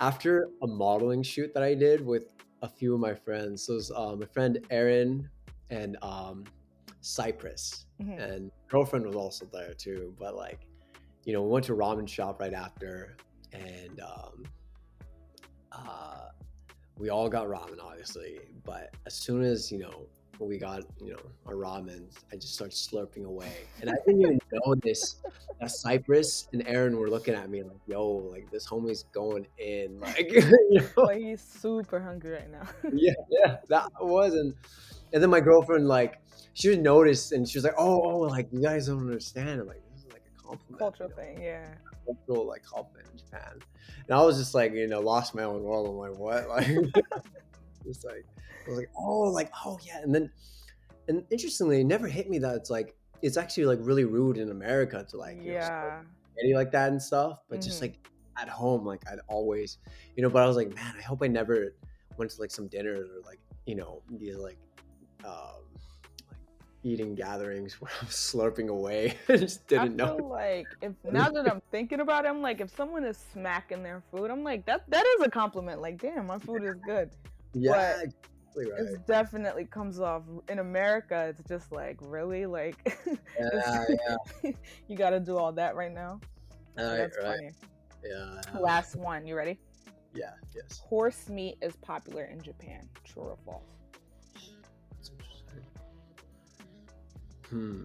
After 0.01 0.49
a 0.63 0.67
modeling 0.67 1.23
shoot 1.23 1.53
that 1.55 1.63
I 1.63 1.75
did 1.75 2.05
with 2.05 2.33
a 2.63 2.69
few 2.69 2.95
of 2.95 3.01
my 3.01 3.15
friends, 3.15 3.65
so 3.65 3.75
was 3.75 3.91
uh, 3.91 4.17
my 4.17 4.27
friend 4.27 4.65
Erin 4.71 5.29
and 5.71 5.97
um, 6.03 6.45
Cypress, 7.03 7.87
Mhm. 8.01 8.19
and 8.21 8.53
girlfriend 8.69 9.05
was 9.07 9.17
also 9.17 9.45
there 9.53 9.75
too. 9.75 10.15
But 10.19 10.37
like, 10.37 10.67
you 11.25 11.33
know, 11.33 11.43
we 11.43 11.51
went 11.51 11.65
to 11.67 11.75
ramen 11.75 12.09
shop 12.09 12.41
right 12.41 12.55
after, 12.55 13.17
and 13.53 14.01
um, 14.01 14.45
uh, 15.73 16.29
we 16.99 17.09
all 17.11 17.29
got 17.29 17.47
ramen, 17.47 17.79
obviously. 17.83 18.39
But 18.65 18.95
as 19.07 19.15
soon 19.15 19.43
as 19.43 19.71
you 19.73 19.79
know 19.79 20.07
we 20.39 20.59
got 20.59 20.83
you 21.01 21.13
know 21.13 21.21
our 21.47 21.55
ramen, 21.55 22.05
I 22.33 22.37
just 22.37 22.55
started 22.55 22.75
slurping 22.75 23.25
away, 23.25 23.53
and 23.81 23.91
I 23.91 23.95
didn't 24.07 24.23
even 24.23 24.41
know 24.53 24.75
this. 24.77 25.17
That 25.61 25.71
Cypress 25.71 26.49
and 26.53 26.67
Aaron 26.67 26.97
were 26.99 27.09
looking 27.09 27.35
at 27.35 27.49
me 27.51 27.63
like, 27.63 27.79
"Yo, 27.87 28.07
like 28.09 28.51
this 28.51 28.67
homie's 28.67 29.05
going 29.13 29.47
in." 29.59 30.01
Like, 30.01 30.31
you 30.71 30.81
know? 30.81 31.03
Like 31.05 31.19
he's 31.19 31.43
super 31.43 32.01
hungry 32.01 32.33
right 32.33 32.51
now. 32.51 32.69
yeah, 32.93 33.13
yeah, 33.31 33.57
that 33.69 33.89
was 34.01 34.35
and 34.35 34.55
and 35.13 35.23
then 35.23 35.31
my 35.31 35.41
girlfriend 35.41 35.87
like 35.89 36.21
she 36.55 36.69
just 36.69 36.81
noticed 36.81 37.33
and 37.33 37.49
she 37.49 37.57
was 37.59 37.65
like, 37.65 37.75
"Oh, 37.79 38.03
oh, 38.03 38.19
like 38.19 38.49
you 38.53 38.61
guys 38.61 38.87
don't 38.87 39.01
understand." 39.01 39.61
I'm 39.61 39.67
like, 39.67 39.83
"This 39.95 40.05
is 40.05 40.13
like 40.13 40.23
a 40.27 40.43
compliment." 40.43 40.79
Cultural 40.79 41.09
you 41.11 41.17
know? 41.17 41.23
thing, 41.23 41.43
yeah. 41.43 41.75
cultural 42.05 42.47
like 42.47 42.63
compliment 42.65 43.09
in 43.13 43.19
Japan. 43.19 43.59
And 44.09 44.19
I 44.19 44.23
was 44.23 44.37
just 44.37 44.55
like, 44.55 44.73
you 44.73 44.87
know, 44.87 45.01
lost 45.01 45.35
my 45.35 45.45
own 45.45 45.63
world. 45.63 45.89
I'm 45.89 45.97
like, 45.97 46.19
what? 46.19 46.49
Like, 46.49 46.67
just 47.85 48.05
like, 48.05 48.27
I 48.67 48.69
was 48.69 48.79
like, 48.79 48.91
oh, 48.99 49.21
like, 49.21 49.51
oh 49.65 49.79
yeah. 49.85 50.01
And 50.03 50.15
then, 50.15 50.31
and 51.09 51.25
interestingly, 51.31 51.81
it 51.81 51.85
never 51.85 52.07
hit 52.07 52.29
me 52.29 52.39
that 52.41 52.55
it's 52.57 52.71
like, 52.71 52.95
it's 53.23 53.37
actually 53.37 53.67
like 53.67 53.79
really 53.83 54.05
rude 54.05 54.37
in 54.37 54.51
America 54.51 55.05
to 55.11 55.17
like, 55.17 55.37
know, 55.37 55.53
Yeah. 55.53 56.03
spaghetti 56.33 56.55
like 56.55 56.71
that 56.73 56.91
and 56.91 57.01
stuff. 57.01 57.39
But 57.49 57.61
just 57.61 57.79
Mhm. 57.79 57.83
like 57.83 58.09
at 58.39 58.49
home, 58.49 58.85
like 58.85 59.03
I'd 59.11 59.21
always, 59.29 59.79
you 60.17 60.23
know, 60.23 60.29
but 60.31 60.43
I 60.43 60.47
was 60.47 60.57
like, 60.57 60.75
man, 60.75 60.95
I 60.99 61.03
hope 61.03 61.23
I 61.23 61.29
never 61.29 61.75
went 62.19 62.31
to 62.33 62.41
like 62.41 62.51
some 62.51 62.67
dinner 62.69 62.95
or 62.95 63.21
like, 63.25 63.41
you 63.67 63.75
know, 63.77 64.03
these 64.11 64.37
like, 64.37 64.59
um, 65.25 65.63
like 66.29 66.39
eating 66.83 67.15
gatherings 67.15 67.75
where 67.81 67.91
I'm 68.01 68.09
slurping 68.09 68.69
away. 68.69 69.17
I 69.29 69.37
just 69.37 69.67
didn't 69.69 70.01
I 70.01 70.07
know. 70.07 70.17
like 70.17 70.67
if 70.81 70.93
now 71.11 71.31
that 71.31 71.51
I'm 71.51 71.63
thinking 71.71 72.01
about 72.01 72.25
it, 72.25 72.29
I'm 72.29 72.43
like, 72.43 72.61
if 72.61 72.75
someone 72.75 73.05
is 73.05 73.19
smacking 73.33 73.83
their 73.83 74.03
food, 74.11 74.31
I'm 74.31 74.45
like, 74.45 74.67
that 74.67 74.89
that 74.91 75.05
is 75.19 75.27
a 75.27 75.31
compliment. 75.31 75.81
Like, 75.81 76.01
damn, 76.01 76.27
my 76.27 76.39
food 76.39 76.65
is 76.65 76.75
good. 76.87 77.11
Yeah, 77.55 78.01
exactly 78.03 78.71
right. 78.71 78.81
It 78.81 79.07
definitely 79.07 79.65
comes 79.67 80.01
off 80.01 80.23
in 80.49 80.59
America. 80.59 81.27
It's 81.29 81.47
just 81.49 81.73
like, 81.73 81.99
really, 82.01 82.47
like, 82.47 82.77
Yeah, 83.39 83.85
yeah. 84.43 84.51
you 84.89 84.97
got 84.97 85.11
to 85.11 85.21
do 85.21 85.37
all 85.37 85.53
that 85.53 85.75
right 85.77 85.93
now. 85.93 86.21
So 86.79 86.89
Right, 86.89 86.97
that's 86.99 87.19
right. 87.19 87.27
funny. 87.37 87.51
Yeah. 88.05 88.59
Last 88.61 88.97
one. 88.97 89.27
You 89.27 89.37
ready? 89.37 89.59
Yeah. 90.15 90.33
Yes. 90.55 90.81
Horse 90.81 91.29
meat 91.29 91.57
is 91.63 91.77
popular 91.77 92.25
in 92.25 92.41
Japan. 92.43 92.89
True 93.05 93.23
or 93.25 93.37
false? 93.45 93.63
Hmm. 97.53 97.85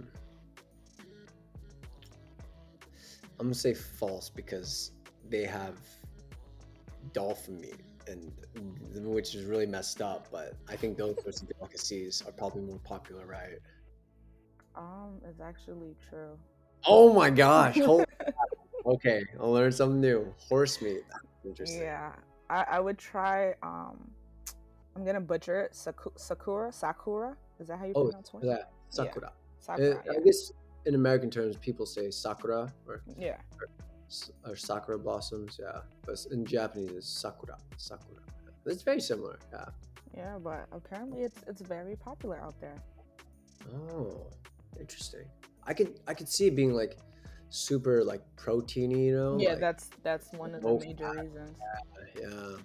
I'm 3.40 3.48
gonna 3.48 3.54
say 3.54 3.74
false 3.74 4.30
because 4.30 4.92
they 5.30 5.44
have 5.44 5.76
dolphin 7.12 7.60
meat, 7.60 7.76
and 8.08 8.32
which 8.96 9.36
is 9.36 9.44
really 9.44 9.66
messed 9.66 10.02
up. 10.02 10.30
But 10.32 10.54
I 10.70 10.78
think 10.78 10.98
those 10.98 11.18
sorts 11.22 11.42
of 11.42 11.50
delicacies 11.50 12.24
are 12.26 12.32
probably 12.32 12.62
more 12.62 12.80
popular, 12.86 13.26
right? 13.26 13.60
Um, 14.78 15.20
it's 15.28 15.42
actually 15.42 15.96
true. 16.10 16.38
Oh 16.86 17.12
my 17.14 17.30
gosh! 17.30 17.78
Holy 17.78 18.06
okay, 18.86 19.22
I'll 19.38 19.52
learn 19.52 19.74
something 19.74 20.00
new. 20.00 20.34
Horse 20.48 20.82
meat. 20.82 21.02
That's 21.12 21.26
interesting. 21.46 21.82
Yeah, 21.82 22.14
I, 22.50 22.64
I 22.72 22.80
would 22.80 22.98
try. 22.98 23.54
Um, 23.62 24.10
I'm 24.96 25.04
gonna 25.04 25.20
butcher 25.20 25.60
it. 25.60 25.76
Saku- 25.76 26.14
Sakura, 26.16 26.72
Sakura. 26.72 27.36
Is 27.60 27.68
that 27.68 27.80
how 27.80 27.86
you 27.86 27.94
Oh, 27.96 28.06
pronounce 28.06 28.30
horse? 28.30 28.46
yeah, 28.48 28.64
sakura. 28.90 29.28
Uh, 29.28 29.32
Sakura. 29.60 29.96
Uh, 30.08 30.14
I 30.14 30.20
guess 30.24 30.52
in 30.86 30.96
American 30.96 31.30
terms, 31.30 31.58
people 31.58 31.86
say 31.86 32.10
sakura 32.12 32.72
or 32.88 33.02
Yeah. 33.18 33.38
s- 34.08 34.32
or 34.46 34.56
sakura 34.56 34.98
blossoms. 34.98 35.60
Yeah, 35.60 35.82
but 36.06 36.26
in 36.32 36.46
Japanese, 36.46 36.92
it's 36.92 37.10
sakura. 37.10 37.58
Sakura. 37.78 38.22
It's 38.66 38.84
very 38.84 39.00
similar. 39.02 39.40
Yeah. 39.52 39.66
yeah, 40.14 40.20
yeah, 40.20 40.38
but 40.40 40.68
apparently 40.72 41.24
it's 41.24 41.42
it's 41.48 41.62
very 41.62 41.96
popular 41.96 42.38
out 42.40 42.60
there. 42.60 42.76
Oh, 43.92 44.28
interesting. 44.80 45.26
I 45.64 45.74
could 45.74 46.00
I 46.08 46.14
could 46.14 46.30
see 46.30 46.48
it 46.48 46.56
being 46.56 46.74
like 46.74 46.98
super 47.50 48.04
like 48.04 48.24
proteiny. 48.36 49.06
You 49.06 49.16
know. 49.16 49.38
yeah, 49.40 49.52
like, 49.52 49.60
that's 49.60 49.90
that's 50.04 50.32
one 50.34 50.56
of 50.56 50.62
the 50.62 50.74
major 50.80 51.14
fat. 51.14 51.24
reasons. 51.24 51.56
yeah. 52.20 52.58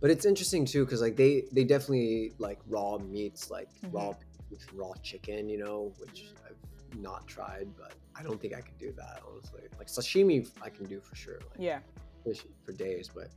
But 0.00 0.10
it's 0.10 0.26
interesting 0.26 0.66
too 0.66 0.84
because 0.84 1.00
like 1.00 1.16
they 1.16 1.44
they 1.52 1.64
definitely 1.64 2.32
like 2.38 2.60
raw 2.68 2.98
meats 2.98 3.50
like 3.50 3.68
raw 3.90 4.10
mm-hmm. 4.10 4.20
Beef, 4.54 4.68
raw 4.74 4.92
chicken. 5.02 5.48
You 5.48 5.58
know, 5.58 5.92
which 5.98 6.26
I've 6.46 7.00
not 7.00 7.26
tried, 7.26 7.68
but 7.76 7.94
I 8.16 8.22
don't 8.22 8.40
think 8.40 8.54
I 8.54 8.60
could 8.60 8.78
do 8.78 8.92
that 8.96 9.20
honestly. 9.28 9.62
Like 9.78 9.88
sashimi, 9.88 10.48
I 10.62 10.70
can 10.70 10.84
do 10.86 11.00
for 11.00 11.14
sure. 11.16 11.40
Like, 11.50 11.60
Yeah. 11.60 11.80
fish 12.24 12.44
for 12.64 12.72
days, 12.72 13.10
but 13.14 13.28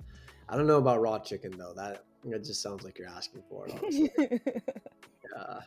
I 0.49 0.55
don't 0.55 0.67
know 0.67 0.77
about 0.77 1.01
raw 1.01 1.19
chicken 1.19 1.57
though. 1.57 1.73
That 1.75 2.03
that 2.25 2.43
just 2.43 2.61
sounds 2.61 2.83
like 2.83 2.97
you're 2.97 3.09
asking 3.09 3.43
for 3.49 3.67
it. 3.67 4.11
Yeah. 5.35 5.59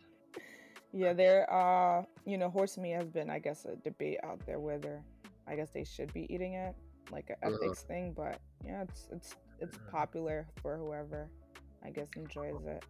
yeah, 0.92 1.12
there 1.12 1.53
uh 1.53 2.03
you 2.24 2.38
know, 2.38 2.48
horse 2.48 2.78
meat 2.78 2.92
has 2.92 3.09
been 3.11 3.30
I 3.30 3.38
guess 3.38 3.64
a 3.66 3.76
debate 3.76 4.18
out 4.24 4.40
there 4.46 4.59
whether 4.59 5.03
I 5.46 5.55
guess 5.55 5.70
they 5.70 5.84
should 5.84 6.12
be 6.12 6.26
eating 6.32 6.55
it, 6.55 6.74
like 7.12 7.28
an 7.30 7.36
Uh-huh. 7.42 7.57
ethics 7.57 7.82
thing, 7.82 8.12
but 8.16 8.38
yeah, 8.64 8.82
it's 8.82 9.09
it's 9.12 9.36
it's 9.59 9.76
Uh-huh. 9.76 9.90
popular 9.90 10.46
for 10.62 10.76
whoever 10.78 11.28
I 11.84 11.90
guess 11.90 12.09
enjoys 12.16 12.64
it. 12.66 12.84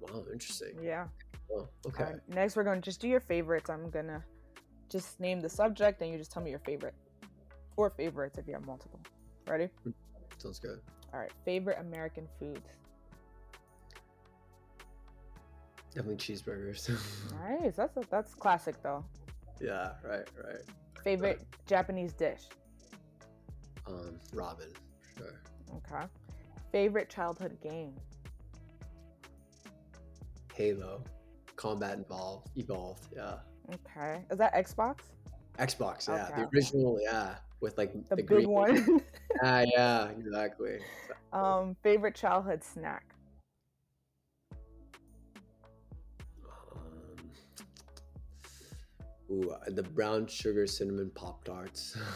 Wow, 0.00 0.24
interesting. 0.32 0.78
Yeah. 0.82 1.06
Oh, 1.52 1.68
okay. 1.86 2.04
Alright, 2.04 2.20
next 2.28 2.56
we're 2.56 2.64
gonna 2.64 2.80
just 2.80 3.00
do 3.00 3.08
your 3.08 3.20
favorites. 3.20 3.70
I'm 3.70 3.90
gonna 3.90 4.22
just 4.88 5.18
name 5.20 5.40
the 5.40 5.48
subject 5.48 6.00
and 6.02 6.10
you 6.10 6.18
just 6.18 6.30
tell 6.32 6.42
me 6.42 6.50
your 6.50 6.58
favorite. 6.60 6.94
Or 7.76 7.90
favorites 7.90 8.38
if 8.38 8.46
you 8.46 8.54
have 8.54 8.66
multiple. 8.66 9.00
Ready? 9.46 9.68
Sounds 10.38 10.58
good. 10.58 10.80
Alright. 11.12 11.32
Favorite 11.44 11.78
American 11.80 12.26
foods. 12.38 12.60
Definitely 15.94 16.16
cheeseburgers. 16.16 16.90
Nice. 17.62 17.76
That's 17.76 17.96
that's 18.10 18.34
classic 18.34 18.80
though. 18.82 19.04
yeah, 19.60 19.92
right, 20.04 20.28
right. 20.44 20.60
Favorite 21.02 21.40
Japanese 21.66 22.12
dish. 22.12 22.42
Um, 23.86 24.18
ramen, 24.34 24.72
sure. 25.16 25.40
Okay. 25.76 26.04
Favorite 26.72 27.08
childhood 27.08 27.56
game. 27.62 27.94
Halo, 30.58 31.04
combat 31.54 31.96
involved, 31.98 32.48
evolved. 32.56 33.06
Yeah. 33.14 33.36
Okay. 33.72 34.24
Is 34.28 34.38
that 34.38 34.52
Xbox? 34.54 34.96
Xbox, 35.56 36.08
yeah, 36.08 36.24
Okay. 36.24 36.42
the 36.42 36.48
original, 36.52 36.98
yeah, 37.00 37.36
with 37.60 37.78
like 37.78 37.92
The, 37.92 38.00
the, 38.10 38.16
big 38.16 38.26
green. 38.26 38.50
one. 38.50 39.00
Yeah, 39.44 39.64
yeah, 39.72 40.08
exactly. 40.08 40.80
um, 41.32 41.76
favorite 41.84 42.16
childhood 42.16 42.64
snack. 42.64 43.04
Um, 46.74 47.30
ooh, 49.30 49.50
uh, 49.52 49.58
the 49.68 49.84
brown 49.84 50.26
sugar 50.26 50.66
cinnamon 50.66 51.12
pop 51.14 51.44
tarts. 51.44 51.96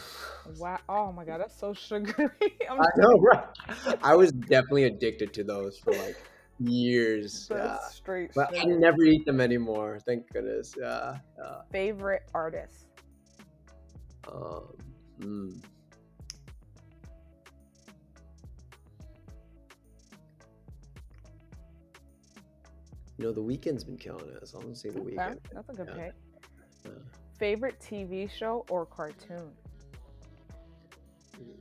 Wow. 0.59 0.79
Oh 0.89 1.13
my 1.13 1.23
god, 1.23 1.39
that's 1.39 1.57
so 1.57 1.73
sugary. 1.73 2.27
I 2.69 2.85
know, 2.97 3.17
right? 3.21 3.45
I 4.03 4.13
was 4.15 4.33
definitely 4.33 4.83
addicted 4.83 5.33
to 5.35 5.45
those 5.45 5.77
for 5.77 5.93
like 5.93 6.17
years. 6.59 7.47
that's 7.47 7.83
Yeah. 7.83 7.89
straight 7.89 8.31
But 8.35 8.57
I 8.57 8.63
never 8.65 9.03
eat 9.03 9.25
them 9.25 9.41
anymore. 9.41 9.99
Thank 10.05 10.31
goodness. 10.31 10.75
Yeah. 10.77 11.17
yeah. 11.37 11.61
Favorite 11.71 12.23
artist. 12.33 12.87
Um, 14.31 14.73
mm. 15.19 15.61
You 23.17 23.25
know, 23.25 23.31
the 23.31 23.41
Weeknd's 23.41 23.83
been 23.83 23.97
killing 23.97 24.29
us. 24.41 24.51
so 24.51 24.57
I'm 24.57 24.63
gonna 24.65 24.75
say 24.75 24.89
the 24.89 24.99
Weeknd. 24.99 25.37
that's 25.51 25.69
a 25.69 25.73
good 25.73 25.87
Yeah. 25.95 26.11
pick. 26.11 26.13
Favorite 27.37 27.79
TV 27.79 28.27
show 28.27 28.65
or 28.69 28.85
cartoon? 28.85 29.51
Um, 31.35 31.55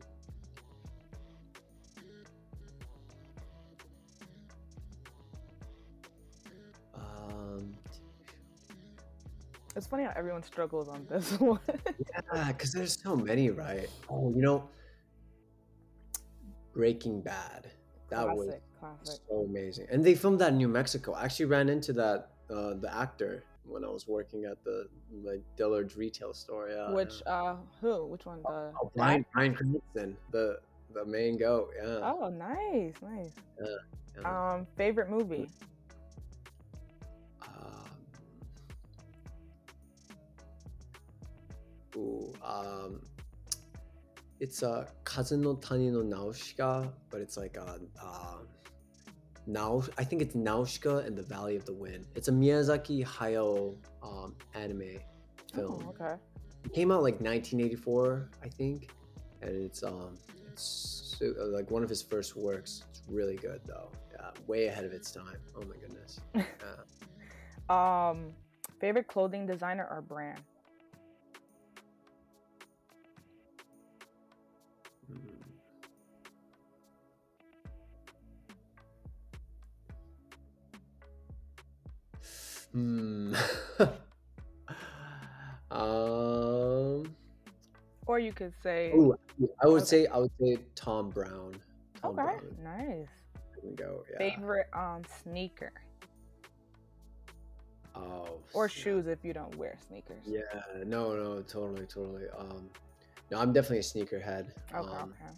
It's 9.74 9.86
funny 9.86 10.04
how 10.04 10.12
everyone 10.16 10.42
struggles 10.42 10.88
on 10.88 11.06
this 11.08 11.32
one. 11.40 11.60
yeah, 12.34 12.48
because 12.48 12.72
there's 12.72 13.00
so 13.00 13.16
many, 13.16 13.50
right? 13.50 13.88
Oh, 14.10 14.32
you 14.34 14.42
know, 14.42 14.68
Breaking 16.74 17.20
Bad. 17.20 17.70
That 18.10 18.28
was 18.28 18.48
classic, 18.48 18.62
classic. 18.78 19.22
so 19.28 19.46
amazing, 19.48 19.86
and 19.90 20.04
they 20.04 20.14
filmed 20.14 20.38
that 20.40 20.50
in 20.50 20.58
New 20.58 20.68
Mexico. 20.68 21.12
I 21.14 21.24
actually 21.24 21.46
ran 21.46 21.70
into 21.70 21.94
that 21.94 22.28
uh, 22.50 22.74
the 22.74 22.90
actor 22.94 23.44
when 23.64 23.84
I 23.84 23.88
was 23.88 24.06
working 24.06 24.44
at 24.44 24.62
the 24.64 24.86
like 25.24 25.42
Dillard's 25.56 25.96
retail 25.96 26.34
store. 26.34 26.68
Yeah. 26.68 26.90
Which 26.90 27.22
yeah. 27.26 27.32
uh 27.32 27.56
who? 27.80 28.06
Which 28.06 28.26
one? 28.26 28.42
The 28.42 28.72
Oh, 28.82 28.90
Bryan 28.94 29.24
Bryan 29.32 29.54
Cranston, 29.54 30.16
the 30.30 30.58
the 30.92 31.06
main 31.06 31.38
goat. 31.38 31.70
Yeah. 31.76 32.00
Oh, 32.02 32.28
nice, 32.28 32.94
nice. 33.00 33.32
yeah. 33.58 34.52
Um, 34.54 34.66
favorite 34.76 35.08
movie. 35.08 35.48
Ooh, 41.96 42.32
um, 42.44 43.00
it's 44.40 44.62
a 44.62 44.88
Kaze 45.04 45.32
no 45.32 45.54
Tani 45.56 45.90
no 45.90 46.32
but 47.10 47.20
it's 47.20 47.36
like 47.36 47.56
a 47.56 47.78
um, 48.02 48.48
Nau. 49.46 49.82
I 49.98 50.04
think 50.04 50.22
it's 50.22 50.34
Nausicaa 50.34 50.98
and 50.98 51.16
the 51.16 51.22
Valley 51.22 51.56
of 51.56 51.64
the 51.64 51.72
Wind. 51.72 52.06
It's 52.14 52.28
a 52.28 52.32
Miyazaki 52.32 53.04
Hayao 53.04 53.76
um, 54.02 54.34
anime 54.54 54.98
film. 55.54 55.84
Oh, 55.86 55.90
okay. 55.90 56.14
It 56.64 56.72
came 56.72 56.90
out 56.90 57.02
like 57.02 57.20
1984, 57.20 58.30
I 58.42 58.48
think, 58.48 58.90
and 59.42 59.50
it's 59.50 59.82
um, 59.82 60.16
it's 60.52 61.16
so, 61.18 61.34
uh, 61.40 61.46
like 61.46 61.70
one 61.70 61.82
of 61.82 61.88
his 61.88 62.02
first 62.02 62.36
works. 62.36 62.84
It's 62.90 63.02
really 63.08 63.36
good 63.36 63.60
though. 63.66 63.90
Yeah, 64.12 64.30
way 64.46 64.66
ahead 64.66 64.84
of 64.84 64.92
its 64.92 65.10
time. 65.10 65.38
Oh 65.56 65.62
my 65.62 65.76
goodness. 65.76 66.20
Yeah. 67.70 68.10
Um, 68.10 68.34
favorite 68.80 69.06
clothing 69.06 69.46
designer 69.46 69.86
or 69.90 70.02
brand. 70.02 70.40
Hmm. 82.72 83.34
um. 85.70 87.14
Or 88.06 88.18
you 88.18 88.32
could 88.32 88.52
say. 88.62 88.92
Ooh, 88.94 89.14
I 89.62 89.66
would 89.66 89.82
Okay. 89.82 90.04
say 90.04 90.06
I 90.06 90.18
would 90.18 90.30
say 90.40 90.56
Thom 90.74 91.10
Browne. 91.10 91.54
Thom 92.00 92.18
okay, 92.18 92.38
Browne. 92.38 92.56
nice. 92.64 93.08
There 93.54 93.70
we 93.70 93.76
go. 93.76 94.04
Yeah. 94.10 94.18
Favorite 94.18 94.68
um 94.74 95.02
sneaker 95.22 95.72
Oh. 97.94 98.38
or 98.54 98.68
snap. 98.68 98.82
shoes 98.82 99.06
if 99.06 99.18
you 99.22 99.32
don't 99.34 99.54
wear 99.56 99.76
sneakers. 99.86 100.22
Yeah. 100.26 100.40
No. 100.84 101.14
No. 101.14 101.42
Totally. 101.42 101.86
Totally. 101.86 102.24
Um. 102.36 102.68
No, 103.30 103.38
I'm 103.38 103.52
definitely 103.52 103.78
a 103.78 103.82
sneakerhead. 103.82 104.50
Okay. 104.74 104.96
Um, 104.96 105.14
okay. 105.22 105.32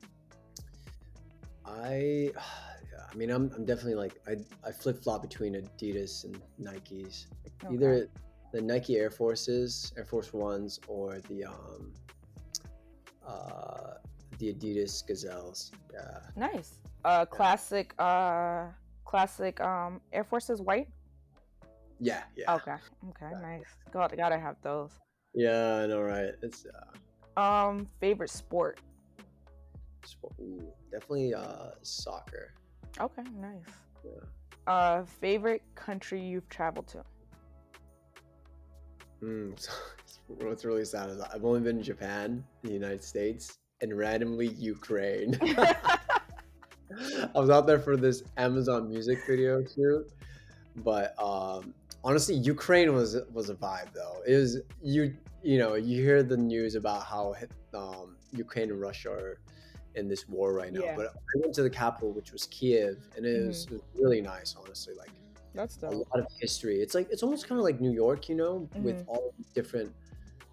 I. 1.67 2.31
Yeah, 2.95 3.05
I 3.11 3.15
mean, 3.17 3.31
I'm, 3.31 3.51
I'm 3.57 3.65
definitely 3.65 3.97
like 3.97 4.21
I, 4.29 4.37
I 4.67 4.71
flip 4.71 5.03
flop 5.03 5.23
between 5.23 5.55
Adidas 5.55 6.25
and 6.25 6.41
Nikes. 6.61 7.27
Like 7.43 7.53
Okay. 7.65 7.75
Either 7.75 8.09
the 8.53 8.61
Nike 8.61 8.97
Air 8.97 9.11
Forces, 9.11 9.93
Air 9.97 10.05
Force 10.05 10.33
Ones, 10.33 10.79
or 10.87 11.19
the 11.29 11.45
um, 11.45 11.93
uh, 13.27 13.95
the 14.39 14.55
Adidas 14.55 15.05
Gazelles. 15.07 15.73
Yeah. 15.93 16.21
Nice. 16.37 16.79
Uh, 17.05 17.25
classic. 17.25 17.95
Uh, 17.99 18.67
classic. 19.05 19.61
Um, 19.61 20.01
Air 20.13 20.25
Forces 20.25 20.61
white. 20.61 20.89
Yeah, 21.99 22.23
yeah. 22.37 22.55
Okay. 22.55 22.77
Okay. 23.11 23.33
Nice. 23.43 23.77
Got 23.91 24.17
gotta 24.17 24.39
have 24.39 24.57
those. 24.63 24.93
Yeah, 25.35 25.83
I 25.83 25.87
know, 25.87 26.01
right? 26.01 26.31
It's 26.43 26.65
uh, 27.37 27.41
Um, 27.41 27.89
favorite 27.99 28.31
sport. 28.31 28.79
sport. 30.05 30.35
Ooh, 30.41 30.73
definitely 30.93 31.35
uh, 31.35 31.71
soccer. 31.83 32.55
Okay. 33.01 33.23
Nice. 33.41 33.63
Yeah. 34.05 34.73
Uh, 34.73 35.05
favorite 35.05 35.63
country 35.75 36.21
you've 36.21 36.49
traveled 36.49 36.87
to. 36.89 37.05
Mm, 39.23 39.59
so, 39.61 39.73
what's 40.27 40.65
really 40.65 40.85
sad 40.85 41.11
is 41.11 41.21
I've 41.21 41.45
only 41.45 41.61
been 41.61 41.79
in 41.79 41.83
Japan, 41.83 42.45
the 42.63 42.73
United 42.73 43.03
States, 43.03 43.59
and 43.81 43.97
randomly 43.97 44.49
Ukraine. 44.49 45.39
I 47.35 47.41
was 47.41 47.51
out 47.51 47.67
there 47.67 47.79
for 47.79 47.97
this 47.97 48.23
Amazon 48.37 48.89
Music 48.89 49.19
video 49.27 49.65
shoot, 49.65 50.11
but 50.77 51.15
um, 51.21 51.75
honestly, 52.05 52.37
Ukraine 52.37 52.95
was 52.95 53.17
was 53.33 53.51
a 53.51 53.55
vibe 53.55 53.93
though. 53.95 54.23
It 54.27 54.37
was 54.37 54.59
you 54.83 55.15
you 55.43 55.59
know 55.59 55.75
you 55.75 56.03
hear 56.03 56.23
the 56.23 56.37
news 56.37 56.75
about 56.75 57.05
how 57.05 57.35
um, 57.75 58.17
Ukraine 58.33 58.71
and 58.71 58.81
Russia 58.81 59.11
are 59.11 59.39
in 59.97 60.09
this 60.09 60.29
war 60.29 60.53
right 60.53 60.73
now, 60.73 60.81
Yeah. 60.83 60.97
but 60.97 61.07
I 61.07 61.39
went 61.41 61.55
to 61.55 61.63
the 61.63 61.71
capital, 61.71 62.11
which 62.13 62.33
was 62.33 62.47
Kiev, 62.47 62.99
and 63.17 63.25
it 63.25 63.47
was, 63.47 63.65
it 63.67 63.73
was 63.73 63.83
really 63.95 64.21
nice, 64.21 64.55
honestly. 64.59 64.95
Like 64.95 65.11
That's 65.55 65.81
a 65.83 65.89
lot 65.91 66.19
of 66.19 66.27
history. 66.41 66.81
It's 66.81 66.95
like 66.95 67.09
it's 67.11 67.23
almost 67.23 67.47
kind 67.49 67.59
of 67.61 67.65
like 67.65 67.81
New 67.81 67.93
York, 67.93 68.29
you 68.29 68.35
know, 68.35 68.69
with 68.83 69.05
Mhm. 69.05 69.09
all 69.09 69.33
different. 69.55 69.93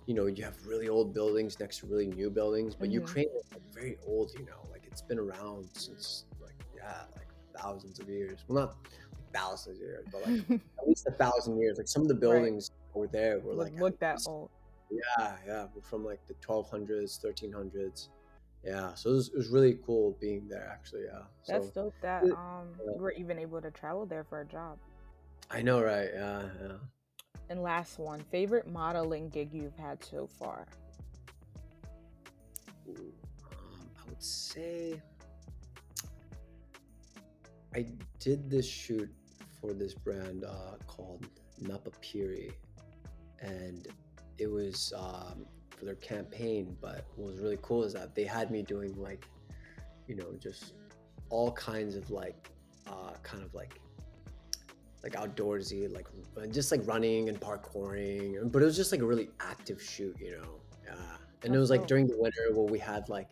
You 0.05 0.13
know, 0.13 0.25
you 0.27 0.43
have 0.43 0.57
really 0.67 0.89
old 0.89 1.13
buildings 1.13 1.59
next 1.59 1.79
to 1.79 1.87
really 1.87 2.07
new 2.07 2.29
buildings, 2.29 2.75
but 2.75 2.89
Mhm. 2.89 2.93
Ukraine 3.03 3.29
is 3.39 3.51
like 3.51 3.61
very 3.73 3.97
old. 4.05 4.31
You 4.37 4.45
know, 4.45 4.61
like 4.71 4.83
it's 4.85 5.01
been 5.01 5.17
around 5.19 5.69
since 5.75 6.25
like 6.39 6.59
yeah, 6.75 7.05
like 7.15 7.27
thousands 7.57 7.99
of 7.99 8.09
years. 8.09 8.43
Well, 8.47 8.59
not 8.65 8.75
thousands 9.33 9.77
of 9.77 9.81
years, 9.81 10.05
but 10.11 10.19
like 10.27 10.39
at 10.79 10.87
least 10.87 11.07
a 11.07 11.11
thousand 11.11 11.57
years. 11.59 11.77
Like 11.79 11.87
some 11.87 12.03
of 12.03 12.07
the 12.07 12.13
buildings 12.25 12.69
that 12.69 12.99
were 12.99 13.07
there 13.07 13.39
were 13.39 13.53
like 13.55 13.73
look 13.79 13.93
at 13.93 13.99
that 14.01 14.15
least- 14.17 14.29
old. 14.29 14.49
Yeah, 14.91 15.37
yeah, 15.47 15.67
were 15.73 15.81
from 15.81 16.03
like 16.03 16.19
the 16.27 16.33
1200s, 16.45 17.17
1300s. 17.17 18.09
Yeah, 18.63 18.93
so 18.93 19.09
it 19.09 19.13
was, 19.13 19.27
it 19.29 19.37
was 19.37 19.49
really 19.49 19.77
cool 19.85 20.17
being 20.21 20.47
there. 20.47 20.69
Actually, 20.71 21.03
yeah. 21.05 21.23
So 21.43 21.53
That's 21.53 21.69
dope. 21.71 21.95
That 22.01 22.23
um, 22.23 22.69
Yeah. 22.85 22.93
you 22.95 23.01
were 23.01 23.11
even 23.13 23.39
able 23.39 23.61
to 23.61 23.71
travel 23.71 24.05
there 24.05 24.23
for 24.23 24.41
a 24.41 24.45
job. 24.45 24.77
I 25.49 25.61
know, 25.61 25.81
right? 25.81 26.09
Yeah, 26.13 26.43
yeah. 26.61 26.77
And 27.49 27.61
last 27.61 27.99
one, 27.99 28.23
favorite 28.31 28.67
modeling 28.67 29.29
gig 29.29 29.51
you've 29.51 29.75
had 29.75 30.03
so 30.03 30.27
far. 30.27 30.67
Ooh, 32.87 33.13
um, 33.51 33.89
I 33.99 34.09
would 34.09 34.23
say 34.23 35.01
I 37.75 37.85
did 38.19 38.49
this 38.49 38.67
shoot 38.67 39.09
for 39.59 39.73
this 39.73 39.93
brand 39.93 40.43
uh, 40.43 40.75
called 40.87 41.25
Napapijri, 41.61 42.51
and 43.41 43.87
it 44.37 44.47
was 44.49 44.93
um, 44.95 45.45
for 45.81 45.85
their 45.85 45.95
campaign. 45.95 46.77
But 46.79 47.07
what 47.15 47.31
was 47.31 47.39
really 47.39 47.57
cool 47.63 47.83
is 47.83 47.93
that 47.93 48.13
they 48.13 48.23
had 48.23 48.51
me 48.51 48.61
doing 48.61 48.95
like, 48.95 49.25
you 50.07 50.15
know, 50.15 50.33
just 50.39 50.73
all 51.29 51.51
kinds 51.51 51.95
of 51.95 52.11
like, 52.11 52.51
uh, 52.87 53.13
kind 53.23 53.43
of 53.43 53.53
like, 53.55 53.81
like 55.03 55.13
outdoorsy, 55.13 55.91
like 55.91 56.05
uh, 56.37 56.45
just 56.45 56.71
like 56.71 56.81
running 56.85 57.29
and 57.29 57.41
parkouring. 57.41 58.51
But 58.51 58.61
it 58.61 58.65
was 58.65 58.77
just 58.77 58.91
like 58.91 59.01
a 59.01 59.05
really 59.05 59.29
active 59.39 59.81
shoot, 59.81 60.15
you 60.19 60.37
know. 60.37 60.61
Yeah, 60.85 61.17
and 61.43 61.55
it 61.55 61.57
was 61.57 61.71
like 61.71 61.87
during 61.87 62.05
the 62.05 62.17
winter 62.17 62.53
where 62.53 62.71
we 62.71 62.77
had 62.77 63.09
like 63.09 63.29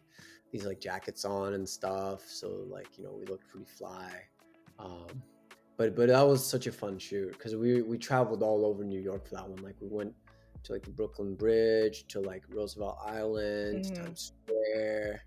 these 0.51 0.65
like 0.65 0.81
jackets 0.81 1.25
on 1.25 1.53
and 1.53 1.69
stuff. 1.69 2.23
So 2.27 2.65
like 2.67 2.97
you 2.97 3.03
know 3.03 3.13
we 3.13 3.27
looked 3.27 3.47
pretty 3.47 3.67
fly. 3.67 4.11
Um, 4.79 5.21
but 5.77 5.95
but 5.95 6.07
that 6.07 6.27
was 6.27 6.43
such 6.43 6.65
a 6.65 6.71
fun 6.71 6.97
shoot 6.97 7.33
because 7.33 7.55
we 7.55 7.83
we 7.83 7.99
traveled 7.99 8.41
all 8.41 8.65
over 8.65 8.83
New 8.83 8.99
York 8.99 9.27
for 9.27 9.35
that 9.35 9.47
one. 9.47 9.61
Like 9.61 9.75
we 9.79 9.89
went 9.89 10.15
to 10.64 10.74
like 10.74 10.84
the 10.84 10.91
Brooklyn 10.91 11.36
Bridge 11.36 12.05
to 12.07 12.20
like 12.22 12.43
Roosevelt 12.49 12.97
Island, 13.03 13.86
Mhm. 13.86 13.95
Times 13.95 14.34
Square, 14.45 15.22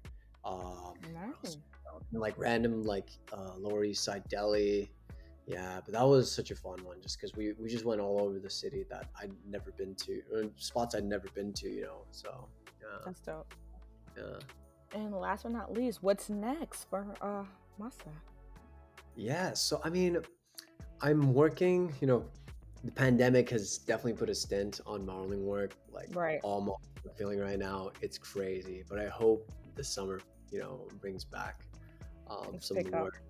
um, 0.44 0.94
Nice. 1.12 1.54
and, 2.12 2.20
like 2.20 2.36
random 2.38 2.82
like 2.82 3.10
uh, 3.32 3.54
Lower 3.56 3.84
East 3.84 4.04
Side 4.04 4.24
deli. 4.28 4.92
Yeah, 5.46 5.80
but 5.84 5.92
that 5.94 6.02
was 6.04 6.30
such 6.30 6.50
a 6.50 6.56
fun 6.56 6.84
one 6.84 7.00
just 7.02 7.16
because 7.18 7.34
we, 7.36 7.52
we 7.54 7.68
just 7.68 7.84
went 7.84 8.00
all 8.00 8.20
over 8.20 8.38
the 8.38 8.48
city 8.50 8.84
that 8.90 9.08
I'd 9.20 9.32
never 9.48 9.72
been 9.72 9.94
to, 9.96 10.22
or 10.32 10.44
spots 10.56 10.94
I'd 10.94 11.04
never 11.04 11.28
been 11.34 11.52
to, 11.54 11.68
you 11.68 11.82
know. 11.82 12.04
So 12.12 12.48
yeah, 12.80 12.98
That's 13.04 13.20
dope. 13.20 13.52
yeah. 14.16 14.38
And 14.94 15.12
last 15.14 15.42
but 15.44 15.52
not 15.52 15.72
least, 15.72 16.02
what's 16.02 16.28
next 16.30 16.84
for 16.90 17.14
uh 17.20 17.44
Masa? 17.80 18.12
Yeah, 19.16 19.52
so 19.54 19.80
I 19.84 19.90
mean, 19.90 20.18
I'm 21.00 21.34
working, 21.34 21.92
you 22.00 22.06
know, 22.06 22.24
the 22.84 22.90
pandemic 22.90 23.48
has 23.50 23.78
definitely 23.78 24.14
put 24.14 24.28
a 24.28 24.34
stint 24.34 24.80
on 24.86 25.06
modeling 25.06 25.46
work. 25.46 25.74
Like 25.90 26.08
Right. 26.14 26.40
all 26.42 26.60
modeling 26.60 26.78
I'm 27.04 27.14
feeling 27.14 27.38
right 27.40 27.58
now, 27.58 27.90
it's 28.00 28.18
crazy. 28.18 28.84
But 28.88 28.98
I 28.98 29.08
hope 29.08 29.50
the 29.74 29.84
summer, 29.84 30.20
you 30.50 30.60
know, 30.60 30.86
brings 31.00 31.24
back 31.24 31.64
um, 32.28 32.56
some 32.60 32.78
of 32.78 32.84
the 32.84 32.90
work. 32.90 33.22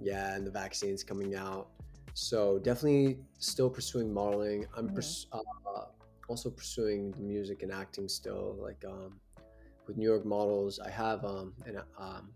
Yeah, 0.00 0.34
and 0.34 0.46
the 0.46 0.50
vaccines 0.50 1.02
coming 1.02 1.34
out. 1.34 1.68
So 2.14 2.58
definitely 2.58 3.18
still 3.38 3.70
pursuing 3.70 4.12
modeling. 4.12 4.66
I'm 4.76 4.88
Mhm. 4.88 4.94
purs- 4.94 5.26
uh, 5.32 5.40
also 6.28 6.50
pursuing 6.50 7.12
the 7.12 7.20
music 7.22 7.62
and 7.62 7.72
acting 7.72 8.08
still. 8.08 8.56
Like 8.60 8.84
um, 8.84 9.20
with 9.86 9.96
New 9.96 10.06
York 10.08 10.24
models, 10.24 10.78
I 10.78 10.90
have 10.90 11.24
um, 11.24 11.54
an 11.66 11.80
um, 11.98 12.30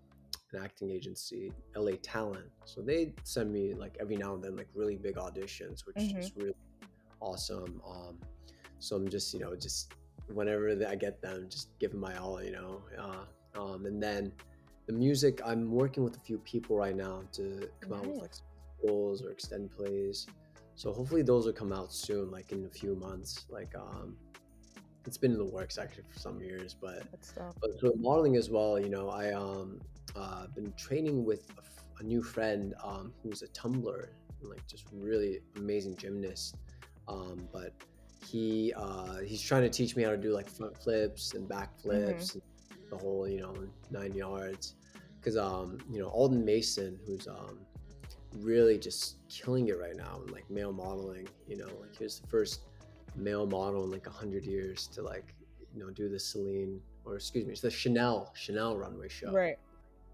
an 0.53 0.63
acting 0.63 0.91
agency, 0.91 1.53
LA 1.77 1.93
Talent. 2.03 2.47
So 2.65 2.81
they 2.83 3.13
send 3.25 3.53
me 3.53 3.75
like 3.75 3.97
every 4.01 4.17
now 4.17 4.35
and 4.35 4.43
then 4.43 4.57
like 4.57 4.69
really 4.75 4.97
big 4.97 5.17
auditions, 5.17 5.87
which 5.87 5.97
Mhm. 5.97 6.19
is 6.19 6.37
really 6.37 6.55
awesome. 7.21 7.81
Um, 7.87 8.19
so 8.79 8.97
I'm 8.97 9.09
just 9.09 9.33
you 9.35 9.41
know 9.41 9.55
just 9.55 9.93
whenever 10.33 10.69
I 10.89 10.95
get 10.95 11.21
them, 11.21 11.49
just 11.49 11.77
giving 11.79 11.99
my 12.01 12.17
all, 12.17 12.43
you 12.43 12.53
know. 12.53 12.83
Uh, 12.99 13.25
um, 13.61 13.87
and 13.87 14.03
then 14.03 14.33
the 14.87 14.93
music, 14.93 15.41
I'm 15.45 15.71
working 15.73 16.05
with 16.05 16.17
a 16.17 16.21
few 16.21 16.39
people 16.39 16.77
right 16.77 16.95
now 16.97 17.23
to 17.33 17.69
come 17.81 17.93
out 17.93 18.07
with 18.07 18.19
like 18.19 18.31
Nice. 18.31 18.43
or 19.23 19.31
extend 19.31 19.71
plays. 19.73 20.27
So 20.77 20.93
hopefully 20.93 21.23
those 21.23 21.47
will 21.47 21.53
come 21.53 21.73
out 21.73 21.93
soon, 21.93 22.31
like 22.31 22.53
in 22.53 22.65
a 22.65 22.69
few 22.71 22.95
months. 22.97 23.47
Like 23.51 23.75
um, 23.77 24.17
it's 25.11 25.19
been 25.19 25.33
in 25.33 25.39
the 25.39 25.45
works 25.45 25.77
actually 25.77 26.05
for 26.09 26.21
some 26.21 26.41
years, 26.41 26.77
but 26.81 27.03
but 27.61 27.81
so 27.81 27.93
modeling 27.99 28.37
as 28.37 28.49
well, 28.49 28.79
you 28.79 28.89
know, 28.89 29.09
I 29.09 29.33
um 29.33 29.81
uh 30.15 30.47
been 30.55 30.73
training 30.77 31.25
with 31.25 31.51
a, 31.59 31.63
f- 31.63 31.85
a 31.99 32.05
new 32.05 32.23
friend 32.23 32.75
um 32.85 33.13
who's 33.21 33.43
a 33.43 33.49
tumbler, 33.49 34.13
like 34.41 34.65
just 34.69 34.87
really 34.93 35.41
amazing 35.57 35.97
gymnast. 35.97 36.55
Um, 37.09 37.49
but 37.53 37.73
he 38.25 38.73
uh 38.77 39.17
he's 39.27 39.43
trying 39.43 39.63
to 39.63 39.69
teach 39.69 39.97
me 39.97 40.05
how 40.05 40.11
to 40.11 40.17
do 40.17 40.33
like 40.33 40.49
front 40.49 40.81
flips 40.81 41.35
and 41.35 41.49
back 41.49 41.77
flips, 41.81 42.35
and 42.35 42.43
the 42.89 42.97
whole 42.97 43.27
you 43.29 43.41
know 43.41 43.53
nine 43.91 44.15
yards. 44.15 44.77
Because 45.17 45.37
um 45.37 45.79
you 45.91 45.99
know 45.99 46.07
Alton 46.07 46.45
Mason, 46.45 47.01
who's 47.05 47.27
um 47.27 47.59
really 48.37 48.79
just 48.79 49.17
killing 49.29 49.67
it 49.67 49.77
right 49.77 49.97
now 49.97 50.21
in 50.25 50.33
like 50.33 50.49
male 50.49 50.73
modeling. 50.73 51.29
You 51.49 51.57
know, 51.57 51.71
like 51.81 51.97
he 51.99 52.05
was 52.05 52.21
the 52.21 52.29
first 52.29 52.61
male 53.17 53.47
model 53.47 53.85
in 53.85 53.91
like 53.91 54.07
a 54.07 54.11
hundred 54.11 54.45
years 54.45 54.87
to 54.89 55.03
like 55.03 55.35
you 55.75 55.81
know 55.81 55.91
do 55.91 56.09
the 56.09 56.19
Celine 56.19 56.81
or 57.05 57.17
excuse 57.17 57.47
me, 57.47 57.53
it's 57.53 57.61
the 57.63 57.71
Chanel 57.71 58.33
Chanel 58.35 58.77
runway 58.77 59.09
show. 59.09 59.33
Right. 59.33 59.59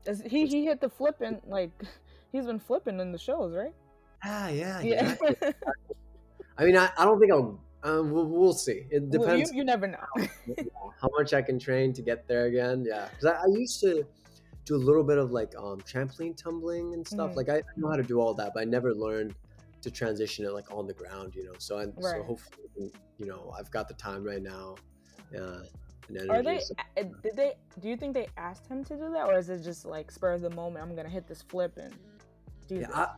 Is 0.07 0.23
he 0.23 0.47
he 0.47 0.65
hit 0.67 0.81
the 0.81 0.89
flipping 0.89 1.41
like 1.47 1.71
he's 2.33 2.47
been 2.47 2.59
flipping 2.61 3.01
in 3.01 3.13
the 3.13 3.19
shows, 3.19 3.55
right? 3.55 3.75
Ah, 4.25 4.49
yeah, 4.49 4.81
Yeah. 4.81 5.13
exactly. 5.13 5.37
I 6.59 6.65
mean, 6.65 6.77
I, 6.77 6.91
I 6.97 7.05
don't 7.05 7.21
think 7.21 7.33
I'll. 7.33 7.61
Um, 7.83 8.11
we'll, 8.11 8.25
we'll 8.27 8.53
see. 8.55 8.87
It 8.91 9.03
Well, 9.03 9.21
depends 9.21 9.53
you, 9.53 9.59
you 9.59 9.65
never 9.65 9.87
know. 9.87 9.99
how 11.01 11.09
much 11.17 11.35
I 11.35 11.43
can 11.43 11.59
train 11.59 11.93
to 11.93 12.03
get 12.03 12.27
there 12.27 12.47
again. 12.47 12.85
Yeah, 12.89 13.09
because 13.11 13.27
I, 13.27 13.43
I 13.43 13.47
used 13.49 13.79
to 13.81 14.05
do 14.65 14.75
a 14.75 14.79
little 14.79 15.05
bit 15.05 15.19
of 15.19 15.31
like 15.31 15.55
um, 15.57 15.81
trampoline 15.83 16.37
tumbling 16.37 16.95
and 16.95 17.07
stuff. 17.07 17.33
Mhm. 17.33 17.37
Like 17.37 17.49
I, 17.49 17.57
I 17.59 17.63
know 17.77 17.89
how 17.89 17.97
to 17.97 18.03
do 18.03 18.19
all 18.21 18.35
that, 18.35 18.53
but 18.55 18.61
I 18.61 18.65
never 18.65 18.93
learned 18.95 19.35
to 19.87 19.91
transition 19.93 20.45
it 20.45 20.53
like 20.53 20.71
on 20.73 20.87
the 20.87 20.93
ground. 20.93 21.35
You 21.35 21.45
know, 21.45 21.53
so 21.59 21.79
I, 21.79 21.85
so 21.85 21.91
Right. 21.99 22.23
hopefully, 22.25 22.93
you 23.19 23.27
know, 23.27 23.55
I've 23.59 23.71
got 23.71 23.87
the 23.89 23.95
time 23.95 24.23
right 24.25 24.43
now. 24.43 24.75
Energy. 26.09 26.29
Are 26.31 26.43
they? 26.43 26.59
so- 26.61 26.75
uh, 26.99 27.03
Did 27.23 27.35
they? 27.37 27.55
Do 27.81 27.89
you 27.89 27.97
think 27.97 28.15
they 28.15 28.29
asked 28.37 28.67
him 28.69 28.85
to 28.85 28.95
do 28.97 29.11
that, 29.13 29.27
or 29.27 29.39
is 29.39 29.49
it 29.49 29.63
just 29.63 29.85
like 29.85 30.11
spur 30.13 30.33
of 30.35 30.41
the 30.41 30.51
moment? 30.51 30.85
I'm 30.85 30.95
gonna 30.95 31.09
hit 31.09 31.27
this 31.27 31.43
flip 31.43 31.77
and 31.79 31.93
do 32.69 32.77
Yeah? 32.77 32.91
I, 32.95 33.09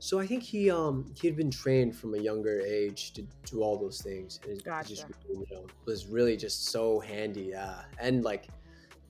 so 0.00 0.18
I 0.18 0.26
think 0.26 0.42
he 0.42 0.68
um 0.70 1.12
he 1.20 1.28
had 1.28 1.36
been 1.36 1.50
trained 1.52 1.94
from 1.96 2.14
a 2.14 2.18
younger 2.18 2.60
age 2.60 3.12
to 3.14 3.22
do 3.44 3.62
all 3.62 3.76
those 3.78 4.00
things, 4.02 4.40
and 4.44 4.52
it 4.58 4.64
just 4.64 4.64
Gotcha. 4.64 5.08
you 5.28 5.46
know 5.52 5.66
was 5.86 6.06
really 6.08 6.36
just 6.36 6.66
so 6.66 6.98
handy. 6.98 7.50
Yeah, 7.50 7.82
and 8.00 8.24
like, 8.24 8.48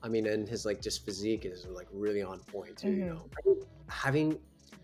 I 0.03 0.09
mean, 0.09 0.27
and 0.27 0.47
his 0.47 0.63
like 0.65 0.79
just 0.79 1.03
physique 1.03 1.43
is 1.45 1.65
like 1.65 1.87
really 1.91 2.21
on 2.21 2.39
point 2.41 2.77
too. 2.77 2.91
You 2.91 3.03
Mhm. 3.05 3.07
know, 3.15 3.57
having 3.89 4.39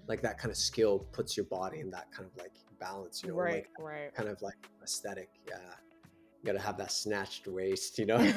like 0.08 0.22
that 0.22 0.38
kind 0.38 0.52
of 0.52 0.58
skill 0.58 1.00
puts 1.12 1.38
your 1.38 1.46
body 1.46 1.80
in 1.80 1.90
that 1.92 2.12
kind 2.12 2.30
of 2.30 2.38
like 2.38 2.54
balance. 2.80 3.24
You 3.24 3.30
know, 3.30 3.36
right, 3.36 3.54
like 3.54 3.70
right. 3.80 4.16
kind 4.16 4.30
of 4.30 4.42
like 4.42 4.68
aesthetic. 4.84 5.30
Yeah, 5.48 5.58
you 5.58 6.46
gotta 6.46 6.60
have 6.60 6.78
that 6.78 6.92
snatched 6.92 7.48
waist. 7.48 7.98
You 7.98 8.08
know. 8.08 8.18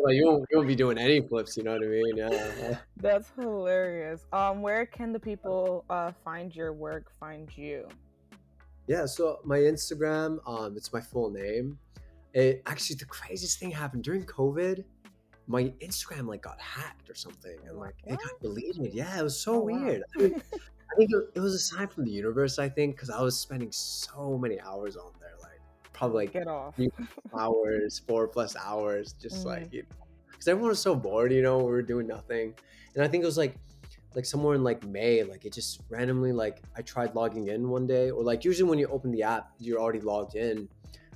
like 0.04 0.14
you 0.14 0.26
won't, 0.26 0.44
you 0.50 0.58
won't 0.58 0.68
be 0.68 0.74
doing 0.74 0.98
any 0.98 1.20
flips. 1.20 1.56
You 1.56 1.62
know 1.62 1.72
what 1.72 1.84
I 1.84 1.86
mean? 1.86 2.16
Yeah. 2.16 2.78
That's 2.96 3.30
hilarious. 3.38 4.26
Um, 4.32 4.62
where 4.62 4.86
can 4.86 5.12
the 5.12 5.20
people 5.20 5.84
uh 5.90 6.12
find 6.24 6.54
your 6.54 6.72
work, 6.72 7.12
find 7.18 7.48
you? 7.56 7.88
Yeah. 8.86 9.06
So 9.06 9.40
my 9.44 9.58
Instagram, 9.58 10.38
um, 10.46 10.76
it's 10.76 10.92
my 10.92 11.00
full 11.00 11.30
name. 11.30 11.78
It 12.34 12.62
actually 12.66 12.96
the 12.96 13.06
craziest 13.06 13.58
thing 13.58 13.70
happened 13.70 14.04
during 14.04 14.24
COVID. 14.24 14.84
My 15.48 15.64
Instagram 15.80 16.26
like 16.26 16.42
got 16.42 16.60
hacked 16.60 17.08
or 17.08 17.14
something, 17.14 17.56
and 17.66 17.78
like 17.78 17.94
it 18.04 18.18
got 18.20 18.32
What? 18.32 18.40
deleted. 18.42 18.92
Yeah, 18.94 19.18
it 19.18 19.22
was 19.22 19.40
so 19.40 19.54
Oh 19.54 19.60
wow. 19.60 19.64
weird. 19.64 20.02
I 20.16 20.20
think, 20.20 20.42
I 20.52 20.96
think 20.96 21.10
it, 21.12 21.30
it 21.36 21.40
was 21.40 21.54
a 21.54 21.58
sign 21.58 21.88
from 21.88 22.04
the 22.04 22.10
universe. 22.10 22.58
I 22.58 22.68
think 22.68 22.96
because 22.96 23.10
I 23.10 23.20
was 23.22 23.38
spending 23.38 23.70
so 23.72 24.36
many 24.38 24.60
hours 24.60 24.96
on 24.96 25.12
there, 25.20 25.34
like 25.40 25.60
probably 25.92 26.24
like 26.26 26.32
Get 26.32 26.48
off. 26.48 26.74
hours, 27.38 28.00
four 28.06 28.28
plus 28.28 28.56
hours, 28.56 29.12
just 29.14 29.42
Mhm. 29.42 29.46
like 29.46 29.70
because 30.30 30.48
everyone 30.48 30.70
was 30.70 30.80
so 30.80 30.94
bored, 30.94 31.32
you 31.32 31.42
know, 31.42 31.58
we 31.58 31.64
were 31.64 31.82
doing 31.82 32.06
nothing, 32.06 32.54
and 32.94 33.04
I 33.04 33.08
think 33.08 33.22
it 33.22 33.26
was 33.26 33.38
like 33.38 33.56
like 34.14 34.24
somewhere 34.24 34.54
in 34.54 34.64
like 34.64 34.82
May, 34.84 35.22
like 35.22 35.44
it 35.44 35.52
just 35.52 35.82
randomly 35.90 36.32
like 36.32 36.62
I 36.76 36.82
tried 36.82 37.14
logging 37.14 37.48
in 37.48 37.68
one 37.68 37.86
day, 37.86 38.10
or 38.10 38.22
like 38.24 38.44
usually 38.44 38.68
when 38.68 38.78
you 38.78 38.86
open 38.88 39.10
the 39.12 39.22
app, 39.22 39.50
you're 39.58 39.78
already 39.80 40.00
logged 40.00 40.34
in, 40.34 40.68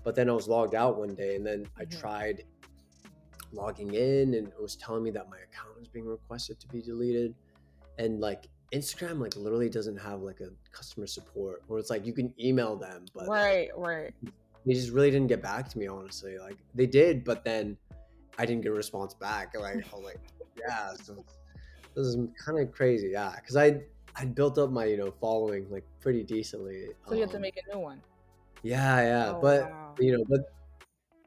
but 0.05 0.15
then 0.15 0.29
I 0.31 0.33
was 0.33 0.47
logged 0.49 0.75
out 0.75 0.99
one 0.99 1.15
day, 1.15 1.35
and 1.37 1.45
then 1.47 1.67
I 1.79 1.85
Mhm. 1.85 1.91
tried 1.91 2.45
logging 3.53 3.95
in, 3.95 4.35
and 4.35 4.49
it 4.49 4.61
was 4.61 4.77
telling 4.77 5.03
me 5.03 5.11
that 5.13 5.29
my 5.31 5.37
account 5.39 5.79
was 5.79 5.89
being 5.89 6.07
requested 6.07 6.59
to 6.61 6.69
be 6.69 6.81
deleted, 6.83 7.35
and 7.99 8.21
like 8.21 8.49
Instagram 8.73 9.19
like 9.21 9.35
literally 9.37 9.69
doesn't 9.69 9.97
have 9.97 10.21
like 10.23 10.41
a 10.41 10.49
customer 10.73 11.07
support, 11.07 11.63
or 11.69 11.79
it's 11.79 11.91
like 11.91 12.07
you 12.07 12.13
can 12.13 12.33
email 12.39 12.77
them, 12.77 13.05
but 13.15 13.27
Right, 13.29 13.69
right. 13.77 14.13
they 14.67 14.75
just 14.75 14.91
really 14.91 15.11
didn't 15.11 15.29
get 15.29 15.43
back 15.43 15.69
to 15.71 15.79
me 15.79 15.87
honestly 15.87 16.39
like 16.39 16.57
they 16.75 16.87
did 16.87 17.25
but 17.25 17.43
then 17.45 17.77
i 18.39 18.45
didn't 18.45 18.63
get 18.63 18.69
a 18.71 18.75
response 18.75 19.15
back 19.15 19.55
like 19.59 19.77
i 19.77 19.97
was 19.97 20.05
like 20.05 20.21
yeah 20.69 20.93
so 21.03 21.25
this 21.95 22.07
is 22.07 22.17
kind 22.45 22.59
of 22.59 22.71
crazy 22.71 23.09
yeah 23.13 23.33
because 23.37 23.57
i 23.57 23.81
i 24.17 24.25
built 24.27 24.59
up 24.59 24.71
my 24.71 24.85
you 24.85 24.99
know 24.99 25.11
following 25.19 25.67
like 25.71 25.85
pretty 26.01 26.23
decently 26.23 26.89
So 27.09 27.15
you 27.15 27.23
have 27.23 27.31
to 27.31 27.37
um, 27.37 27.43
make 27.43 27.57
a 27.57 27.75
new 27.75 27.81
one. 27.81 28.03
yeah 28.63 29.01
yeah 29.01 29.33
Oh 29.35 29.41
but 29.41 29.71
wow. 29.71 29.95
you 29.99 30.17
know 30.19 30.25
but 30.29 30.41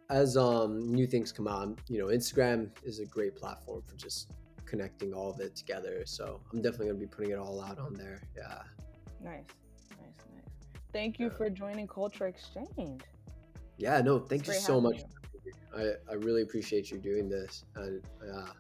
as 0.09 0.35
um 0.37 0.91
new 0.91 1.07
things 1.07 1.31
come 1.31 1.47
on 1.47 1.75
you 1.87 1.97
know 1.99 2.07
instagram 2.07 2.69
is 2.83 2.99
a 2.99 3.05
great 3.05 3.35
platform 3.35 3.81
for 3.87 3.95
just 3.95 4.31
connecting 4.65 5.13
all 5.13 5.29
of 5.29 5.39
it 5.39 5.55
together 5.55 6.03
so 6.05 6.41
i'm 6.51 6.61
definitely 6.61 6.87
gonna 6.87 6.99
be 6.99 7.05
putting 7.07 7.31
it 7.31 7.37
all 7.37 7.61
out 7.61 7.79
on 7.79 7.93
there 7.93 8.21
yeah 8.35 8.61
Nice. 9.23 9.45
Nice, 9.91 10.25
nice. 10.35 10.51
Thank 10.91 11.17
you 11.17 11.27
Yeah. 11.27 11.37
for 11.37 11.49
joining 11.49 11.87
Culture 11.87 12.27
Exchange. 12.27 13.01
yeah 13.77 14.01
no 14.01 14.17
It's 14.17 14.29
thank 14.29 14.47
you 14.47 14.53
so 14.53 14.81
much 14.81 14.97
you. 14.97 15.53
I, 15.75 15.93
I 16.11 16.15
really 16.15 16.41
appreciate 16.43 16.91
you 16.91 16.99
doing 16.99 17.27
this, 17.29 17.65
and 17.75 18.03
uh, 18.31 18.51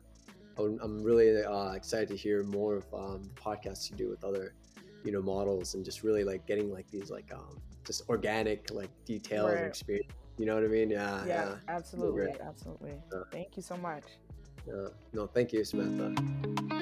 I'm 0.57 1.03
really 1.03 1.43
uh, 1.43 1.71
excited 1.73 2.07
to 2.09 2.15
hear 2.17 2.43
more 2.43 2.77
of 2.77 2.85
um, 2.93 3.21
the 3.23 3.39
podcasts 3.39 3.91
you 3.91 3.95
do 3.95 4.09
with 4.09 4.23
other, 4.23 4.55
you 5.03 5.11
know, 5.11 5.21
models, 5.21 5.75
and 5.75 5.85
just 5.85 6.01
really 6.01 6.23
like 6.23 6.47
getting 6.47 6.71
like 6.71 6.89
these 6.89 7.11
like 7.11 7.31
um, 7.31 7.59
just 7.85 8.09
organic 8.09 8.71
like 8.71 8.89
details 9.05 9.51
and 9.51 9.61
Right. 9.61 9.67
experience. 9.69 10.11
You 10.37 10.45
know 10.45 10.55
what 10.55 10.63
I 10.63 10.67
mean? 10.67 10.89
Yeah, 10.89 11.25
Yeah, 11.25 11.45
yeah, 11.45 11.55
absolutely, 11.67 12.33
absolutely. 12.41 12.95
Yeah. 13.11 13.19
Thank 13.31 13.55
you 13.55 13.61
so 13.63 13.77
much. 13.77 14.03
yeah. 14.67 14.87
No, 15.13 15.27
thank 15.27 15.53
you, 15.53 15.63
Samantha. 15.63 16.81